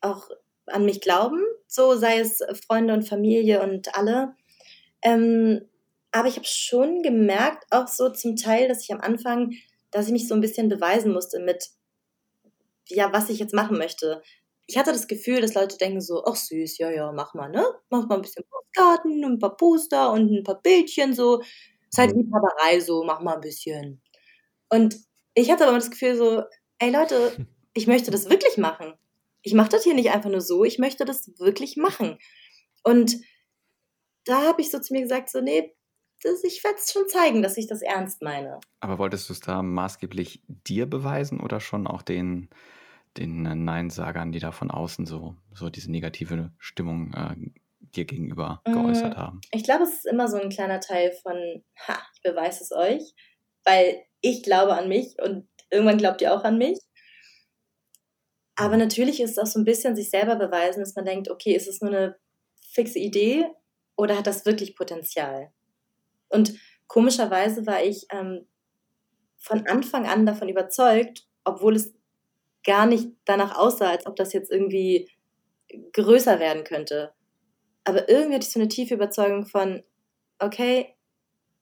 auch 0.00 0.28
an 0.66 0.84
mich 0.84 1.00
glauben, 1.00 1.42
so 1.66 1.96
sei 1.96 2.20
es 2.20 2.40
Freunde 2.66 2.94
und 2.94 3.08
Familie 3.08 3.62
und 3.62 3.96
alle. 3.96 4.34
Ähm, 5.02 5.62
aber 6.12 6.28
ich 6.28 6.36
habe 6.36 6.46
schon 6.46 7.02
gemerkt, 7.02 7.64
auch 7.70 7.88
so 7.88 8.10
zum 8.10 8.36
Teil, 8.36 8.68
dass 8.68 8.82
ich 8.82 8.92
am 8.92 9.00
Anfang, 9.00 9.52
dass 9.90 10.06
ich 10.06 10.12
mich 10.12 10.28
so 10.28 10.34
ein 10.34 10.40
bisschen 10.40 10.68
beweisen 10.68 11.12
musste 11.12 11.40
mit, 11.40 11.70
ja, 12.90 13.12
was 13.12 13.30
ich 13.30 13.38
jetzt 13.38 13.54
machen 13.54 13.78
möchte. 13.78 14.22
Ich 14.66 14.78
hatte 14.78 14.92
das 14.92 15.08
Gefühl, 15.08 15.40
dass 15.40 15.54
Leute 15.54 15.76
denken 15.76 16.00
so, 16.00 16.24
ach 16.24 16.36
süß, 16.36 16.78
ja, 16.78 16.90
ja, 16.90 17.12
mach 17.12 17.34
mal, 17.34 17.48
ne? 17.48 17.64
Mach 17.90 18.06
mal 18.06 18.16
ein 18.16 18.22
bisschen 18.22 18.44
Postkarten 18.48 19.24
und 19.24 19.32
ein 19.32 19.38
paar 19.38 19.56
Poster 19.56 20.12
und 20.12 20.30
ein 20.30 20.44
paar 20.44 20.60
Bildchen, 20.60 21.14
so. 21.14 21.40
Ist 21.40 21.98
halt 21.98 22.14
mhm. 22.14 22.22
Liebhaberei, 22.22 22.80
so, 22.80 23.02
mach 23.04 23.20
mal 23.20 23.34
ein 23.34 23.40
bisschen. 23.40 24.00
Und 24.68 24.96
ich 25.34 25.50
hatte 25.50 25.66
aber 25.66 25.76
das 25.76 25.90
Gefühl 25.90 26.16
so, 26.16 26.42
ey 26.78 26.90
Leute, 26.90 27.32
ich 27.74 27.86
möchte 27.86 28.10
das 28.10 28.30
wirklich 28.30 28.56
machen. 28.56 28.94
Ich 29.42 29.54
mache 29.54 29.70
das 29.70 29.84
hier 29.84 29.94
nicht 29.94 30.10
einfach 30.10 30.30
nur 30.30 30.42
so, 30.42 30.64
ich 30.64 30.78
möchte 30.78 31.04
das 31.04 31.30
wirklich 31.38 31.76
machen. 31.76 32.18
Und 32.82 33.16
da 34.24 34.42
habe 34.42 34.60
ich 34.60 34.70
so 34.70 34.78
zu 34.78 34.92
mir 34.92 35.02
gesagt, 35.02 35.30
so, 35.30 35.40
nee, 35.40 35.74
das, 36.22 36.44
ich 36.44 36.62
werde 36.62 36.76
es 36.78 36.92
schon 36.92 37.08
zeigen, 37.08 37.42
dass 37.42 37.56
ich 37.56 37.66
das 37.66 37.82
ernst 37.82 38.22
meine. 38.22 38.60
Aber 38.80 38.98
wolltest 38.98 39.28
du 39.28 39.32
es 39.32 39.40
da 39.40 39.62
maßgeblich 39.62 40.42
dir 40.46 40.86
beweisen 40.86 41.40
oder 41.40 41.60
schon 41.60 41.86
auch 41.86 42.02
den, 42.02 42.50
den 43.16 43.42
Neinsagern, 43.42 44.32
die 44.32 44.38
da 44.38 44.52
von 44.52 44.70
außen 44.70 45.06
so, 45.06 45.36
so 45.52 45.68
diese 45.70 45.90
negative 45.90 46.52
Stimmung 46.58 47.12
äh, 47.14 47.34
dir 47.80 48.04
gegenüber 48.04 48.62
mm, 48.66 48.72
geäußert 48.72 49.16
haben? 49.16 49.40
Ich 49.52 49.64
glaube, 49.64 49.84
es 49.84 49.94
ist 49.94 50.06
immer 50.06 50.28
so 50.28 50.36
ein 50.36 50.50
kleiner 50.50 50.80
Teil 50.80 51.12
von, 51.22 51.64
ha, 51.86 51.98
ich 52.14 52.22
beweise 52.22 52.62
es 52.62 52.72
euch, 52.72 53.14
weil 53.64 54.02
ich 54.20 54.42
glaube 54.42 54.74
an 54.74 54.88
mich 54.88 55.16
und 55.22 55.48
irgendwann 55.70 55.98
glaubt 55.98 56.20
ihr 56.22 56.34
auch 56.34 56.44
an 56.44 56.58
mich. 56.58 56.78
Aber 58.56 58.76
natürlich 58.76 59.20
ist 59.20 59.32
es 59.32 59.38
auch 59.38 59.46
so 59.46 59.58
ein 59.58 59.64
bisschen 59.64 59.96
sich 59.96 60.10
selber 60.10 60.36
beweisen, 60.36 60.80
dass 60.80 60.94
man 60.94 61.06
denkt, 61.06 61.30
okay, 61.30 61.54
ist 61.54 61.68
es 61.68 61.80
nur 61.80 61.90
eine 61.90 62.16
fixe 62.72 62.98
Idee 62.98 63.46
oder 63.96 64.16
hat 64.18 64.26
das 64.26 64.44
wirklich 64.44 64.76
Potenzial? 64.76 65.50
Und 66.28 66.54
komischerweise 66.86 67.66
war 67.66 67.82
ich 67.82 68.06
ähm, 68.10 68.46
von 69.38 69.66
Anfang 69.66 70.06
an 70.06 70.26
davon 70.26 70.48
überzeugt, 70.48 71.26
obwohl 71.44 71.74
es 71.74 71.94
gar 72.64 72.86
nicht 72.86 73.08
danach 73.24 73.56
aussah, 73.56 73.90
als 73.90 74.06
ob 74.06 74.16
das 74.16 74.32
jetzt 74.32 74.50
irgendwie 74.50 75.10
größer 75.92 76.38
werden 76.40 76.64
könnte. 76.64 77.12
Aber 77.84 78.08
irgendwie 78.08 78.34
hatte 78.34 78.46
ich 78.46 78.52
so 78.52 78.60
eine 78.60 78.68
tiefe 78.68 78.94
Überzeugung 78.94 79.46
von, 79.46 79.82
okay, 80.38 80.94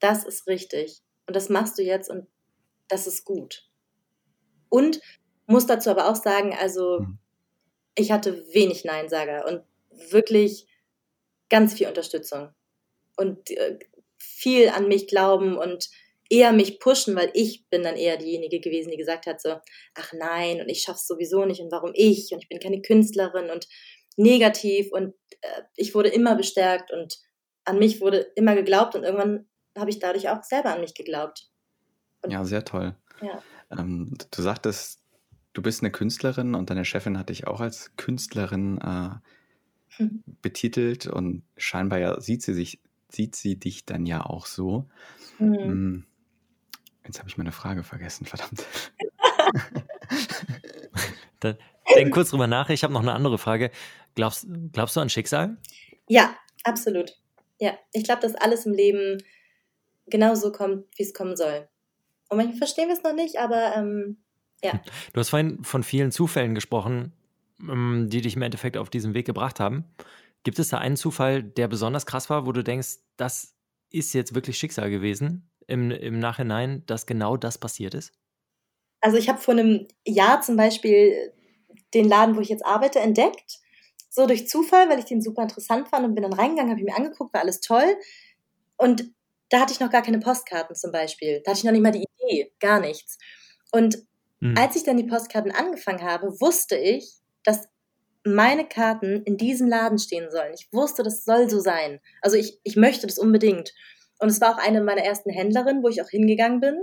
das 0.00 0.24
ist 0.24 0.46
richtig 0.46 1.02
und 1.26 1.36
das 1.36 1.48
machst 1.48 1.78
du 1.78 1.82
jetzt 1.82 2.10
und 2.10 2.26
das 2.88 3.06
ist 3.06 3.24
gut. 3.24 3.68
Und 4.68 5.00
muss 5.46 5.66
dazu 5.66 5.90
aber 5.90 6.08
auch 6.08 6.16
sagen, 6.16 6.54
also 6.58 7.00
mhm. 7.00 7.18
ich 7.94 8.12
hatte 8.12 8.44
wenig 8.52 8.84
Neinsager 8.84 9.46
und 9.46 9.62
wirklich 10.10 10.66
ganz 11.48 11.74
viel 11.74 11.88
Unterstützung 11.88 12.50
und 13.16 13.50
äh, 13.50 13.78
viel 14.18 14.68
an 14.68 14.88
mich 14.88 15.06
glauben 15.08 15.56
und 15.56 15.90
eher 16.30 16.52
mich 16.52 16.78
pushen, 16.80 17.16
weil 17.16 17.30
ich 17.34 17.68
bin 17.70 17.82
dann 17.82 17.96
eher 17.96 18.16
diejenige 18.16 18.60
gewesen, 18.60 18.90
die 18.90 18.96
gesagt 18.96 19.26
hat 19.26 19.40
so, 19.40 19.56
ach 19.94 20.12
nein 20.12 20.60
und 20.60 20.68
ich 20.68 20.82
schaff's 20.82 21.06
sowieso 21.06 21.44
nicht 21.44 21.60
und 21.60 21.72
warum 21.72 21.92
ich 21.94 22.30
und 22.32 22.42
ich 22.42 22.48
bin 22.48 22.60
keine 22.60 22.82
Künstlerin 22.82 23.50
und 23.50 23.66
negativ 24.16 24.92
und 24.92 25.14
äh, 25.40 25.62
ich 25.76 25.94
wurde 25.94 26.08
immer 26.08 26.34
bestärkt 26.34 26.92
und 26.92 27.18
an 27.64 27.78
mich 27.78 28.00
wurde 28.00 28.18
immer 28.34 28.54
geglaubt 28.54 28.94
und 28.94 29.04
irgendwann 29.04 29.46
habe 29.76 29.90
ich 29.90 29.98
dadurch 29.98 30.28
auch 30.28 30.42
selber 30.42 30.74
an 30.74 30.80
mich 30.80 30.94
geglaubt. 30.94 31.50
Und, 32.22 32.32
ja, 32.32 32.44
sehr 32.44 32.64
toll. 32.64 32.96
Ja. 33.22 33.42
Ähm, 33.70 34.14
du 34.30 34.42
sagtest, 34.42 35.00
du 35.52 35.62
bist 35.62 35.82
eine 35.82 35.92
Künstlerin 35.92 36.54
und 36.54 36.70
deine 36.70 36.84
Chefin 36.84 37.18
hat 37.18 37.28
dich 37.28 37.46
auch 37.46 37.60
als 37.60 37.94
Künstlerin 37.96 38.78
äh, 38.78 39.10
hm. 39.96 40.22
betitelt 40.42 41.06
und 41.06 41.42
scheinbar 41.56 41.98
ja 41.98 42.20
sieht 42.20 42.42
sie 42.42 42.54
sich, 42.54 42.80
sieht 43.10 43.36
sie 43.36 43.58
dich 43.58 43.84
dann 43.84 44.06
ja 44.06 44.24
auch 44.24 44.46
so. 44.46 44.88
Mhm. 45.38 46.06
Jetzt 47.08 47.20
habe 47.20 47.28
ich 47.30 47.38
meine 47.38 47.52
Frage 47.52 47.82
vergessen, 47.82 48.26
verdammt. 48.26 48.66
dann 51.40 51.56
denk 51.94 52.12
kurz 52.12 52.28
drüber 52.28 52.46
nach. 52.46 52.68
Ich 52.68 52.84
habe 52.84 52.92
noch 52.92 53.00
eine 53.00 53.14
andere 53.14 53.38
Frage. 53.38 53.70
Glaubst, 54.14 54.46
glaubst 54.72 54.94
du 54.94 55.00
an 55.00 55.08
Schicksal? 55.08 55.56
Ja, 56.06 56.36
absolut. 56.64 57.16
Ja, 57.58 57.78
ich 57.92 58.04
glaube, 58.04 58.20
dass 58.20 58.34
alles 58.34 58.66
im 58.66 58.74
Leben 58.74 59.22
genau 60.06 60.34
so 60.34 60.52
kommt, 60.52 60.84
wie 60.98 61.02
es 61.02 61.14
kommen 61.14 61.34
soll. 61.34 61.66
Und 62.28 62.36
manchmal 62.36 62.58
verstehen 62.58 62.88
wir 62.88 62.94
es 62.94 63.02
noch 63.02 63.14
nicht, 63.14 63.38
aber 63.38 63.74
ähm, 63.74 64.18
ja. 64.62 64.72
Du 65.14 65.20
hast 65.20 65.30
vorhin 65.30 65.64
von 65.64 65.82
vielen 65.82 66.12
Zufällen 66.12 66.54
gesprochen, 66.54 67.14
ähm, 67.58 68.08
die 68.10 68.20
dich 68.20 68.36
im 68.36 68.42
Endeffekt 68.42 68.76
auf 68.76 68.90
diesen 68.90 69.14
Weg 69.14 69.24
gebracht 69.24 69.60
haben. 69.60 69.86
Gibt 70.42 70.58
es 70.58 70.68
da 70.68 70.76
einen 70.76 70.98
Zufall, 70.98 71.42
der 71.42 71.68
besonders 71.68 72.04
krass 72.04 72.28
war, 72.28 72.44
wo 72.44 72.52
du 72.52 72.62
denkst, 72.62 72.98
das 73.16 73.54
ist 73.88 74.12
jetzt 74.12 74.34
wirklich 74.34 74.58
Schicksal 74.58 74.90
gewesen 74.90 75.48
im, 75.68 75.90
im 75.90 76.18
Nachhinein, 76.18 76.82
dass 76.86 77.06
genau 77.06 77.36
das 77.36 77.58
passiert 77.58 77.94
ist? 77.94 78.12
Also 79.00 79.16
ich 79.16 79.28
habe 79.28 79.38
vor 79.38 79.54
einem 79.54 79.86
Jahr 80.04 80.42
zum 80.42 80.56
Beispiel 80.56 81.32
den 81.94 82.08
Laden, 82.08 82.36
wo 82.36 82.40
ich 82.40 82.48
jetzt 82.48 82.66
arbeite, 82.66 82.98
entdeckt. 82.98 83.60
So 84.10 84.26
durch 84.26 84.48
Zufall, 84.48 84.88
weil 84.88 84.98
ich 84.98 85.04
den 85.04 85.22
super 85.22 85.42
interessant 85.42 85.88
fand 85.88 86.04
und 86.04 86.14
bin 86.14 86.22
dann 86.22 86.32
reingegangen, 86.32 86.70
habe 86.70 86.80
ich 86.80 86.86
mir 86.86 86.96
angeguckt, 86.96 87.32
war 87.32 87.42
alles 87.42 87.60
toll. 87.60 87.96
Und 88.76 89.04
da 89.50 89.60
hatte 89.60 89.72
ich 89.72 89.80
noch 89.80 89.90
gar 89.90 90.02
keine 90.02 90.18
Postkarten 90.18 90.74
zum 90.74 90.90
Beispiel. 90.90 91.40
Da 91.44 91.52
hatte 91.52 91.60
ich 91.60 91.64
noch 91.64 91.72
nicht 91.72 91.82
mal 91.82 91.92
die 91.92 92.04
Idee, 92.18 92.52
gar 92.58 92.80
nichts. 92.80 93.18
Und 93.70 94.08
Mhm. 94.40 94.56
Als 94.56 94.76
ich 94.76 94.84
dann 94.84 94.96
die 94.96 95.04
Postkarten 95.04 95.52
angefangen 95.52 96.02
habe, 96.02 96.40
wusste 96.40 96.76
ich, 96.76 97.16
dass 97.44 97.68
meine 98.24 98.66
Karten 98.68 99.22
in 99.22 99.36
diesem 99.36 99.68
Laden 99.68 99.98
stehen 99.98 100.30
sollen. 100.30 100.52
Ich 100.54 100.72
wusste, 100.72 101.02
das 101.02 101.24
soll 101.24 101.48
so 101.48 101.60
sein. 101.60 102.00
Also 102.20 102.36
ich, 102.36 102.60
ich 102.62 102.76
möchte 102.76 103.06
das 103.06 103.18
unbedingt. 103.18 103.72
Und 104.18 104.28
es 104.28 104.40
war 104.40 104.54
auch 104.54 104.58
eine 104.58 104.82
meiner 104.82 105.02
ersten 105.02 105.30
Händlerinnen, 105.30 105.82
wo 105.82 105.88
ich 105.88 106.02
auch 106.02 106.08
hingegangen 106.08 106.60
bin 106.60 106.76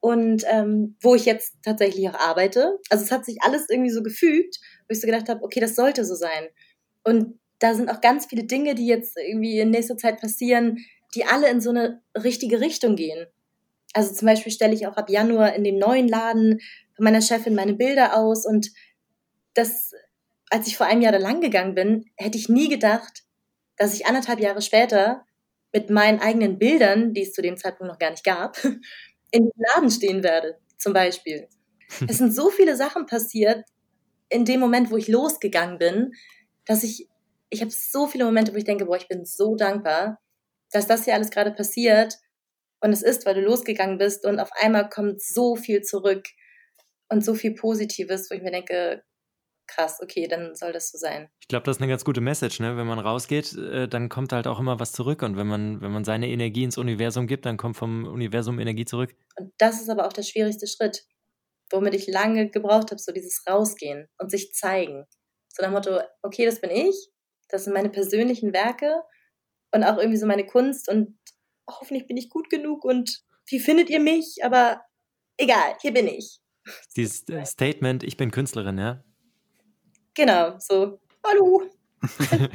und 0.00 0.44
ähm, 0.48 0.96
wo 1.00 1.14
ich 1.14 1.24
jetzt 1.24 1.56
tatsächlich 1.64 2.08
auch 2.08 2.18
arbeite. 2.18 2.78
Also 2.88 3.04
es 3.04 3.10
hat 3.10 3.24
sich 3.24 3.42
alles 3.42 3.66
irgendwie 3.68 3.90
so 3.90 4.02
gefügt, 4.02 4.58
wo 4.88 4.92
ich 4.92 5.00
so 5.00 5.06
gedacht 5.06 5.28
habe, 5.28 5.42
okay, 5.42 5.60
das 5.60 5.74
sollte 5.74 6.04
so 6.04 6.14
sein. 6.14 6.48
Und 7.04 7.38
da 7.58 7.74
sind 7.74 7.90
auch 7.90 8.00
ganz 8.00 8.26
viele 8.26 8.44
Dinge, 8.44 8.74
die 8.74 8.86
jetzt 8.86 9.16
irgendwie 9.16 9.58
in 9.58 9.70
nächster 9.70 9.96
Zeit 9.96 10.20
passieren, 10.20 10.78
die 11.14 11.24
alle 11.24 11.48
in 11.50 11.60
so 11.60 11.70
eine 11.70 12.02
richtige 12.16 12.60
Richtung 12.60 12.94
gehen. 12.94 13.26
Also 13.94 14.14
zum 14.14 14.26
Beispiel 14.26 14.52
stelle 14.52 14.74
ich 14.74 14.86
auch 14.86 14.96
ab 14.96 15.10
Januar 15.10 15.54
in 15.54 15.64
dem 15.64 15.78
neuen 15.78 16.06
Laden 16.06 16.60
von 16.94 17.04
meiner 17.04 17.22
Chefin 17.22 17.54
meine 17.54 17.74
Bilder 17.74 18.16
aus 18.16 18.46
und 18.46 18.70
das, 19.54 19.92
als 20.50 20.66
ich 20.66 20.76
vor 20.76 20.86
einem 20.86 21.00
Jahr 21.00 21.12
da 21.12 21.18
lang 21.18 21.40
gegangen 21.40 21.74
bin, 21.74 22.04
hätte 22.16 22.38
ich 22.38 22.48
nie 22.48 22.68
gedacht, 22.68 23.24
dass 23.76 23.94
ich 23.94 24.06
anderthalb 24.06 24.40
Jahre 24.40 24.62
später 24.62 25.24
mit 25.72 25.90
meinen 25.90 26.20
eigenen 26.20 26.58
Bildern, 26.58 27.12
die 27.12 27.22
es 27.22 27.32
zu 27.32 27.42
dem 27.42 27.56
Zeitpunkt 27.56 27.92
noch 27.92 27.98
gar 27.98 28.10
nicht 28.10 28.24
gab, 28.24 28.56
in 29.30 29.44
den 29.44 29.52
Laden 29.56 29.90
stehen 29.90 30.22
werde, 30.22 30.58
zum 30.76 30.92
Beispiel. 30.92 31.48
Es 32.08 32.18
sind 32.18 32.34
so 32.34 32.50
viele 32.50 32.76
Sachen 32.76 33.06
passiert 33.06 33.64
in 34.28 34.44
dem 34.44 34.60
Moment, 34.60 34.90
wo 34.90 34.96
ich 34.96 35.08
losgegangen 35.08 35.78
bin, 35.78 36.12
dass 36.66 36.82
ich, 36.82 37.08
ich 37.50 37.60
habe 37.60 37.70
so 37.70 38.06
viele 38.06 38.24
Momente, 38.24 38.52
wo 38.52 38.56
ich 38.56 38.64
denke, 38.64 38.84
boah, 38.84 38.96
ich 38.96 39.08
bin 39.08 39.24
so 39.24 39.56
dankbar, 39.56 40.20
dass 40.70 40.86
das 40.86 41.04
hier 41.04 41.14
alles 41.14 41.30
gerade 41.30 41.52
passiert. 41.52 42.18
Und 42.80 42.92
es 42.92 43.02
ist, 43.02 43.26
weil 43.26 43.34
du 43.34 43.40
losgegangen 43.40 43.98
bist 43.98 44.24
und 44.26 44.38
auf 44.38 44.50
einmal 44.60 44.88
kommt 44.88 45.22
so 45.22 45.56
viel 45.56 45.82
zurück 45.82 46.26
und 47.08 47.24
so 47.24 47.34
viel 47.34 47.54
Positives, 47.54 48.30
wo 48.30 48.34
ich 48.34 48.42
mir 48.42 48.50
denke, 48.50 49.02
krass, 49.68 50.00
okay, 50.02 50.26
dann 50.26 50.54
soll 50.54 50.72
das 50.72 50.90
so 50.90 50.98
sein. 50.98 51.28
Ich 51.40 51.48
glaube, 51.48 51.64
das 51.64 51.76
ist 51.76 51.82
eine 51.82 51.90
ganz 51.90 52.04
gute 52.04 52.20
Message, 52.20 52.58
ne? 52.60 52.76
Wenn 52.76 52.86
man 52.86 52.98
rausgeht, 52.98 53.54
äh, 53.56 53.88
dann 53.88 54.08
kommt 54.08 54.32
halt 54.32 54.46
auch 54.46 54.58
immer 54.58 54.80
was 54.80 54.92
zurück. 54.92 55.22
Und 55.22 55.36
wenn 55.36 55.46
man, 55.46 55.80
wenn 55.80 55.92
man 55.92 56.04
seine 56.04 56.28
Energie 56.28 56.64
ins 56.64 56.78
Universum 56.78 57.26
gibt, 57.26 57.46
dann 57.46 57.56
kommt 57.56 57.76
vom 57.76 58.04
Universum 58.06 58.58
Energie 58.58 58.84
zurück. 58.84 59.14
Und 59.36 59.52
das 59.58 59.80
ist 59.80 59.88
aber 59.88 60.06
auch 60.06 60.12
der 60.12 60.22
schwierigste 60.22 60.66
Schritt, 60.66 61.06
womit 61.70 61.94
ich 61.94 62.06
lange 62.06 62.50
gebraucht 62.50 62.90
habe, 62.90 63.00
so 63.00 63.12
dieses 63.12 63.44
Rausgehen 63.48 64.08
und 64.18 64.30
sich 64.30 64.52
zeigen. 64.52 65.06
So 65.48 65.62
nach 65.62 65.70
Motto, 65.70 66.00
okay, 66.22 66.46
das 66.46 66.60
bin 66.60 66.70
ich, 66.70 67.10
das 67.48 67.64
sind 67.64 67.74
meine 67.74 67.90
persönlichen 67.90 68.52
Werke 68.52 69.02
und 69.72 69.84
auch 69.84 69.98
irgendwie 69.98 70.18
so 70.18 70.26
meine 70.26 70.46
Kunst 70.46 70.88
und 70.88 71.18
hoffentlich 71.68 72.06
bin 72.06 72.16
ich 72.16 72.30
gut 72.30 72.50
genug 72.50 72.84
und 72.84 73.22
wie 73.50 73.60
findet 73.60 73.90
ihr 73.90 74.00
mich? 74.00 74.38
Aber 74.42 74.82
egal, 75.36 75.76
hier 75.80 75.92
bin 75.92 76.06
ich. 76.06 76.40
Dieses 76.96 77.24
Statement, 77.44 78.02
ich 78.02 78.16
bin 78.16 78.30
Künstlerin, 78.30 78.78
ja? 78.78 79.02
Genau, 80.18 80.56
so, 80.58 80.98
hallo. 81.24 81.62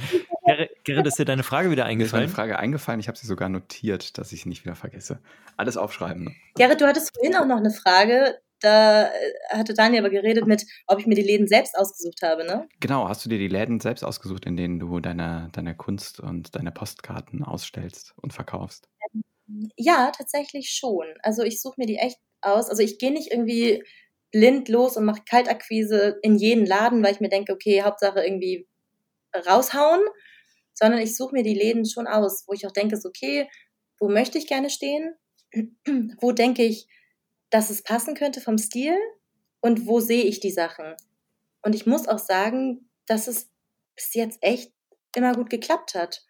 Gerrit, 0.83 1.07
ist 1.07 1.17
dir 1.17 1.23
deine 1.23 1.43
Frage 1.43 1.71
wieder 1.71 1.85
eingefallen? 1.85 1.97
Mir 1.97 2.05
ist 2.05 2.11
meine 2.11 2.27
Frage 2.27 2.59
eingefallen, 2.59 2.99
ich 2.99 3.07
habe 3.07 3.17
sie 3.17 3.25
sogar 3.25 3.47
notiert, 3.47 4.17
dass 4.17 4.33
ich 4.33 4.43
sie 4.43 4.49
nicht 4.49 4.65
wieder 4.65 4.75
vergesse. 4.75 5.19
Alles 5.55 5.77
aufschreiben. 5.77 6.25
Ne? 6.25 6.35
Gerrit, 6.55 6.81
du 6.81 6.87
hattest 6.87 7.15
vorhin 7.15 7.37
auch 7.37 7.45
noch 7.45 7.55
eine 7.55 7.71
Frage, 7.71 8.37
da 8.59 9.05
äh, 9.05 9.11
hatte 9.51 9.73
Daniel 9.73 10.01
aber 10.01 10.09
geredet 10.09 10.45
mit, 10.45 10.65
ob 10.87 10.99
ich 10.99 11.07
mir 11.07 11.15
die 11.15 11.21
Läden 11.21 11.47
selbst 11.47 11.77
ausgesucht 11.77 12.21
habe, 12.21 12.43
ne? 12.43 12.67
Genau, 12.81 13.07
hast 13.07 13.23
du 13.23 13.29
dir 13.29 13.39
die 13.39 13.47
Läden 13.47 13.79
selbst 13.79 14.03
ausgesucht, 14.03 14.45
in 14.45 14.57
denen 14.57 14.79
du 14.79 14.99
deine, 14.99 15.47
deine 15.53 15.73
Kunst 15.73 16.19
und 16.19 16.53
deine 16.57 16.73
Postkarten 16.73 17.45
ausstellst 17.45 18.13
und 18.17 18.33
verkaufst? 18.33 18.89
Ja, 19.77 20.11
tatsächlich 20.11 20.71
schon. 20.71 21.05
Also 21.21 21.43
ich 21.43 21.61
suche 21.61 21.75
mir 21.77 21.87
die 21.87 21.95
echt 21.95 22.17
aus. 22.41 22.69
Also 22.69 22.83
ich 22.83 22.97
gehe 22.97 23.13
nicht 23.13 23.31
irgendwie 23.31 23.85
blind 24.33 24.67
los 24.67 24.97
und 24.97 25.05
mache 25.05 25.21
Kaltakquise 25.29 26.19
in 26.23 26.35
jeden 26.35 26.65
Laden, 26.65 27.03
weil 27.03 27.13
ich 27.13 27.21
mir 27.21 27.29
denke, 27.29 27.53
okay, 27.53 27.83
Hauptsache 27.83 28.25
irgendwie 28.25 28.67
raushauen, 29.47 30.01
sondern 30.73 30.99
ich 30.99 31.15
suche 31.15 31.33
mir 31.33 31.43
die 31.43 31.53
Läden 31.53 31.85
schon 31.85 32.07
aus, 32.07 32.43
wo 32.47 32.53
ich 32.53 32.67
auch 32.67 32.71
denke, 32.71 32.97
so, 32.97 33.09
okay, 33.09 33.47
wo 33.99 34.09
möchte 34.09 34.37
ich 34.39 34.47
gerne 34.47 34.69
stehen? 34.69 35.15
wo 36.19 36.31
denke 36.31 36.63
ich, 36.63 36.87
dass 37.51 37.69
es 37.69 37.83
passen 37.83 38.15
könnte 38.15 38.41
vom 38.41 38.57
Stil? 38.57 38.97
Und 39.61 39.85
wo 39.85 40.01
sehe 40.01 40.23
ich 40.23 40.41
die 40.41 40.51
Sachen? 40.51 40.95
Und 41.61 41.73
ich 41.73 41.85
muss 41.85 42.07
auch 42.07 42.19
sagen, 42.19 42.89
dass 43.05 43.27
es 43.27 43.49
bis 43.95 44.13
jetzt 44.13 44.39
echt 44.41 44.73
immer 45.15 45.33
gut 45.33 45.49
geklappt 45.49 45.93
hat. 45.93 46.25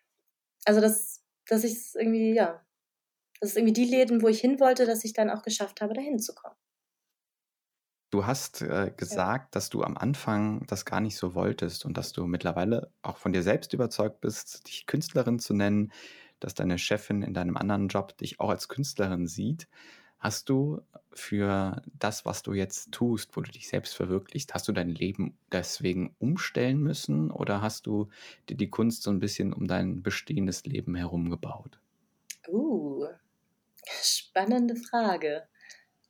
Also, 0.66 0.82
dass, 0.82 1.24
dass 1.48 1.64
ich 1.64 1.74
es 1.74 1.96
irgendwie, 1.96 2.34
ja, 2.34 2.64
das 3.40 3.52
ist 3.52 3.58
irgendwie 3.58 3.74
die 3.74 3.86
Läden, 3.86 4.22
wo 4.22 4.28
ich 4.28 4.42
hin 4.42 4.60
wollte, 4.60 4.86
dass 4.86 5.04
ich 5.04 5.14
dann 5.14 5.30
auch 5.30 5.42
geschafft 5.42 5.82
habe, 5.82 5.94
dahin 5.94 6.20
zu 6.20 6.36
kommen. 6.36 6.56
Du 8.14 8.28
hast 8.28 8.62
äh, 8.62 8.92
gesagt, 8.96 9.46
ja. 9.46 9.50
dass 9.54 9.72
du 9.72 9.82
am 9.82 9.98
Anfang 9.98 10.68
das 10.68 10.86
gar 10.86 11.02
nicht 11.02 11.18
so 11.18 11.34
wolltest 11.34 11.84
und 11.84 11.98
dass 11.98 12.12
du 12.12 12.28
mittlerweile 12.28 12.92
auch 13.02 13.18
von 13.18 13.34
dir 13.34 13.42
selbst 13.42 13.74
überzeugt 13.74 14.22
bist, 14.22 14.68
dich 14.68 14.86
Künstlerin 14.86 15.40
zu 15.40 15.56
nennen, 15.56 15.92
dass 16.40 16.54
deine 16.54 16.78
Chefin 16.78 17.24
in 17.24 17.34
deinem 17.34 17.58
anderen 17.58 17.88
Job 17.88 18.16
dich 18.20 18.40
auch 18.40 18.52
als 18.52 18.68
Künstlerin 18.68 19.26
sieht. 19.26 19.68
Hast 20.20 20.50
du 20.50 20.84
für 21.12 21.82
das, 21.98 22.24
was 22.24 22.44
du 22.44 22.54
jetzt 22.54 22.92
tust, 22.92 23.36
wo 23.36 23.42
du 23.42 23.50
dich 23.50 23.68
selbst 23.68 23.96
verwirklichst, 23.96 24.54
hast 24.54 24.68
du 24.68 24.74
dein 24.74 24.90
Leben 24.90 25.36
deswegen 25.52 26.16
umstellen 26.20 26.78
müssen 26.82 27.32
oder 27.32 27.64
hast 27.64 27.88
du 27.88 28.10
dir 28.48 28.58
die 28.58 28.70
Kunst 28.70 29.02
so 29.02 29.10
ein 29.10 29.22
bisschen 29.22 29.54
um 29.54 29.66
dein 29.66 30.04
bestehendes 30.04 30.66
Leben 30.66 30.94
herum 30.94 31.32
gebaut? 31.32 31.80
Uh, 32.48 33.08
spannende 34.04 34.76
Frage. 34.76 35.48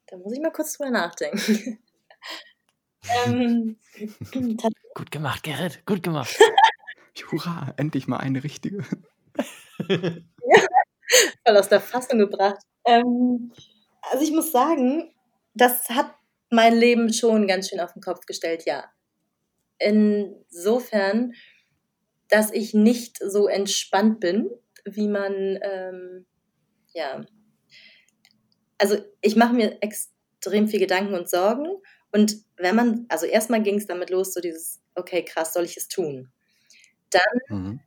Da 0.07 0.17
muss 0.17 0.33
ich 0.33 0.41
mal 0.41 0.51
kurz 0.51 0.73
drüber 0.77 0.91
nachdenken. 0.91 1.79
Ähm, 3.25 3.77
gut 4.95 5.11
gemacht, 5.11 5.43
Gerrit, 5.43 5.85
gut 5.85 6.03
gemacht. 6.03 6.37
Hurra, 7.31 7.73
endlich 7.77 8.07
mal 8.07 8.17
eine 8.17 8.43
richtige. 8.43 8.83
ja, 9.87 9.97
voll 11.45 11.57
aus 11.57 11.69
der 11.69 11.81
Fassung 11.81 12.19
gebracht. 12.19 12.63
Ähm, 12.85 13.51
also 14.01 14.23
ich 14.23 14.31
muss 14.31 14.51
sagen, 14.51 15.13
das 15.53 15.89
hat 15.89 16.13
mein 16.49 16.75
Leben 16.75 17.13
schon 17.13 17.47
ganz 17.47 17.69
schön 17.69 17.79
auf 17.79 17.93
den 17.93 18.01
Kopf 18.01 18.25
gestellt, 18.25 18.63
ja. 18.65 18.85
Insofern, 19.79 21.33
dass 22.29 22.51
ich 22.51 22.73
nicht 22.73 23.17
so 23.19 23.47
entspannt 23.47 24.19
bin, 24.19 24.49
wie 24.85 25.07
man, 25.07 25.59
ähm, 25.61 26.25
ja, 26.93 27.25
also 28.77 28.97
ich 29.21 29.35
mache 29.35 29.53
mir 29.53 29.77
extrem 29.81 30.67
viel 30.67 30.79
Gedanken 30.79 31.15
und 31.15 31.29
Sorgen 31.29 31.67
und 32.13 32.37
wenn 32.57 32.75
man, 32.75 33.05
also 33.09 33.25
erstmal 33.25 33.61
ging 33.63 33.77
es 33.77 33.87
damit 33.87 34.09
los, 34.11 34.33
so 34.33 34.39
dieses, 34.39 34.79
okay, 34.95 35.25
krass, 35.25 35.53
soll 35.53 35.65
ich 35.65 35.75
es 35.75 35.87
tun? 35.87 36.31
Dann, 37.09 37.39
mhm. 37.49 37.79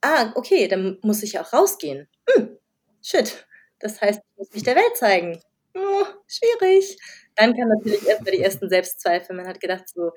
ah, 0.00 0.32
okay, 0.34 0.66
dann 0.66 0.98
muss 1.02 1.22
ich 1.22 1.38
auch 1.38 1.52
rausgehen. 1.52 2.08
Hm, 2.30 2.58
shit. 3.02 3.46
Das 3.78 4.00
heißt, 4.00 4.20
ich 4.20 4.38
muss 4.38 4.52
mich 4.52 4.62
der 4.62 4.76
Welt 4.76 4.96
zeigen. 4.96 5.40
Oh, 5.74 6.04
schwierig. 6.26 6.98
Dann 7.36 7.54
kam 7.54 7.68
natürlich 7.68 8.06
erstmal 8.06 8.32
die 8.32 8.42
ersten 8.42 8.68
Selbstzweifel. 8.68 9.36
Man 9.36 9.46
hat 9.46 9.60
gedacht 9.60 9.88
so, 9.88 10.12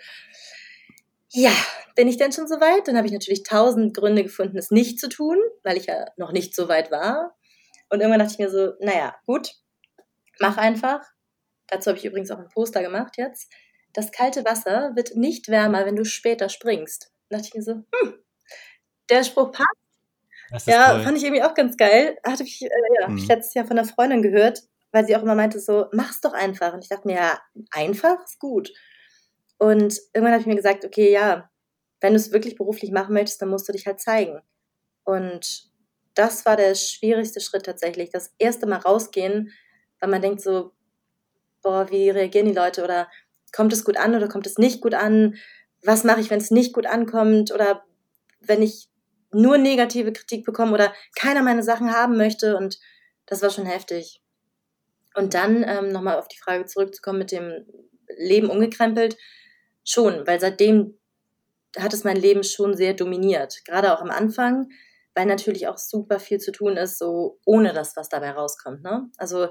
ja, 1.30 1.52
bin 1.96 2.08
ich 2.08 2.18
denn 2.18 2.32
schon 2.32 2.48
so 2.48 2.62
weit? 2.62 2.88
Dann 2.88 2.96
habe 2.96 3.08
ich 3.08 3.14
natürlich 3.14 3.44
tausend 3.44 3.96
Gründe 3.96 4.24
gefunden, 4.24 4.58
es 4.58 4.72
nicht 4.72 5.00
zu 5.00 5.10
tun, 5.10 5.38
weil 5.64 5.76
ich 5.76 5.88
ja 5.88 6.06
noch 6.16 6.32
nicht 6.32 6.56
so 6.56 6.70
weit 6.70 6.92
war. 6.92 7.36
Und 7.90 8.00
irgendwann 8.00 8.20
dachte 8.20 8.34
ich 8.34 8.40
mir 8.40 8.50
so, 8.50 8.74
naja, 8.80 9.16
gut, 9.26 9.52
mach 10.40 10.58
einfach. 10.58 11.02
Dazu 11.68 11.90
habe 11.90 11.98
ich 11.98 12.06
übrigens 12.06 12.32
auch 12.32 12.40
ein 12.40 12.50
Poster 12.50 12.82
gemacht 12.82 13.18
jetzt. 13.18 13.52
Das 13.94 14.12
kalte 14.12 14.44
Wasser 14.46 14.92
wird 14.96 15.16
nicht 15.16 15.48
wärmer, 15.48 15.86
wenn 15.86 15.96
du 15.96 16.06
später 16.06 16.50
springst. 16.50 17.12
Da 17.30 17.38
dachte 17.38 17.48
ich 17.50 17.56
mir 17.56 17.64
so, 17.64 17.74
hm, 17.74 18.16
der 19.10 19.24
Spruch 19.24 19.52
passt. 19.52 20.68
Ja, 20.68 20.92
toll. 20.92 21.04
fand 21.04 21.18
ich 21.18 21.24
irgendwie 21.24 21.44
auch 21.44 21.54
ganz 21.54 21.76
geil. 21.78 22.18
Hatte 22.26 22.44
ich, 22.44 22.62
äh, 22.62 22.70
ja, 23.00 23.08
mhm. 23.08 23.18
ich 23.18 23.28
letztes 23.28 23.54
Jahr 23.54 23.66
von 23.66 23.78
einer 23.78 23.88
Freundin 23.88 24.22
gehört, 24.22 24.62
weil 24.92 25.06
sie 25.06 25.16
auch 25.16 25.24
immer 25.24 25.36
meinte 25.36 25.60
so, 25.60 25.88
mach's 25.92 26.22
doch 26.22 26.34
einfach. 26.34 26.74
Und 26.74 26.84
ich 26.84 26.90
dachte 26.90 27.08
mir, 27.08 27.16
ja, 27.16 27.40
einfach 27.72 28.24
ist 28.24 28.40
gut. 28.40 28.72
Und 29.58 30.00
irgendwann 30.14 30.34
habe 30.34 30.42
ich 30.42 30.48
mir 30.48 30.56
gesagt, 30.56 30.86
okay, 30.86 31.12
ja, 31.12 31.50
wenn 32.02 32.14
du 32.14 32.18
es 32.18 32.32
wirklich 32.32 32.56
beruflich 32.56 32.92
machen 32.92 33.14
möchtest, 33.14 33.42
dann 33.42 33.50
musst 33.50 33.68
du 33.68 33.72
dich 33.72 33.88
halt 33.88 34.00
zeigen. 34.00 34.42
Und 35.04 35.72
das 36.14 36.46
war 36.46 36.56
der 36.56 36.76
schwierigste 36.76 37.40
Schritt 37.40 37.66
tatsächlich. 37.66 38.10
Das 38.10 38.34
erste 38.38 38.68
Mal 38.68 38.78
rausgehen, 38.78 39.52
weil 40.00 40.10
man 40.10 40.22
denkt 40.22 40.42
so, 40.42 40.75
boah, 41.66 41.90
wie 41.90 42.12
reagieren 42.12 42.46
die 42.46 42.54
Leute 42.54 42.84
oder 42.84 43.10
kommt 43.52 43.74
es 43.74 43.84
gut 43.84 43.98
an 43.98 44.14
oder 44.16 44.30
kommt 44.30 44.46
es 44.46 44.60
nicht 44.60 44.82
gut 44.82 44.94
an? 44.94 45.36
Was 45.84 46.04
mache 46.04 46.22
ich, 46.22 46.30
wenn 46.30 46.40
es 46.40 46.52
nicht 46.52 46.74
gut 46.74 46.86
ankommt 46.86 47.52
oder 47.52 47.84
wenn 48.40 48.62
ich 48.62 48.88
nur 49.32 49.58
negative 49.58 50.14
Kritik 50.14 50.46
bekomme 50.46 50.74
oder 50.74 50.94
keiner 51.20 51.42
meine 51.42 51.64
Sachen 51.64 51.92
haben 51.92 52.18
möchte 52.18 52.56
und 52.56 52.78
das 53.26 53.42
war 53.42 53.50
schon 53.50 53.66
heftig. 53.66 54.22
Und 55.16 55.34
dann 55.34 55.64
ähm, 55.68 55.90
nochmal 55.90 56.20
auf 56.20 56.28
die 56.28 56.38
Frage 56.38 56.66
zurückzukommen 56.66 57.18
mit 57.18 57.32
dem 57.32 57.66
Leben 58.16 58.52
umgekrempelt, 58.52 59.18
schon, 59.84 60.28
weil 60.28 60.40
seitdem 60.40 61.00
hat 61.78 61.94
es 61.94 62.04
mein 62.04 62.18
Leben 62.18 62.44
schon 62.44 62.78
sehr 62.78 62.94
dominiert, 62.94 63.66
gerade 63.66 63.92
auch 63.92 64.02
am 64.02 64.12
Anfang, 64.12 64.70
weil 65.16 65.26
natürlich 65.26 65.68
auch 65.68 65.80
super 65.80 66.20
viel 66.20 66.38
zu 66.38 66.52
tun 66.52 66.78
ist, 66.78 67.00
so 67.00 67.40
ohne 67.44 67.74
das, 67.74 67.96
was 67.96 68.08
dabei 68.08 68.32
rauskommt. 68.32 68.84
Ne? 68.84 69.10
Also 69.18 69.48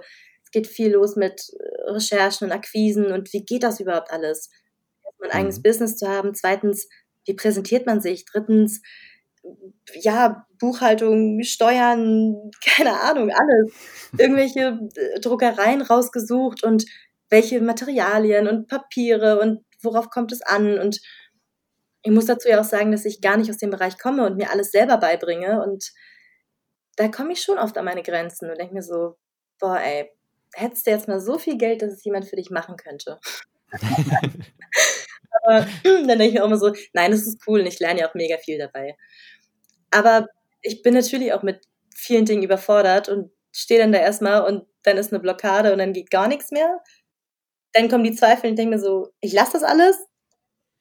geht 0.54 0.66
viel 0.68 0.92
los 0.92 1.16
mit 1.16 1.50
äh, 1.58 1.90
Recherchen 1.90 2.46
und 2.46 2.52
Akquisen 2.52 3.12
und 3.12 3.32
wie 3.32 3.44
geht 3.44 3.64
das 3.64 3.80
überhaupt 3.80 4.10
alles? 4.10 4.48
Ein 5.20 5.28
mhm. 5.28 5.36
eigenes 5.36 5.62
Business 5.62 5.96
zu 5.96 6.08
haben. 6.08 6.34
Zweitens, 6.34 6.88
wie 7.26 7.34
präsentiert 7.34 7.86
man 7.86 8.00
sich? 8.00 8.24
Drittens, 8.24 8.80
ja, 9.94 10.46
Buchhaltung, 10.58 11.42
Steuern, 11.42 12.50
keine 12.64 13.00
Ahnung, 13.00 13.30
alles. 13.30 13.72
Irgendwelche 14.16 14.78
äh, 14.94 15.20
Druckereien 15.20 15.82
rausgesucht 15.82 16.62
und 16.64 16.84
welche 17.28 17.60
Materialien 17.60 18.46
und 18.46 18.68
Papiere 18.68 19.40
und 19.40 19.64
worauf 19.82 20.08
kommt 20.08 20.32
es 20.32 20.40
an 20.40 20.78
und 20.78 21.00
ich 22.06 22.12
muss 22.12 22.26
dazu 22.26 22.48
ja 22.48 22.60
auch 22.60 22.64
sagen, 22.64 22.92
dass 22.92 23.06
ich 23.06 23.22
gar 23.22 23.38
nicht 23.38 23.50
aus 23.50 23.56
dem 23.56 23.70
Bereich 23.70 23.98
komme 23.98 24.26
und 24.26 24.36
mir 24.36 24.50
alles 24.50 24.70
selber 24.70 24.98
beibringe 24.98 25.62
und 25.62 25.90
da 26.96 27.08
komme 27.08 27.32
ich 27.32 27.40
schon 27.42 27.58
oft 27.58 27.76
an 27.76 27.86
meine 27.86 28.02
Grenzen 28.02 28.50
und 28.50 28.58
denke 28.58 28.74
mir 28.74 28.82
so, 28.82 29.16
boah, 29.58 29.80
ey, 29.80 30.10
hättest 30.54 30.86
du 30.86 30.90
jetzt 30.90 31.08
mal 31.08 31.20
so 31.20 31.38
viel 31.38 31.56
Geld, 31.56 31.82
dass 31.82 31.92
es 31.92 32.04
jemand 32.04 32.26
für 32.26 32.36
dich 32.36 32.50
machen 32.50 32.76
könnte. 32.76 33.18
Aber 35.42 35.66
dann 35.84 36.06
denke 36.06 36.26
ich 36.26 36.34
mir 36.34 36.42
auch 36.42 36.46
immer 36.46 36.58
so, 36.58 36.72
nein, 36.92 37.10
das 37.10 37.26
ist 37.26 37.42
cool 37.46 37.60
und 37.60 37.66
ich 37.66 37.78
lerne 37.78 38.00
ja 38.00 38.08
auch 38.08 38.14
mega 38.14 38.38
viel 38.38 38.58
dabei. 38.58 38.96
Aber 39.90 40.28
ich 40.62 40.82
bin 40.82 40.94
natürlich 40.94 41.32
auch 41.32 41.42
mit 41.42 41.60
vielen 41.94 42.24
Dingen 42.24 42.42
überfordert 42.42 43.08
und 43.08 43.30
stehe 43.52 43.80
dann 43.80 43.92
da 43.92 43.98
erstmal 43.98 44.44
und 44.44 44.66
dann 44.82 44.96
ist 44.96 45.12
eine 45.12 45.20
Blockade 45.20 45.72
und 45.72 45.78
dann 45.78 45.92
geht 45.92 46.10
gar 46.10 46.28
nichts 46.28 46.50
mehr. 46.50 46.80
Dann 47.72 47.88
kommen 47.88 48.04
die 48.04 48.14
Zweifel 48.14 48.50
und 48.50 48.56
denke 48.56 48.76
mir 48.76 48.80
so, 48.80 49.10
ich 49.20 49.32
lasse 49.32 49.52
das 49.52 49.62
alles. 49.62 49.96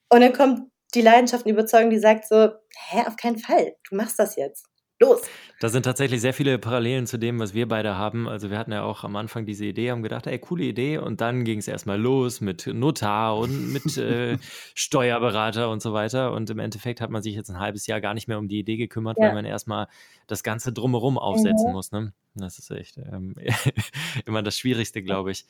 Und 0.09 0.21
dann 0.21 0.33
kommt 0.33 0.71
die 0.93 1.01
Leidenschaft 1.01 1.45
und 1.45 1.51
Überzeugung, 1.51 1.89
die 1.89 1.99
sagt 1.99 2.27
so, 2.27 2.49
hä, 2.89 3.03
auf 3.07 3.15
keinen 3.15 3.37
Fall, 3.37 3.75
du 3.89 3.95
machst 3.95 4.19
das 4.19 4.35
jetzt. 4.35 4.65
Los. 5.03 5.21
Da 5.59 5.69
sind 5.69 5.83
tatsächlich 5.83 6.19
sehr 6.19 6.33
viele 6.33 6.57
Parallelen 6.57 7.07
zu 7.07 7.17
dem, 7.17 7.39
was 7.39 7.53
wir 7.53 7.67
beide 7.67 7.97
haben. 7.97 8.27
Also 8.27 8.49
wir 8.49 8.57
hatten 8.57 8.71
ja 8.71 8.83
auch 8.83 9.03
am 9.03 9.15
Anfang 9.15 9.45
diese 9.45 9.65
Idee, 9.65 9.91
haben 9.91 10.03
gedacht, 10.03 10.27
ey, 10.27 10.37
coole 10.39 10.63
Idee. 10.63 10.97
Und 10.97 11.21
dann 11.21 11.45
ging 11.45 11.59
es 11.59 11.67
erstmal 11.67 11.99
los 11.99 12.41
mit 12.41 12.67
Notar 12.67 13.37
und 13.37 13.71
mit 13.71 13.95
äh, 13.97 14.37
Steuerberater 14.75 15.69
und 15.69 15.81
so 15.81 15.93
weiter. 15.93 16.33
Und 16.33 16.49
im 16.49 16.59
Endeffekt 16.59 16.99
hat 16.99 17.11
man 17.11 17.23
sich 17.23 17.35
jetzt 17.35 17.49
ein 17.49 17.59
halbes 17.59 17.87
Jahr 17.87 18.01
gar 18.01 18.13
nicht 18.13 18.27
mehr 18.27 18.39
um 18.39 18.47
die 18.47 18.59
Idee 18.59 18.77
gekümmert, 18.77 19.17
ja. 19.17 19.27
weil 19.27 19.35
man 19.35 19.45
erstmal 19.45 19.87
das 20.27 20.43
Ganze 20.43 20.73
drumherum 20.73 21.17
aufsetzen 21.17 21.67
mhm. 21.67 21.73
muss. 21.73 21.91
Ne? 21.91 22.13
Das 22.35 22.59
ist 22.59 22.71
echt 22.71 22.97
ähm, 22.97 23.35
immer 24.25 24.43
das 24.43 24.57
Schwierigste, 24.57 25.01
glaube 25.01 25.31
ich. 25.31 25.45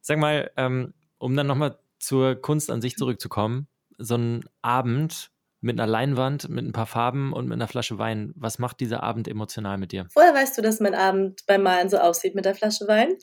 Sag 0.00 0.18
mal, 0.18 0.50
ähm, 0.56 0.94
um 1.18 1.34
dann 1.34 1.46
nochmal 1.46 1.78
zur 1.98 2.36
Kunst 2.36 2.70
an 2.70 2.80
sich 2.80 2.96
zurückzukommen, 2.96 3.66
so 3.98 4.16
ein 4.16 4.44
Abend, 4.62 5.30
mit 5.66 5.78
einer 5.78 5.90
Leinwand, 5.90 6.48
mit 6.48 6.64
ein 6.64 6.72
paar 6.72 6.86
Farben 6.86 7.32
und 7.32 7.46
mit 7.46 7.54
einer 7.54 7.68
Flasche 7.68 7.98
Wein. 7.98 8.32
Was 8.36 8.58
macht 8.58 8.80
dieser 8.80 9.02
Abend 9.02 9.28
emotional 9.28 9.76
mit 9.76 9.92
dir? 9.92 10.06
Woher 10.14 10.32
weißt 10.32 10.56
du, 10.56 10.62
dass 10.62 10.80
mein 10.80 10.94
Abend 10.94 11.44
beim 11.46 11.62
Malen 11.62 11.90
so 11.90 11.98
aussieht 11.98 12.34
mit 12.34 12.44
der 12.44 12.54
Flasche 12.54 12.88
Wein? 12.88 13.16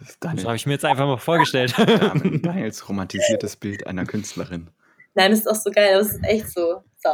Das, 0.00 0.18
das 0.18 0.44
habe 0.44 0.56
ich 0.56 0.66
mir 0.66 0.72
jetzt 0.72 0.84
einfach 0.84 1.06
mal 1.06 1.16
vorgestellt. 1.16 1.74
Daniels 1.78 2.88
romantisiertes 2.88 3.56
Bild 3.56 3.86
einer 3.86 4.04
Künstlerin. 4.04 4.68
Nein, 5.14 5.30
das 5.30 5.40
ist 5.40 5.46
auch 5.46 5.54
so 5.54 5.70
geil. 5.70 5.94
Das 5.94 6.08
ist 6.08 6.24
echt 6.24 6.50
so. 6.50 6.82
So, 6.98 7.10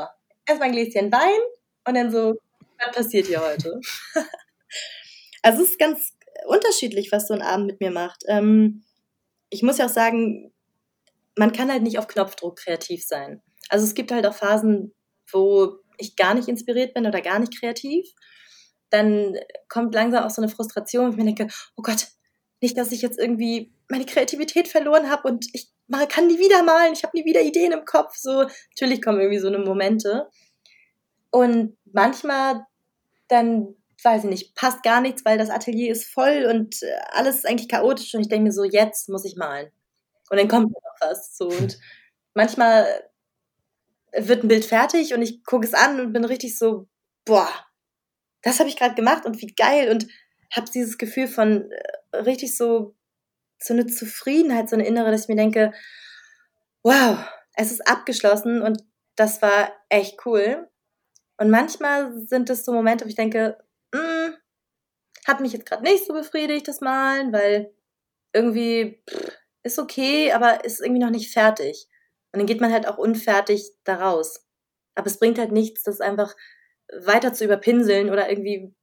erstmal 0.47 0.69
ein 0.69 0.73
Gläschen 0.73 1.13
Wein 1.13 1.41
und 1.87 1.95
dann 1.95 2.11
so, 2.11 2.39
was 2.79 2.95
passiert 2.95 3.27
hier 3.27 3.43
heute? 3.43 3.79
also 5.43 5.63
es 5.63 5.71
ist 5.71 5.79
ganz 5.79 6.15
unterschiedlich, 6.47 7.13
was 7.13 7.29
so 7.29 7.35
ein 7.35 7.43
Abend 7.43 7.67
mit 7.67 7.81
mir 7.81 7.91
macht. 7.91 8.25
Ähm, 8.27 8.85
ich 9.51 9.63
muss 9.63 9.79
ja 9.79 9.87
auch 9.87 9.91
sagen, 9.91 10.51
man 11.37 11.53
kann 11.53 11.71
halt 11.71 11.83
nicht 11.83 11.99
auf 11.99 12.09
Knopfdruck 12.09 12.57
kreativ 12.57 13.05
sein. 13.05 13.43
Also 13.69 13.85
es 13.85 13.95
gibt 13.95 14.13
halt 14.13 14.27
auch 14.27 14.35
Phasen, 14.35 14.95
wo 15.31 15.79
ich 15.99 16.17
gar 16.17 16.35
nicht 16.35 16.49
inspiriert 16.49 16.95
bin 16.95 17.07
oder 17.07 17.21
gar 17.21 17.39
nicht 17.39 17.59
kreativ. 17.59 18.07
Dann 18.91 19.37
kommt 19.69 19.95
langsam 19.95 20.25
auch 20.25 20.31
so 20.31 20.41
eine 20.41 20.51
Frustration, 20.51 21.07
wo 21.07 21.11
ich 21.11 21.17
mir 21.17 21.25
denke, 21.25 21.49
oh 21.77 21.83
Gott, 21.83 22.09
nicht, 22.61 22.77
dass 22.77 22.93
ich 22.93 23.03
jetzt 23.03 23.19
irgendwie 23.19 23.73
meine 23.89 24.07
Kreativität 24.07 24.69
verloren 24.69 25.11
habe 25.11 25.29
und 25.29 25.47
ich 25.53 25.71
kann 26.09 26.27
nie 26.27 26.39
wieder 26.39 26.63
malen, 26.63 26.93
ich 26.93 27.03
habe 27.03 27.17
nie 27.17 27.25
wieder 27.25 27.41
Ideen 27.41 27.73
im 27.73 27.85
Kopf. 27.85 28.17
So, 28.17 28.47
natürlich 28.71 29.03
kommen 29.03 29.21
irgendwie 29.21 29.39
so 29.39 29.49
eine 29.49 29.59
Momente. 29.59 30.29
Und 31.31 31.77
manchmal 31.93 32.67
dann, 33.29 33.75
weiß 34.03 34.25
ich 34.25 34.31
nicht, 34.31 34.55
passt 34.55 34.83
gar 34.83 35.01
nichts, 35.01 35.25
weil 35.25 35.39
das 35.39 35.51
Atelier 35.51 35.93
ist 35.93 36.07
voll 36.07 36.47
und 36.51 36.83
äh, 36.83 36.87
alles 37.13 37.37
ist 37.37 37.47
eigentlich 37.47 37.69
chaotisch 37.69 38.15
und 38.15 38.23
ich 38.23 38.29
denke 38.29 38.45
mir 38.45 38.53
so, 38.53 38.65
jetzt 38.65 39.09
muss 39.09 39.25
ich 39.25 39.37
malen. 39.37 39.71
Und 40.31 40.39
dann 40.39 40.49
kommt 40.49 40.71
noch 40.71 40.81
was. 41.01 41.37
So. 41.37 41.49
Und 41.49 41.79
manchmal 42.35 42.87
wird 44.21 44.45
ein 44.45 44.49
Bild 44.49 44.65
fertig 44.65 45.15
und 45.15 45.23
ich 45.23 45.45
gucke 45.45 45.67
es 45.67 45.75
an 45.75 46.01
und 46.01 46.13
bin 46.13 46.25
richtig 46.25 46.59
so, 46.59 46.89
boah, 47.25 47.49
das 48.43 48.59
habe 48.59 48.69
ich 48.69 48.77
gerade 48.77 48.95
gemacht 48.95 49.25
und 49.27 49.41
wie 49.41 49.55
geil 49.55 49.91
und 49.91 50.07
habe 50.55 50.71
dieses 50.73 50.99
Gefühl 50.99 51.29
von 51.29 51.71
äh, 51.71 52.17
richtig 52.17 52.57
so 52.57 52.95
so 53.61 53.75
eine 53.75 53.87
Zufriedenheit, 53.87 54.69
so 54.69 54.77
eine 54.77 54.87
innere, 54.87 55.11
dass 55.11 55.23
ich 55.23 55.29
mir 55.29 55.37
denke, 55.37 55.73
wow, 56.83 57.19
es 57.55 57.73
ist 57.73 57.87
abgeschlossen 57.89 58.63
und 58.63 58.85
das 59.17 59.43
war 59.43 59.73
echt 59.89 60.25
cool. 60.25 60.69
Und 61.39 61.51
manchmal 61.51 62.13
sind 62.27 62.51
es 62.51 62.65
so 62.65 62.73
Momente, 62.73 63.05
wo 63.05 63.09
ich 63.09 63.17
denke, 63.17 63.59
mm, 63.93 64.31
hat 65.27 65.41
mich 65.41 65.53
jetzt 65.53 65.67
gerade 65.67 65.83
nicht 65.83 66.07
so 66.07 66.13
befriedigt, 66.13 66.69
das 66.69 66.81
Malen, 66.81 67.33
weil 67.33 67.75
irgendwie 68.33 69.03
pff, 69.11 69.33
ist 69.65 69.79
okay, 69.79 70.33
aber 70.33 70.65
ist 70.65 70.81
irgendwie 70.81 71.01
noch 71.01 71.11
nicht 71.11 71.33
fertig. 71.33 71.89
Und 72.33 72.41
dann 72.41 72.47
geht 72.47 72.61
man 72.61 72.73
halt 72.73 72.87
auch 72.87 72.99
unfertig 72.99 73.71
daraus. 73.85 74.47
Aber 74.95 75.07
es 75.07 75.19
bringt 75.19 75.39
halt 75.39 75.53
nichts, 75.53 75.83
das 75.83 76.01
einfach 76.01 76.35
weiter 77.01 77.33
zu 77.33 77.45
überpinseln 77.45 78.11
oder 78.11 78.29
irgendwie 78.29 78.75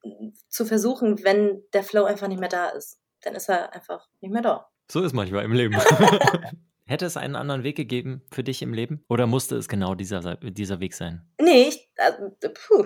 zu 0.49 0.65
versuchen, 0.65 1.23
wenn 1.23 1.63
der 1.73 1.83
Flow 1.83 2.05
einfach 2.05 2.27
nicht 2.27 2.39
mehr 2.39 2.49
da 2.49 2.69
ist. 2.69 2.99
Dann 3.21 3.35
ist 3.35 3.49
er 3.49 3.73
einfach 3.73 4.07
nicht 4.21 4.31
mehr 4.31 4.41
da. 4.41 4.69
So 4.91 5.01
ist 5.01 5.13
manchmal 5.13 5.43
im 5.43 5.53
Leben. 5.53 5.75
Hätte 6.87 7.05
es 7.05 7.17
einen 7.17 7.35
anderen 7.35 7.63
Weg 7.63 7.75
gegeben 7.75 8.21
für 8.31 8.43
dich 8.43 8.61
im 8.61 8.73
Leben? 8.73 9.03
Oder 9.09 9.25
musste 9.25 9.55
es 9.55 9.67
genau 9.67 9.95
dieser, 9.95 10.35
dieser 10.35 10.79
Weg 10.79 10.93
sein? 10.93 11.27
Nee, 11.41 11.69
ich, 11.69 11.89
also, 11.97 12.31
puh. 12.53 12.85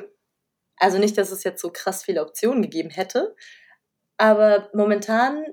also 0.77 0.97
nicht, 0.97 1.17
dass 1.17 1.31
es 1.31 1.43
jetzt 1.43 1.61
so 1.61 1.69
krass 1.69 2.03
viele 2.03 2.21
Optionen 2.21 2.61
gegeben 2.61 2.89
hätte. 2.89 3.35
Aber 4.17 4.69
momentan 4.73 5.43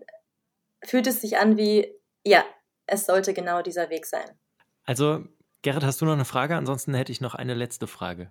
fühlt 0.85 1.09
es 1.09 1.21
sich 1.21 1.39
an 1.39 1.57
wie, 1.57 1.93
ja, 2.25 2.45
es 2.87 3.07
sollte 3.07 3.35
genau 3.35 3.63
dieser 3.63 3.91
Weg 3.91 4.07
sein. 4.07 4.39
Also, 4.87 5.25
Gerrit, 5.63 5.85
hast 5.85 6.01
du 6.01 6.07
noch 6.07 6.13
eine 6.13 6.25
Frage? 6.25 6.57
Ansonsten 6.57 6.95
hätte 6.95 7.13
ich 7.13 7.21
noch 7.21 7.35
eine 7.35 7.55
letzte 7.55 7.87
Frage. 7.87 8.31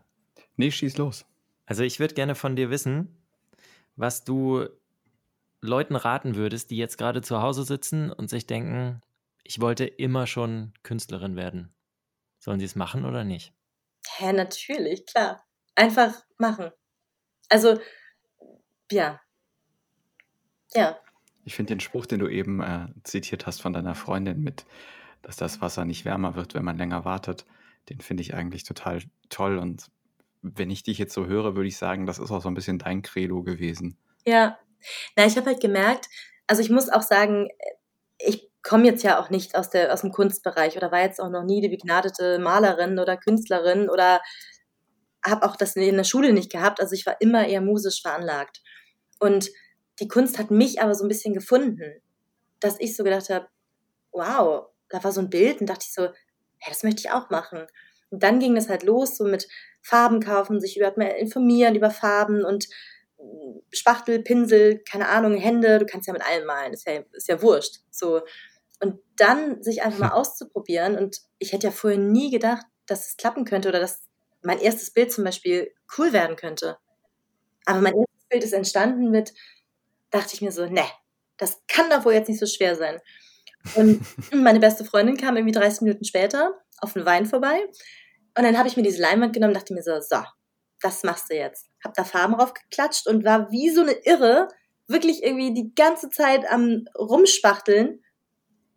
Nee, 0.56 0.72
schieß 0.72 0.98
los. 0.98 1.26
Also, 1.66 1.84
ich 1.84 2.00
würde 2.00 2.14
gerne 2.14 2.34
von 2.34 2.56
dir 2.56 2.70
wissen, 2.70 3.22
was 3.96 4.24
du 4.24 4.66
Leuten 5.62 5.96
raten 5.96 6.36
würdest, 6.36 6.72
die 6.72 6.78
jetzt 6.78 6.98
gerade 6.98 7.22
zu 7.22 7.42
Hause 7.42 7.64
sitzen 7.64 8.12
und 8.12 8.30
sich 8.30 8.48
denken, 8.48 9.02
ich 9.44 9.60
wollte 9.60 9.86
immer 9.86 10.28
schon 10.28 10.74
Künstlerin 10.84 11.36
werden. 11.36 11.74
Sollen 12.40 12.60
sie 12.60 12.66
es 12.66 12.76
machen 12.76 13.06
oder 13.06 13.24
nicht? 13.24 13.54
Ja, 14.20 14.32
natürlich, 14.32 15.06
klar. 15.06 15.44
Einfach 15.76 16.14
machen. 16.38 16.72
Also, 17.50 17.80
ja. 18.92 19.20
Ja. 20.74 20.98
Ich 21.44 21.56
finde 21.56 21.74
den 21.74 21.80
Spruch, 21.80 22.06
den 22.06 22.20
du 22.20 22.28
eben 22.28 22.62
äh, 22.62 22.88
zitiert 23.04 23.46
hast 23.46 23.62
von 23.62 23.74
deiner 23.74 23.96
Freundin 23.96 24.42
mit, 24.42 24.66
dass 25.26 25.38
das 25.38 25.60
Wasser 25.60 25.86
nicht 25.86 26.06
wärmer 26.06 26.36
wird, 26.36 26.54
wenn 26.54 26.64
man 26.64 26.78
länger 26.78 27.04
wartet. 27.04 27.46
Den 27.90 28.00
finde 28.00 28.22
ich 28.22 28.36
eigentlich 28.36 28.64
total 28.64 29.02
toll. 29.30 29.58
Und 29.58 29.88
wenn 30.44 30.70
ich 30.70 30.84
dich 30.84 31.00
jetzt 31.00 31.16
so 31.16 31.26
höre, 31.26 31.56
würde 31.56 31.68
ich 31.68 31.78
sagen, 31.78 32.06
das 32.06 32.20
ist 32.20 32.30
auch 32.30 32.42
so 32.42 32.48
ein 32.48 32.54
bisschen 32.54 32.78
dein 32.78 33.02
Credo 33.02 33.42
gewesen. 33.42 33.98
Ja, 34.26 34.60
na, 35.16 35.26
ich 35.26 35.36
habe 35.36 35.48
halt 35.48 35.62
gemerkt, 35.62 36.08
also 36.46 36.62
ich 36.62 36.70
muss 36.70 36.90
auch 36.90 37.02
sagen, 37.02 37.50
ich 38.20 38.48
komme 38.62 38.86
jetzt 38.86 39.04
ja 39.04 39.20
auch 39.20 39.32
nicht 39.32 39.56
aus, 39.56 39.72
der, 39.72 39.92
aus 39.92 40.02
dem 40.02 40.12
Kunstbereich 40.12 40.78
oder 40.78 40.92
war 40.92 41.02
jetzt 41.02 41.20
auch 41.20 41.30
noch 41.30 41.44
nie 41.44 41.60
die 41.60 41.70
begnadete 41.70 42.38
Malerin 42.38 43.00
oder 43.00 43.18
Künstlerin 43.18 43.90
oder 43.90 44.22
habe 45.26 45.44
auch 45.44 45.56
das 45.56 45.76
in 45.76 45.98
der 45.98 46.04
Schule 46.04 46.34
nicht 46.34 46.52
gehabt. 46.52 46.80
Also 46.80 46.94
ich 46.94 47.08
war 47.08 47.20
immer 47.20 47.48
eher 47.48 47.62
musisch 47.62 48.04
veranlagt. 48.04 48.62
Und 49.20 49.50
die 50.00 50.08
Kunst 50.08 50.38
hat 50.38 50.52
mich 50.52 50.82
aber 50.84 50.94
so 50.94 51.04
ein 51.04 51.08
bisschen 51.08 51.34
gefunden, 51.34 52.00
dass 52.60 52.80
ich 52.80 52.96
so 52.96 53.04
gedacht 53.04 53.30
habe, 53.30 53.48
wow, 54.12 54.68
da 54.90 55.04
war 55.04 55.12
so 55.12 55.22
ein 55.22 55.30
Bild 55.30 55.62
und 55.62 55.68
dachte 55.68 55.86
ich 55.88 55.94
so, 55.94 56.04
hey, 56.04 56.70
das 56.70 56.84
möchte 56.84 57.02
ich 57.02 57.12
auch 57.12 57.30
machen. 57.30 57.68
Und 58.10 58.24
dann 58.24 58.40
ging 58.40 58.56
das 58.56 58.70
halt 58.70 58.84
los, 58.84 59.18
so 59.18 59.26
mit 59.26 59.48
Farben 59.82 60.20
kaufen, 60.20 60.62
sich 60.62 60.78
über 60.78 60.94
mehr 60.96 61.18
informieren 61.18 61.76
über 61.76 61.92
Farben 61.92 62.44
und 62.44 62.68
mm, 63.18 63.60
Spachtel, 63.72 64.22
Pinsel, 64.22 64.80
keine 64.80 65.10
Ahnung, 65.10 65.36
Hände, 65.36 65.80
du 65.80 65.86
kannst 65.86 66.08
ja 66.08 66.14
mit 66.14 66.26
allem 66.26 66.46
malen, 66.46 66.74
ist 66.74 66.88
ja, 66.88 67.02
ist 67.14 67.28
ja 67.28 67.42
wurscht. 67.42 67.82
So. 67.92 68.22
Und 68.82 69.00
dann 69.16 69.64
sich 69.64 69.84
einfach 69.84 70.00
mal 70.00 70.12
auszuprobieren. 70.12 70.98
Und 70.98 71.22
ich 71.40 71.54
hätte 71.54 71.68
ja 71.68 71.72
vorher 71.72 72.00
nie 72.00 72.32
gedacht, 72.32 72.66
dass 72.86 73.08
es 73.08 73.18
klappen 73.18 73.46
könnte 73.46 73.70
oder 73.70 73.80
dass 73.80 74.04
mein 74.42 74.60
erstes 74.60 74.92
Bild 74.92 75.12
zum 75.12 75.24
Beispiel 75.24 75.72
cool 75.98 76.14
werden 76.14 76.36
könnte. 76.36 76.78
Aber 77.66 77.82
mein 77.82 77.96
erstes 77.96 78.26
Bild 78.30 78.44
ist 78.44 78.54
entstanden 78.54 79.10
mit, 79.10 79.34
dachte 80.12 80.34
ich 80.34 80.42
mir 80.42 80.52
so, 80.52 80.66
ne, 80.68 80.86
das 81.38 81.62
kann 81.68 81.90
doch 81.90 82.06
wohl 82.06 82.14
jetzt 82.14 82.30
nicht 82.30 82.40
so 82.40 82.46
schwer 82.46 82.76
sein. 82.76 83.02
Und 83.76 84.06
meine 84.34 84.60
beste 84.60 84.86
Freundin 84.86 85.18
kam 85.18 85.36
irgendwie 85.36 85.54
30 85.54 85.82
Minuten 85.82 86.06
später 86.06 86.54
auf 86.80 86.96
einen 86.96 87.06
Wein 87.06 87.26
vorbei. 87.26 87.60
Und 88.38 88.44
dann 88.44 88.58
habe 88.58 88.68
ich 88.68 88.78
mir 88.78 88.84
diese 88.84 89.02
Leinwand 89.02 89.34
genommen 89.34 89.54
und 89.54 89.60
dachte 89.60 89.74
mir 89.74 89.84
so, 89.84 90.00
so, 90.02 90.24
das 90.82 91.04
machst 91.04 91.30
du 91.30 91.36
jetzt. 91.36 91.68
Hab 91.84 91.94
da 91.94 92.04
Farben 92.04 92.34
drauf 92.34 92.54
geklatscht 92.54 93.08
und 93.08 93.24
war 93.24 93.52
wie 93.52 93.70
so 93.70 93.82
eine 93.82 93.94
Irre, 94.04 94.50
wirklich 94.88 95.24
irgendwie 95.24 95.54
die 95.54 95.74
ganze 95.74 96.10
Zeit 96.10 96.50
am 96.50 96.86
Rumspachteln. 96.98 98.04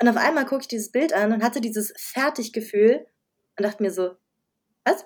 Und 0.01 0.09
auf 0.09 0.17
einmal 0.17 0.47
gucke 0.47 0.63
ich 0.63 0.69
dieses 0.69 0.93
Bild 0.93 1.13
an 1.13 1.33
und 1.33 1.43
hatte 1.43 1.61
dieses 1.61 1.93
Fertiggefühl 1.97 3.05
und 3.59 3.65
dachte 3.65 3.83
mir 3.83 3.91
so, 3.91 4.13
was? 4.85 5.05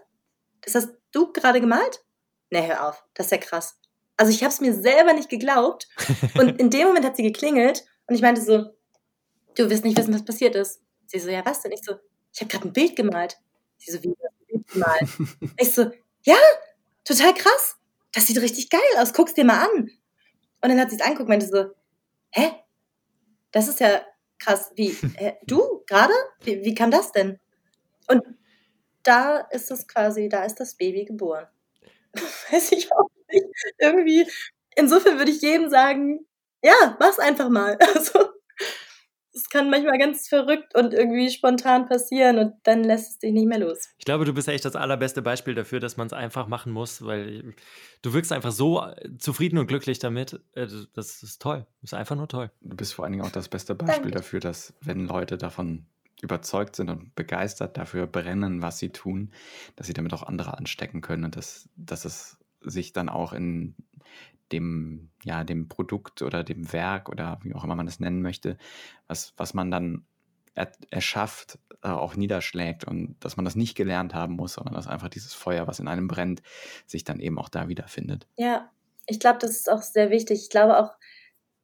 Das 0.60 0.74
hast 0.74 0.90
du 1.12 1.32
gerade 1.32 1.60
gemalt? 1.60 2.04
Nee, 2.50 2.66
hör 2.66 2.88
auf, 2.88 3.04
das 3.14 3.26
ist 3.26 3.32
ja 3.32 3.38
krass. 3.38 3.78
Also 4.16 4.30
ich 4.30 4.44
habe 4.44 4.52
es 4.52 4.60
mir 4.60 4.74
selber 4.74 5.14
nicht 5.14 5.30
geglaubt. 5.30 5.88
Und 6.38 6.60
in 6.60 6.70
dem 6.70 6.86
Moment 6.86 7.04
hat 7.04 7.16
sie 7.16 7.22
geklingelt 7.22 7.84
und 8.06 8.14
ich 8.14 8.22
meinte 8.22 8.42
so, 8.42 8.66
du 9.54 9.70
wirst 9.70 9.84
nicht 9.84 9.96
wissen, 9.96 10.14
was 10.14 10.24
passiert 10.24 10.54
ist. 10.54 10.80
Sie 11.06 11.18
so, 11.18 11.30
ja, 11.30 11.44
was 11.44 11.60
denn? 11.60 11.72
Ich 11.72 11.82
so, 11.82 11.94
ich 12.32 12.40
habe 12.40 12.50
gerade 12.50 12.68
ein 12.68 12.72
Bild 12.72 12.96
gemalt. 12.96 13.38
Sie 13.78 13.90
so, 13.90 14.02
wie 14.02 14.10
hast 14.10 14.20
du 14.20 14.44
ein 14.44 14.46
Bild 14.46 14.68
gemalt? 14.68 15.52
ich 15.58 15.72
so, 15.72 15.90
ja, 16.24 16.36
total 17.04 17.34
krass. 17.34 17.76
Das 18.12 18.26
sieht 18.26 18.40
richtig 18.40 18.70
geil 18.70 18.80
aus. 18.98 19.12
Guck's 19.12 19.34
dir 19.34 19.44
mal 19.44 19.66
an. 19.66 19.90
Und 20.62 20.68
dann 20.68 20.80
hat 20.80 20.90
sie 20.90 20.96
es 20.96 21.02
angeguckt 21.02 21.22
und 21.22 21.28
meinte 21.28 21.46
so, 21.46 21.72
hä? 22.30 22.52
Das 23.50 23.68
ist 23.68 23.80
ja 23.80 24.02
krass. 24.38 24.72
Wie, 24.76 24.90
äh, 25.16 25.34
du 25.46 25.82
gerade? 25.86 26.14
Wie, 26.40 26.64
wie 26.64 26.74
kam 26.74 26.90
das 26.90 27.12
denn? 27.12 27.38
Und 28.08 28.22
da 29.02 29.38
ist 29.38 29.70
es 29.70 29.86
quasi, 29.86 30.28
da 30.28 30.44
ist 30.44 30.60
das 30.60 30.76
Baby 30.76 31.04
geboren. 31.04 31.46
Weiß 32.50 32.72
ich 32.72 32.92
auch 32.92 33.08
nicht. 33.30 33.44
Irgendwie, 33.78 34.26
insofern 34.76 35.18
würde 35.18 35.30
ich 35.30 35.42
jedem 35.42 35.70
sagen, 35.70 36.26
ja, 36.62 36.96
mach's 37.00 37.18
einfach 37.18 37.48
mal. 37.48 37.76
Also, 37.94 38.31
es 39.34 39.48
kann 39.48 39.70
manchmal 39.70 39.98
ganz 39.98 40.28
verrückt 40.28 40.74
und 40.74 40.92
irgendwie 40.92 41.30
spontan 41.30 41.86
passieren 41.88 42.38
und 42.38 42.54
dann 42.64 42.84
lässt 42.84 43.12
es 43.12 43.18
dich 43.18 43.32
nicht 43.32 43.46
mehr 43.46 43.58
los. 43.58 43.88
Ich 43.98 44.04
glaube, 44.04 44.24
du 44.24 44.32
bist 44.32 44.48
echt 44.48 44.64
das 44.64 44.76
allerbeste 44.76 45.22
Beispiel 45.22 45.54
dafür, 45.54 45.80
dass 45.80 45.96
man 45.96 46.06
es 46.06 46.12
einfach 46.12 46.48
machen 46.48 46.72
muss, 46.72 47.04
weil 47.04 47.54
du 48.02 48.12
wirkst 48.12 48.32
einfach 48.32 48.52
so 48.52 48.84
zufrieden 49.18 49.58
und 49.58 49.66
glücklich 49.66 49.98
damit. 49.98 50.40
Äh, 50.54 50.66
das 50.94 51.22
ist 51.22 51.40
toll. 51.40 51.66
Das 51.80 51.92
ist 51.92 51.94
einfach 51.94 52.16
nur 52.16 52.28
toll. 52.28 52.50
Du 52.60 52.76
bist 52.76 52.94
vor 52.94 53.04
allen 53.04 53.12
Dingen 53.12 53.24
auch 53.24 53.30
das 53.30 53.48
beste 53.48 53.74
Beispiel 53.74 54.10
Danke. 54.10 54.18
dafür, 54.18 54.40
dass 54.40 54.74
wenn 54.80 55.06
Leute 55.06 55.38
davon 55.38 55.86
überzeugt 56.20 56.76
sind 56.76 56.88
und 56.88 57.14
begeistert 57.14 57.76
dafür 57.76 58.06
brennen, 58.06 58.62
was 58.62 58.78
sie 58.78 58.90
tun, 58.90 59.32
dass 59.76 59.88
sie 59.88 59.92
damit 59.92 60.12
auch 60.12 60.22
andere 60.22 60.56
anstecken 60.56 61.00
können 61.00 61.24
und 61.24 61.36
dass, 61.36 61.68
dass 61.76 62.04
es 62.04 62.38
sich 62.60 62.92
dann 62.92 63.08
auch 63.08 63.32
in 63.32 63.74
dem, 64.52 65.10
ja, 65.24 65.44
dem 65.44 65.68
Produkt 65.68 66.22
oder 66.22 66.44
dem 66.44 66.72
Werk 66.72 67.08
oder 67.08 67.38
wie 67.42 67.54
auch 67.54 67.64
immer 67.64 67.76
man 67.76 67.88
es 67.88 68.00
nennen 68.00 68.22
möchte, 68.22 68.58
was, 69.06 69.34
was 69.36 69.54
man 69.54 69.70
dann 69.70 70.06
er, 70.54 70.70
erschafft, 70.90 71.58
äh, 71.82 71.88
auch 71.88 72.14
niederschlägt 72.14 72.84
und 72.84 73.16
dass 73.20 73.36
man 73.36 73.44
das 73.44 73.56
nicht 73.56 73.74
gelernt 73.74 74.14
haben 74.14 74.34
muss, 74.34 74.54
sondern 74.54 74.74
dass 74.74 74.86
einfach 74.86 75.08
dieses 75.08 75.34
Feuer, 75.34 75.66
was 75.66 75.80
in 75.80 75.88
einem 75.88 76.08
brennt, 76.08 76.42
sich 76.86 77.04
dann 77.04 77.20
eben 77.20 77.38
auch 77.38 77.48
da 77.48 77.68
wiederfindet. 77.68 78.26
Ja, 78.36 78.70
ich 79.06 79.18
glaube, 79.18 79.38
das 79.38 79.50
ist 79.52 79.70
auch 79.70 79.82
sehr 79.82 80.10
wichtig. 80.10 80.42
Ich 80.42 80.50
glaube 80.50 80.78
auch, 80.78 80.92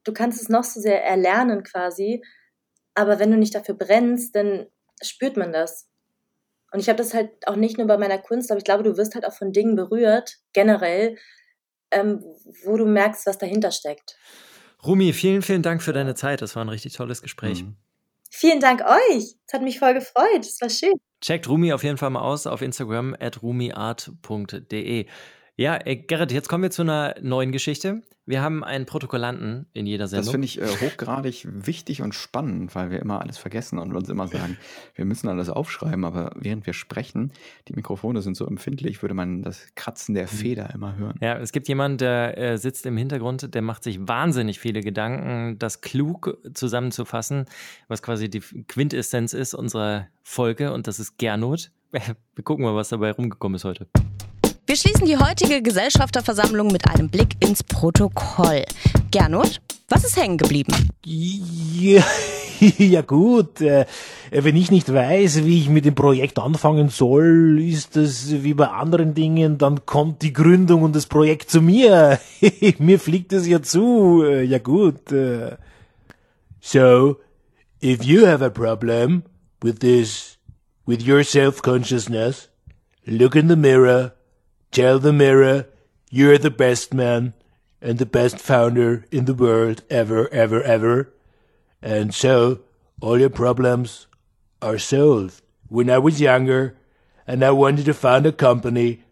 du 0.04 0.12
kannst 0.12 0.40
es 0.40 0.48
noch 0.48 0.64
so 0.64 0.80
sehr 0.80 1.04
erlernen 1.04 1.62
quasi, 1.62 2.22
aber 2.94 3.18
wenn 3.18 3.30
du 3.30 3.36
nicht 3.36 3.54
dafür 3.54 3.74
brennst, 3.74 4.34
dann 4.34 4.66
spürt 5.02 5.36
man 5.36 5.52
das. 5.52 5.88
Und 6.72 6.80
ich 6.80 6.88
habe 6.88 6.98
das 6.98 7.14
halt 7.14 7.46
auch 7.46 7.56
nicht 7.56 7.78
nur 7.78 7.86
bei 7.86 7.96
meiner 7.96 8.18
Kunst, 8.18 8.50
aber 8.50 8.58
ich 8.58 8.64
glaube, 8.64 8.82
du 8.82 8.96
wirst 8.96 9.14
halt 9.14 9.26
auch 9.26 9.32
von 9.32 9.52
Dingen 9.52 9.76
berührt, 9.76 10.38
generell, 10.52 11.16
ähm, 11.90 12.22
wo 12.64 12.76
du 12.76 12.86
merkst, 12.86 13.26
was 13.26 13.38
dahinter 13.38 13.70
steckt. 13.70 14.16
Rumi, 14.84 15.12
vielen, 15.12 15.42
vielen 15.42 15.62
Dank 15.62 15.82
für 15.82 15.92
deine 15.92 16.14
Zeit. 16.14 16.40
Das 16.42 16.54
war 16.54 16.64
ein 16.64 16.68
richtig 16.68 16.94
tolles 16.94 17.22
Gespräch. 17.22 17.64
Mhm. 17.64 17.76
Vielen 18.30 18.60
Dank 18.60 18.82
euch. 18.82 19.34
Es 19.46 19.52
hat 19.52 19.62
mich 19.62 19.78
voll 19.78 19.94
gefreut. 19.94 20.40
Es 20.40 20.60
war 20.60 20.70
schön. 20.70 20.94
Checkt 21.20 21.48
Rumi 21.48 21.72
auf 21.72 21.82
jeden 21.82 21.96
Fall 21.96 22.10
mal 22.10 22.20
aus 22.20 22.46
auf 22.46 22.62
Instagram 22.62 23.16
at 23.18 23.42
rumiart.de. 23.42 25.06
Ja, 25.58 25.76
äh, 25.84 25.96
Gerrit, 25.96 26.30
jetzt 26.30 26.48
kommen 26.48 26.62
wir 26.62 26.70
zu 26.70 26.82
einer 26.82 27.16
neuen 27.20 27.50
Geschichte. 27.50 28.02
Wir 28.26 28.42
haben 28.42 28.62
einen 28.62 28.86
Protokollanten 28.86 29.66
in 29.72 29.86
jeder 29.86 30.06
Sendung. 30.06 30.26
Das 30.26 30.30
finde 30.30 30.44
ich 30.44 30.60
äh, 30.60 30.86
hochgradig 30.86 31.48
wichtig 31.50 32.00
und 32.00 32.14
spannend, 32.14 32.76
weil 32.76 32.90
wir 32.90 33.00
immer 33.00 33.20
alles 33.20 33.38
vergessen 33.38 33.80
und 33.80 33.92
uns 33.92 34.08
immer 34.08 34.28
sagen, 34.28 34.56
wir 34.94 35.04
müssen 35.04 35.26
alles 35.26 35.48
aufschreiben, 35.48 36.04
aber 36.04 36.30
während 36.36 36.64
wir 36.64 36.74
sprechen, 36.74 37.32
die 37.66 37.72
Mikrofone 37.72 38.22
sind 38.22 38.36
so 38.36 38.46
empfindlich, 38.46 39.02
würde 39.02 39.14
man 39.14 39.42
das 39.42 39.66
Kratzen 39.74 40.14
der 40.14 40.24
mhm. 40.24 40.28
Feder 40.28 40.70
immer 40.72 40.96
hören. 40.96 41.18
Ja, 41.20 41.36
es 41.38 41.50
gibt 41.50 41.66
jemanden, 41.66 41.98
der 41.98 42.38
äh, 42.38 42.56
sitzt 42.56 42.86
im 42.86 42.96
Hintergrund, 42.96 43.52
der 43.52 43.62
macht 43.62 43.82
sich 43.82 43.98
wahnsinnig 44.06 44.60
viele 44.60 44.80
Gedanken, 44.80 45.58
das 45.58 45.80
klug 45.80 46.38
zusammenzufassen, 46.54 47.46
was 47.88 48.00
quasi 48.00 48.30
die 48.30 48.42
Quintessenz 48.68 49.32
ist 49.32 49.54
unserer 49.54 50.06
Folge 50.22 50.72
und 50.72 50.86
das 50.86 51.00
ist 51.00 51.18
Gernot. 51.18 51.72
Wir 51.90 52.44
gucken 52.44 52.64
mal, 52.64 52.76
was 52.76 52.90
dabei 52.90 53.10
rumgekommen 53.10 53.56
ist 53.56 53.64
heute. 53.64 53.88
Wir 54.68 54.76
schließen 54.76 55.06
die 55.06 55.16
heutige 55.16 55.62
Gesellschafterversammlung 55.62 56.66
mit 56.68 56.86
einem 56.90 57.08
Blick 57.08 57.42
ins 57.42 57.64
Protokoll. 57.64 58.66
Gernot, 59.10 59.62
was 59.88 60.04
ist 60.04 60.18
hängen 60.18 60.36
geblieben? 60.36 60.90
Ja, 61.06 62.04
ja 62.76 63.00
gut, 63.00 63.62
äh, 63.62 63.86
wenn 64.30 64.56
ich 64.56 64.70
nicht 64.70 64.92
weiß, 64.92 65.46
wie 65.46 65.58
ich 65.58 65.70
mit 65.70 65.86
dem 65.86 65.94
Projekt 65.94 66.38
anfangen 66.38 66.90
soll, 66.90 67.58
ist 67.62 67.96
das 67.96 68.42
wie 68.42 68.52
bei 68.52 68.68
anderen 68.68 69.14
Dingen, 69.14 69.56
dann 69.56 69.86
kommt 69.86 70.20
die 70.20 70.34
Gründung 70.34 70.82
und 70.82 70.94
das 70.94 71.06
Projekt 71.06 71.48
zu 71.48 71.62
mir. 71.62 72.20
mir 72.78 73.00
fliegt 73.00 73.32
es 73.32 73.46
ja 73.46 73.62
zu. 73.62 74.22
Äh, 74.22 74.42
ja 74.42 74.58
gut. 74.58 75.10
Äh. 75.12 75.56
So, 76.60 77.16
if 77.82 78.04
you 78.04 78.26
have 78.26 78.44
a 78.44 78.50
problem 78.50 79.22
with 79.62 79.76
this, 79.80 80.36
with 80.84 81.08
your 81.08 81.24
self-consciousness, 81.24 82.50
look 83.06 83.34
in 83.34 83.48
the 83.48 83.56
mirror 83.56 84.12
Tell 84.70 84.98
the 84.98 85.12
mirror 85.12 85.66
you're 86.10 86.38
the 86.38 86.50
best 86.50 86.94
man 86.94 87.34
and 87.80 87.98
the 87.98 88.06
best 88.06 88.38
founder 88.38 89.04
in 89.10 89.24
the 89.24 89.34
world 89.34 89.82
ever, 89.90 90.28
ever, 90.32 90.62
ever. 90.62 91.12
And 91.82 92.14
so 92.14 92.60
all 93.00 93.18
your 93.18 93.30
problems 93.30 94.06
are 94.60 94.78
solved. 94.78 95.42
When 95.68 95.90
I 95.90 95.98
was 95.98 96.20
younger 96.20 96.76
and 97.26 97.44
I 97.44 97.50
wanted 97.50 97.84
to 97.86 97.94
found 97.94 98.26
a 98.26 98.32
company, 98.32 99.04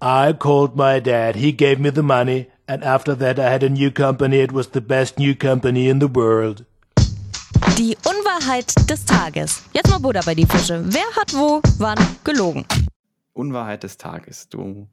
I 0.00 0.32
called 0.32 0.76
my 0.76 0.98
dad. 1.00 1.36
He 1.36 1.52
gave 1.52 1.78
me 1.78 1.90
the 1.90 2.02
money. 2.02 2.48
And 2.66 2.82
after 2.84 3.14
that, 3.16 3.38
I 3.38 3.50
had 3.50 3.62
a 3.62 3.68
new 3.68 3.90
company. 3.90 4.38
It 4.38 4.52
was 4.52 4.68
the 4.68 4.80
best 4.80 5.18
new 5.18 5.34
company 5.34 5.88
in 5.88 5.98
the 5.98 6.08
world. 6.08 6.64
Die 7.76 7.96
Unwahrheit 8.06 8.72
des 8.88 9.04
Tages. 9.04 9.62
Jetzt 9.72 9.90
mal 9.90 9.98
Buddha 9.98 10.20
bei 10.24 10.34
die 10.34 10.46
Fische. 10.46 10.82
Wer 10.84 11.10
hat 11.16 11.34
wo, 11.34 11.60
wann 11.78 11.98
gelogen? 12.24 12.64
Unwahrheit 13.40 13.82
des 13.82 13.96
Tages. 13.96 14.48
Du 14.50 14.88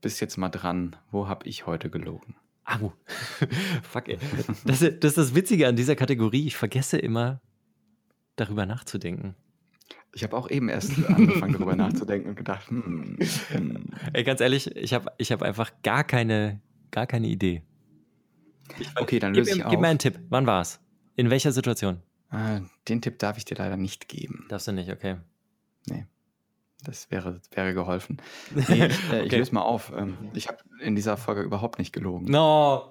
bist 0.00 0.20
jetzt 0.20 0.36
mal 0.36 0.48
dran. 0.48 0.96
Wo 1.12 1.28
habe 1.28 1.46
ich 1.46 1.66
heute 1.66 1.88
gelogen? 1.88 2.34
Au. 2.64 2.92
Fuck, 3.82 4.08
ey. 4.08 4.18
Das, 4.64 4.80
das 4.80 4.82
ist 4.82 5.18
das 5.18 5.34
Witzige 5.34 5.68
an 5.68 5.76
dieser 5.76 5.94
Kategorie. 5.94 6.46
Ich 6.46 6.56
vergesse 6.56 6.98
immer, 6.98 7.40
darüber 8.34 8.66
nachzudenken. 8.66 9.36
Ich 10.12 10.24
habe 10.24 10.36
auch 10.36 10.50
eben 10.50 10.68
erst 10.68 10.92
angefangen, 11.08 11.52
darüber 11.52 11.76
nachzudenken 11.76 12.30
und 12.30 12.36
gedacht, 12.36 12.68
hm, 12.68 13.16
hm. 13.48 13.84
Ey, 14.12 14.24
ganz 14.24 14.40
ehrlich, 14.40 14.74
ich 14.76 14.92
habe 14.92 15.12
ich 15.18 15.30
hab 15.30 15.42
einfach 15.42 15.70
gar 15.82 16.02
keine, 16.02 16.60
gar 16.90 17.06
keine 17.06 17.28
Idee. 17.28 17.62
Okay, 18.96 19.20
dann 19.20 19.34
löse 19.34 19.50
gib, 19.50 19.58
ich 19.58 19.64
auf. 19.64 19.70
Gib 19.70 19.80
mir 19.80 19.88
einen 19.88 19.98
Tipp. 20.00 20.18
Wann 20.28 20.46
war 20.46 20.62
es? 20.62 20.80
In 21.14 21.30
welcher 21.30 21.52
Situation? 21.52 22.02
Ah, 22.30 22.60
den 22.88 23.00
Tipp 23.02 23.18
darf 23.18 23.36
ich 23.36 23.44
dir 23.44 23.56
leider 23.56 23.76
nicht 23.76 24.08
geben. 24.08 24.46
Darfst 24.48 24.68
du 24.68 24.72
nicht, 24.72 24.90
okay. 24.90 25.16
Nee. 25.88 26.06
Das 26.82 27.10
wäre, 27.10 27.40
wäre 27.52 27.74
geholfen. 27.74 28.18
Nee, 28.68 28.88
äh, 29.12 29.24
ich 29.24 29.32
löse 29.32 29.54
mal 29.54 29.62
auf. 29.62 29.92
Ähm, 29.96 30.16
ich 30.34 30.48
habe 30.48 30.58
in 30.80 30.94
dieser 30.94 31.16
Folge 31.16 31.42
überhaupt 31.42 31.78
nicht 31.78 31.92
gelogen. 31.92 32.26
No. 32.30 32.90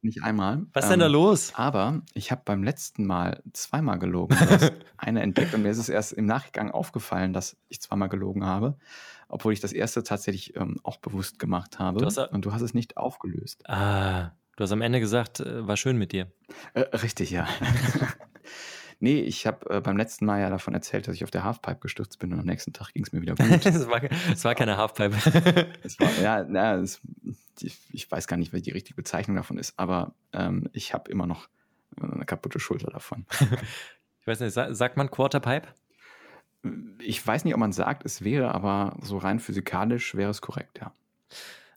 Nicht 0.00 0.22
einmal. 0.22 0.64
Was 0.72 0.84
ist 0.84 0.90
denn 0.90 1.00
da 1.00 1.06
ähm, 1.06 1.12
los? 1.12 1.52
Aber 1.56 2.02
ich 2.14 2.30
habe 2.30 2.42
beim 2.44 2.62
letzten 2.62 3.04
Mal 3.04 3.42
zweimal 3.52 3.98
gelogen. 3.98 4.36
eine 4.96 5.22
entdeckt 5.22 5.54
und 5.54 5.62
mir 5.62 5.70
ist 5.70 5.78
es 5.78 5.88
erst 5.88 6.12
im 6.12 6.24
Nachgang 6.26 6.70
aufgefallen, 6.70 7.32
dass 7.32 7.56
ich 7.68 7.80
zweimal 7.80 8.08
gelogen 8.08 8.44
habe, 8.44 8.76
obwohl 9.28 9.52
ich 9.52 9.60
das 9.60 9.72
erste 9.72 10.04
tatsächlich 10.04 10.54
ähm, 10.56 10.78
auch 10.84 10.98
bewusst 10.98 11.40
gemacht 11.40 11.80
habe. 11.80 12.00
Du 12.00 12.30
und 12.30 12.44
du 12.44 12.52
hast 12.52 12.62
es 12.62 12.74
nicht 12.74 12.96
aufgelöst. 12.96 13.68
Ah, 13.68 14.30
du 14.56 14.62
hast 14.62 14.70
am 14.70 14.82
Ende 14.82 15.00
gesagt, 15.00 15.40
äh, 15.40 15.66
war 15.66 15.76
schön 15.76 15.98
mit 15.98 16.12
dir. 16.12 16.30
Äh, 16.74 16.82
richtig, 16.96 17.32
ja. 17.32 17.48
Nee, 19.00 19.20
ich 19.20 19.46
habe 19.46 19.70
äh, 19.70 19.80
beim 19.80 19.96
letzten 19.96 20.26
Mal 20.26 20.40
ja 20.40 20.50
davon 20.50 20.74
erzählt, 20.74 21.06
dass 21.06 21.14
ich 21.14 21.22
auf 21.22 21.30
der 21.30 21.44
Halfpipe 21.44 21.78
gestürzt 21.80 22.18
bin 22.18 22.32
und 22.32 22.40
am 22.40 22.46
nächsten 22.46 22.72
Tag 22.72 22.92
ging 22.92 23.04
es 23.04 23.12
mir 23.12 23.20
wieder 23.20 23.34
gut. 23.36 23.64
Es 23.64 23.88
war, 23.88 24.02
war, 24.02 24.54
keine 24.54 24.76
Halfpipe. 24.76 25.68
es 25.82 25.98
war, 26.00 26.10
ja, 26.20 26.44
na, 26.48 26.76
es, 26.76 27.00
ich, 27.60 27.78
ich, 27.92 28.10
weiß 28.10 28.26
gar 28.26 28.36
nicht, 28.36 28.52
was 28.52 28.62
die 28.62 28.72
richtige 28.72 28.96
Bezeichnung 28.96 29.36
davon 29.36 29.58
ist, 29.58 29.78
aber 29.78 30.14
ähm, 30.32 30.68
ich 30.72 30.94
habe 30.94 31.10
immer 31.10 31.26
noch 31.26 31.48
eine 32.00 32.24
kaputte 32.24 32.58
Schulter 32.58 32.90
davon. 32.90 33.26
ich 34.20 34.26
weiß 34.26 34.40
nicht, 34.40 34.52
sagt 34.52 34.96
man 34.96 35.10
Quarterpipe? 35.10 35.68
Ich 36.98 37.24
weiß 37.24 37.44
nicht, 37.44 37.54
ob 37.54 37.60
man 37.60 37.72
sagt, 37.72 38.04
es 38.04 38.24
wäre, 38.24 38.52
aber 38.52 38.96
so 39.00 39.18
rein 39.18 39.38
physikalisch 39.38 40.16
wäre 40.16 40.30
es 40.30 40.40
korrekt, 40.40 40.80
ja. 40.80 40.92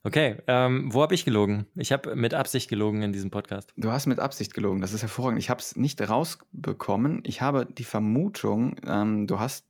Okay, 0.04 0.38
ähm, 0.48 0.92
wo 0.92 1.04
habe 1.04 1.14
ich 1.14 1.26
gelogen? 1.26 1.68
Ich 1.76 1.92
habe 1.92 2.16
mit 2.16 2.34
Absicht 2.34 2.70
gelogen 2.70 3.04
in 3.04 3.14
diesem 3.14 3.30
Podcast. 3.30 3.72
Du 3.78 3.92
hast 3.92 4.08
mit 4.08 4.20
Absicht 4.20 4.54
gelogen, 4.54 4.82
das 4.82 4.94
ist 4.94 5.04
hervorragend. 5.04 5.40
Ich 5.40 5.52
habe 5.52 5.60
es 5.60 5.76
nicht 5.76 6.02
rausbekommen. 6.02 7.22
Ich 7.24 7.42
habe 7.42 7.68
die 7.68 7.84
Vermutung, 7.84 8.78
ähm, 8.88 9.28
du 9.28 9.40
hast 9.40 9.68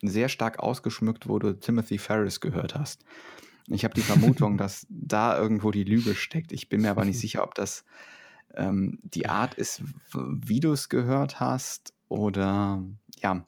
sehr 0.00 0.28
stark 0.28 0.60
ausgeschmückt, 0.60 1.28
wo 1.28 1.40
du 1.40 1.58
Timothy 1.58 1.98
Ferris 1.98 2.40
gehört 2.40 2.76
hast. 2.76 3.04
Ich 3.68 3.84
habe 3.84 3.94
die 3.94 4.02
Vermutung, 4.02 4.56
dass 4.58 4.86
da 4.88 5.36
irgendwo 5.36 5.72
die 5.72 5.84
Lüge 5.84 6.14
steckt. 6.14 6.52
Ich 6.52 6.68
bin 6.68 6.82
mir 6.82 6.90
aber 6.90 7.04
nicht 7.04 7.18
sicher, 7.20 7.42
ob 7.42 7.56
das 7.56 7.84
ähm, 8.54 9.00
die 9.02 9.28
Art 9.28 9.54
ist, 9.54 9.82
wie 10.14 10.60
du 10.60 10.72
es 10.72 10.90
gehört 10.90 11.40
hast 11.40 11.92
oder 12.08 12.84
ja, 13.16 13.44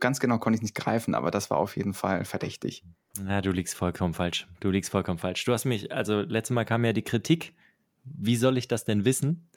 ganz 0.00 0.18
genau 0.18 0.38
konnte 0.38 0.56
ich 0.56 0.62
nicht 0.62 0.74
greifen, 0.74 1.14
aber 1.14 1.30
das 1.30 1.50
war 1.50 1.58
auf 1.58 1.76
jeden 1.76 1.94
Fall 1.94 2.24
verdächtig. 2.24 2.84
Na, 3.20 3.42
du 3.42 3.50
liegst 3.52 3.74
vollkommen 3.74 4.14
falsch. 4.14 4.46
Du 4.60 4.70
liegst 4.70 4.90
vollkommen 4.90 5.18
falsch. 5.18 5.44
Du 5.44 5.52
hast 5.52 5.64
mich, 5.64 5.92
also 5.92 6.20
letztes 6.20 6.54
Mal 6.54 6.64
kam 6.64 6.84
ja 6.84 6.92
die 6.92 7.02
Kritik, 7.02 7.54
wie 8.04 8.36
soll 8.36 8.56
ich 8.56 8.68
das 8.68 8.84
denn 8.84 9.04
wissen? 9.04 9.48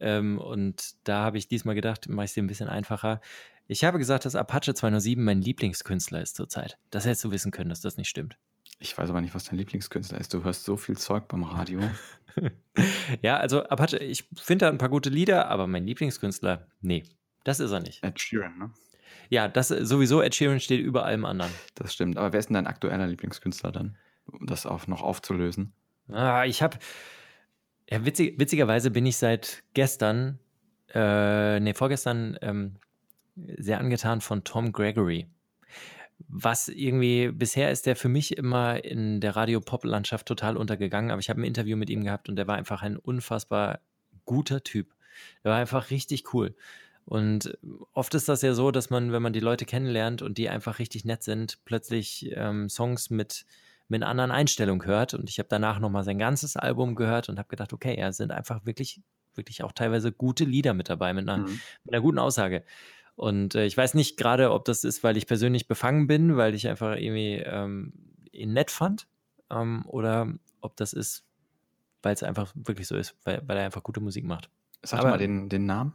Ähm, 0.00 0.38
und 0.38 0.94
da 1.04 1.22
habe 1.22 1.38
ich 1.38 1.48
diesmal 1.48 1.74
gedacht, 1.74 2.08
mache 2.08 2.24
ich 2.24 2.30
es 2.30 2.34
dir 2.34 2.42
ein 2.42 2.48
bisschen 2.48 2.68
einfacher. 2.68 3.20
Ich 3.68 3.84
habe 3.84 3.98
gesagt, 3.98 4.24
dass 4.24 4.36
Apache 4.36 4.74
207 4.74 5.22
mein 5.22 5.40
Lieblingskünstler 5.40 6.20
ist 6.20 6.36
zurzeit. 6.36 6.78
Das 6.90 7.04
hättest 7.04 7.24
du 7.24 7.30
wissen 7.30 7.52
können, 7.52 7.70
dass 7.70 7.80
das 7.80 7.96
nicht 7.96 8.08
stimmt. 8.08 8.36
Ich 8.78 8.96
weiß 8.96 9.08
aber 9.08 9.20
nicht, 9.20 9.34
was 9.34 9.44
dein 9.44 9.56
Lieblingskünstler 9.56 10.20
ist. 10.20 10.34
Du 10.34 10.44
hörst 10.44 10.64
so 10.64 10.76
viel 10.76 10.98
Zeug 10.98 11.28
beim 11.28 11.44
Radio. 11.44 11.80
ja, 13.22 13.38
also 13.38 13.64
Apache, 13.64 13.98
ich 13.98 14.28
finde 14.34 14.66
da 14.66 14.70
ein 14.70 14.78
paar 14.78 14.90
gute 14.90 15.10
Lieder, 15.10 15.48
aber 15.48 15.66
mein 15.66 15.86
Lieblingskünstler, 15.86 16.66
nee, 16.80 17.04
das 17.44 17.60
ist 17.60 17.70
er 17.70 17.80
nicht. 17.80 18.02
Ed 18.04 18.20
Sheeran, 18.20 18.58
ne? 18.58 18.70
Ja, 19.30 19.48
das 19.48 19.68
sowieso, 19.68 20.22
Ed 20.22 20.34
Sheeran 20.34 20.60
steht 20.60 20.80
über 20.80 21.04
allem 21.04 21.24
anderen. 21.24 21.52
Das 21.74 21.92
stimmt. 21.92 22.16
Aber 22.16 22.32
wer 22.32 22.40
ist 22.40 22.48
denn 22.48 22.54
dein 22.54 22.66
aktueller 22.66 23.06
Lieblingskünstler 23.06 23.72
dann? 23.72 23.96
Um 24.26 24.46
das 24.46 24.66
auch 24.66 24.86
noch 24.86 25.02
aufzulösen. 25.02 25.72
Ah, 26.08 26.44
ich 26.44 26.62
habe, 26.62 26.78
ja, 27.90 28.04
witzig, 28.04 28.38
witzigerweise 28.38 28.90
bin 28.90 29.06
ich 29.06 29.16
seit 29.16 29.62
gestern, 29.74 30.38
äh, 30.94 31.60
nee, 31.60 31.74
vorgestern 31.74 32.38
ähm, 32.42 32.76
sehr 33.34 33.78
angetan 33.78 34.20
von 34.20 34.44
Tom 34.44 34.72
Gregory. 34.72 35.26
Was 36.28 36.68
irgendwie, 36.68 37.30
bisher 37.30 37.70
ist 37.70 37.86
der 37.86 37.94
für 37.94 38.08
mich 38.08 38.36
immer 38.38 38.82
in 38.82 39.20
der 39.20 39.36
Radio-Pop-Landschaft 39.36 40.26
total 40.26 40.56
untergegangen, 40.56 41.10
aber 41.10 41.20
ich 41.20 41.28
habe 41.28 41.42
ein 41.42 41.44
Interview 41.44 41.76
mit 41.76 41.90
ihm 41.90 42.04
gehabt 42.04 42.28
und 42.28 42.36
der 42.36 42.46
war 42.46 42.56
einfach 42.56 42.82
ein 42.82 42.96
unfassbar 42.96 43.80
guter 44.24 44.62
Typ. 44.62 44.94
Der 45.44 45.52
war 45.52 45.58
einfach 45.58 45.90
richtig 45.90 46.32
cool. 46.32 46.54
Und 47.06 47.56
oft 47.92 48.14
ist 48.14 48.28
das 48.28 48.42
ja 48.42 48.52
so, 48.52 48.72
dass 48.72 48.90
man, 48.90 49.12
wenn 49.12 49.22
man 49.22 49.32
die 49.32 49.40
Leute 49.40 49.64
kennenlernt 49.64 50.22
und 50.22 50.38
die 50.38 50.48
einfach 50.48 50.80
richtig 50.80 51.04
nett 51.04 51.22
sind, 51.22 51.64
plötzlich 51.64 52.32
ähm, 52.34 52.68
Songs 52.68 53.10
mit, 53.10 53.46
mit 53.86 54.02
einer 54.02 54.10
anderen 54.10 54.32
Einstellung 54.32 54.84
hört. 54.84 55.14
Und 55.14 55.30
ich 55.30 55.38
habe 55.38 55.48
danach 55.48 55.78
nochmal 55.78 56.02
sein 56.02 56.18
ganzes 56.18 56.56
Album 56.56 56.96
gehört 56.96 57.28
und 57.28 57.38
habe 57.38 57.48
gedacht, 57.48 57.72
okay, 57.72 57.94
er 57.94 58.12
sind 58.12 58.32
einfach 58.32 58.66
wirklich, 58.66 59.00
wirklich 59.36 59.62
auch 59.62 59.70
teilweise 59.70 60.10
gute 60.10 60.44
Lieder 60.44 60.74
mit 60.74 60.88
dabei, 60.88 61.14
mit 61.14 61.28
einer, 61.28 61.46
mhm. 61.46 61.60
mit 61.84 61.94
einer 61.94 62.02
guten 62.02 62.18
Aussage. 62.18 62.64
Und 63.14 63.54
äh, 63.54 63.66
ich 63.66 63.76
weiß 63.76 63.94
nicht 63.94 64.16
gerade, 64.16 64.50
ob 64.50 64.64
das 64.64 64.82
ist, 64.82 65.04
weil 65.04 65.16
ich 65.16 65.28
persönlich 65.28 65.68
befangen 65.68 66.08
bin, 66.08 66.36
weil 66.36 66.56
ich 66.56 66.66
einfach 66.66 66.96
irgendwie 66.96 67.36
ähm, 67.36 67.92
ihn 68.32 68.52
nett 68.52 68.72
fand, 68.72 69.06
ähm, 69.48 69.84
oder 69.86 70.28
ob 70.60 70.76
das 70.76 70.92
ist, 70.92 71.24
weil 72.02 72.14
es 72.14 72.24
einfach 72.24 72.52
wirklich 72.56 72.88
so 72.88 72.96
ist, 72.96 73.16
weil, 73.22 73.42
weil 73.46 73.58
er 73.58 73.64
einfach 73.64 73.84
gute 73.84 74.00
Musik 74.00 74.24
macht. 74.24 74.50
Sag 74.82 75.00
Aber, 75.00 75.10
mal 75.10 75.18
den, 75.18 75.48
den 75.48 75.66
Namen. 75.66 75.92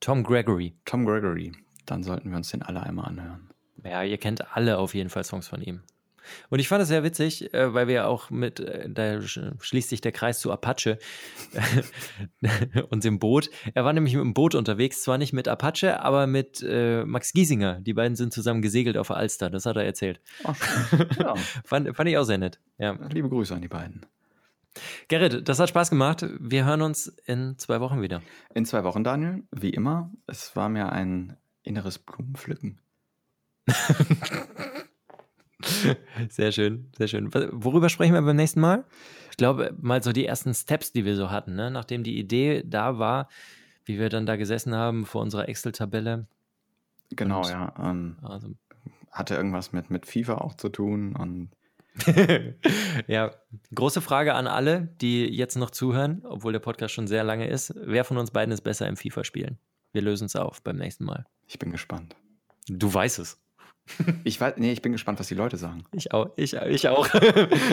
Tom 0.00 0.22
Gregory. 0.22 0.74
Tom 0.84 1.04
Gregory. 1.04 1.52
Dann 1.86 2.02
sollten 2.02 2.30
wir 2.30 2.36
uns 2.36 2.50
den 2.50 2.62
alle 2.62 2.82
einmal 2.82 3.06
anhören. 3.06 3.50
Ja, 3.84 4.02
ihr 4.02 4.18
kennt 4.18 4.54
alle 4.56 4.78
auf 4.78 4.94
jeden 4.94 5.10
Fall 5.10 5.24
Songs 5.24 5.48
von 5.48 5.62
ihm. 5.62 5.82
Und 6.48 6.58
ich 6.58 6.68
fand 6.68 6.82
es 6.82 6.88
sehr 6.88 7.02
witzig, 7.02 7.52
äh, 7.54 7.72
weil 7.74 7.88
wir 7.88 8.06
auch 8.06 8.30
mit, 8.30 8.60
äh, 8.60 8.88
da 8.88 9.20
schließt 9.20 9.88
sich 9.88 10.00
der 10.00 10.12
Kreis 10.12 10.40
zu 10.40 10.52
Apache 10.52 10.98
und 12.90 13.04
dem 13.04 13.18
Boot. 13.18 13.50
Er 13.74 13.84
war 13.84 13.92
nämlich 13.92 14.14
mit 14.14 14.22
dem 14.22 14.34
Boot 14.34 14.54
unterwegs, 14.54 15.02
zwar 15.02 15.18
nicht 15.18 15.32
mit 15.32 15.48
Apache, 15.48 16.00
aber 16.00 16.26
mit 16.26 16.62
äh, 16.62 17.04
Max 17.04 17.32
Giesinger. 17.32 17.80
Die 17.80 17.94
beiden 17.94 18.16
sind 18.16 18.32
zusammen 18.32 18.62
gesegelt 18.62 18.96
auf 18.96 19.08
der 19.08 19.16
Alster, 19.16 19.50
das 19.50 19.66
hat 19.66 19.76
er 19.76 19.84
erzählt. 19.84 20.20
Ach, 20.44 20.56
ja. 21.18 21.34
fand, 21.64 21.96
fand 21.96 22.08
ich 22.08 22.18
auch 22.18 22.24
sehr 22.24 22.38
nett. 22.38 22.60
Ja. 22.78 22.98
Liebe 23.12 23.28
Grüße 23.28 23.54
an 23.54 23.62
die 23.62 23.68
beiden. 23.68 24.06
Gerrit, 25.08 25.48
das 25.48 25.58
hat 25.58 25.68
Spaß 25.68 25.90
gemacht. 25.90 26.24
Wir 26.38 26.64
hören 26.64 26.82
uns 26.82 27.08
in 27.26 27.58
zwei 27.58 27.80
Wochen 27.80 28.02
wieder. 28.02 28.22
In 28.54 28.64
zwei 28.64 28.84
Wochen, 28.84 29.02
Daniel, 29.02 29.42
wie 29.50 29.70
immer. 29.70 30.12
Es 30.26 30.54
war 30.54 30.68
mir 30.68 30.92
ein 30.92 31.36
inneres 31.62 31.98
Blumenpflücken. 31.98 32.80
sehr 36.28 36.52
schön, 36.52 36.90
sehr 36.96 37.08
schön. 37.08 37.32
Worüber 37.32 37.88
sprechen 37.88 38.14
wir 38.14 38.22
beim 38.22 38.36
nächsten 38.36 38.60
Mal? 38.60 38.84
Ich 39.30 39.36
glaube, 39.36 39.74
mal 39.80 40.02
so 40.02 40.12
die 40.12 40.26
ersten 40.26 40.54
Steps, 40.54 40.92
die 40.92 41.04
wir 41.04 41.16
so 41.16 41.30
hatten, 41.30 41.54
ne? 41.54 41.70
nachdem 41.70 42.02
die 42.02 42.18
Idee 42.18 42.62
da 42.64 42.98
war, 42.98 43.28
wie 43.84 43.98
wir 43.98 44.08
dann 44.08 44.26
da 44.26 44.36
gesessen 44.36 44.74
haben 44.74 45.06
vor 45.06 45.22
unserer 45.22 45.48
Excel-Tabelle. 45.48 46.26
Genau, 47.10 47.40
und, 47.40 47.48
ja. 47.48 47.74
Ähm, 47.78 48.16
also, 48.22 48.48
hatte 49.10 49.34
irgendwas 49.34 49.72
mit, 49.72 49.90
mit 49.90 50.06
FIFA 50.06 50.36
auch 50.36 50.54
zu 50.54 50.68
tun 50.68 51.16
und 51.16 51.50
ja, 53.06 53.32
große 53.74 54.00
Frage 54.00 54.34
an 54.34 54.46
alle, 54.46 54.88
die 55.00 55.26
jetzt 55.26 55.56
noch 55.56 55.70
zuhören, 55.70 56.22
obwohl 56.24 56.52
der 56.52 56.60
Podcast 56.60 56.94
schon 56.94 57.06
sehr 57.06 57.24
lange 57.24 57.48
ist. 57.48 57.74
Wer 57.76 58.04
von 58.04 58.16
uns 58.16 58.30
beiden 58.30 58.52
ist 58.52 58.62
besser 58.62 58.86
im 58.88 58.96
FIFA 58.96 59.24
spielen? 59.24 59.58
Wir 59.92 60.02
lösen 60.02 60.26
es 60.26 60.36
auf 60.36 60.62
beim 60.62 60.76
nächsten 60.76 61.04
Mal. 61.04 61.26
Ich 61.46 61.58
bin 61.58 61.70
gespannt. 61.70 62.14
Du 62.68 62.92
weißt 62.92 63.18
es. 63.18 63.38
Ich 64.24 64.40
weiß, 64.40 64.54
nee, 64.58 64.70
ich 64.70 64.82
bin 64.82 64.92
gespannt, 64.92 65.18
was 65.18 65.26
die 65.26 65.34
Leute 65.34 65.56
sagen. 65.56 65.84
Ich 65.92 66.12
auch, 66.12 66.30
ich, 66.36 66.54
ich 66.54 66.86
auch. 66.86 67.08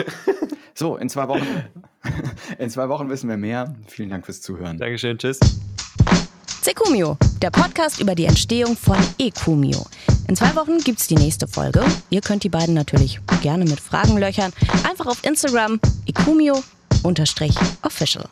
so, 0.74 0.96
in 0.96 1.08
zwei 1.08 1.28
Wochen, 1.28 1.46
in 2.58 2.70
zwei 2.70 2.88
Wochen 2.88 3.08
wissen 3.08 3.28
wir 3.28 3.36
mehr. 3.36 3.76
Vielen 3.86 4.10
Dank 4.10 4.24
fürs 4.24 4.40
Zuhören. 4.40 4.78
Dankeschön, 4.78 5.16
tschüss. 5.16 5.38
Secumio, 6.62 7.16
der 7.40 7.50
Podcast 7.50 8.00
über 8.00 8.16
die 8.16 8.24
Entstehung 8.24 8.76
von 8.76 8.98
Ecumio. 9.18 9.86
In 10.28 10.36
zwei 10.36 10.54
Wochen 10.56 10.78
gibt 10.78 11.00
es 11.00 11.06
die 11.06 11.14
nächste 11.14 11.48
Folge. 11.48 11.82
Ihr 12.10 12.20
könnt 12.20 12.44
die 12.44 12.50
beiden 12.50 12.74
natürlich 12.74 13.18
gerne 13.40 13.64
mit 13.64 13.80
Fragen 13.80 14.18
löchern. 14.18 14.52
Einfach 14.86 15.06
auf 15.06 15.24
Instagram 15.24 15.80
ecumio-official. 16.06 18.26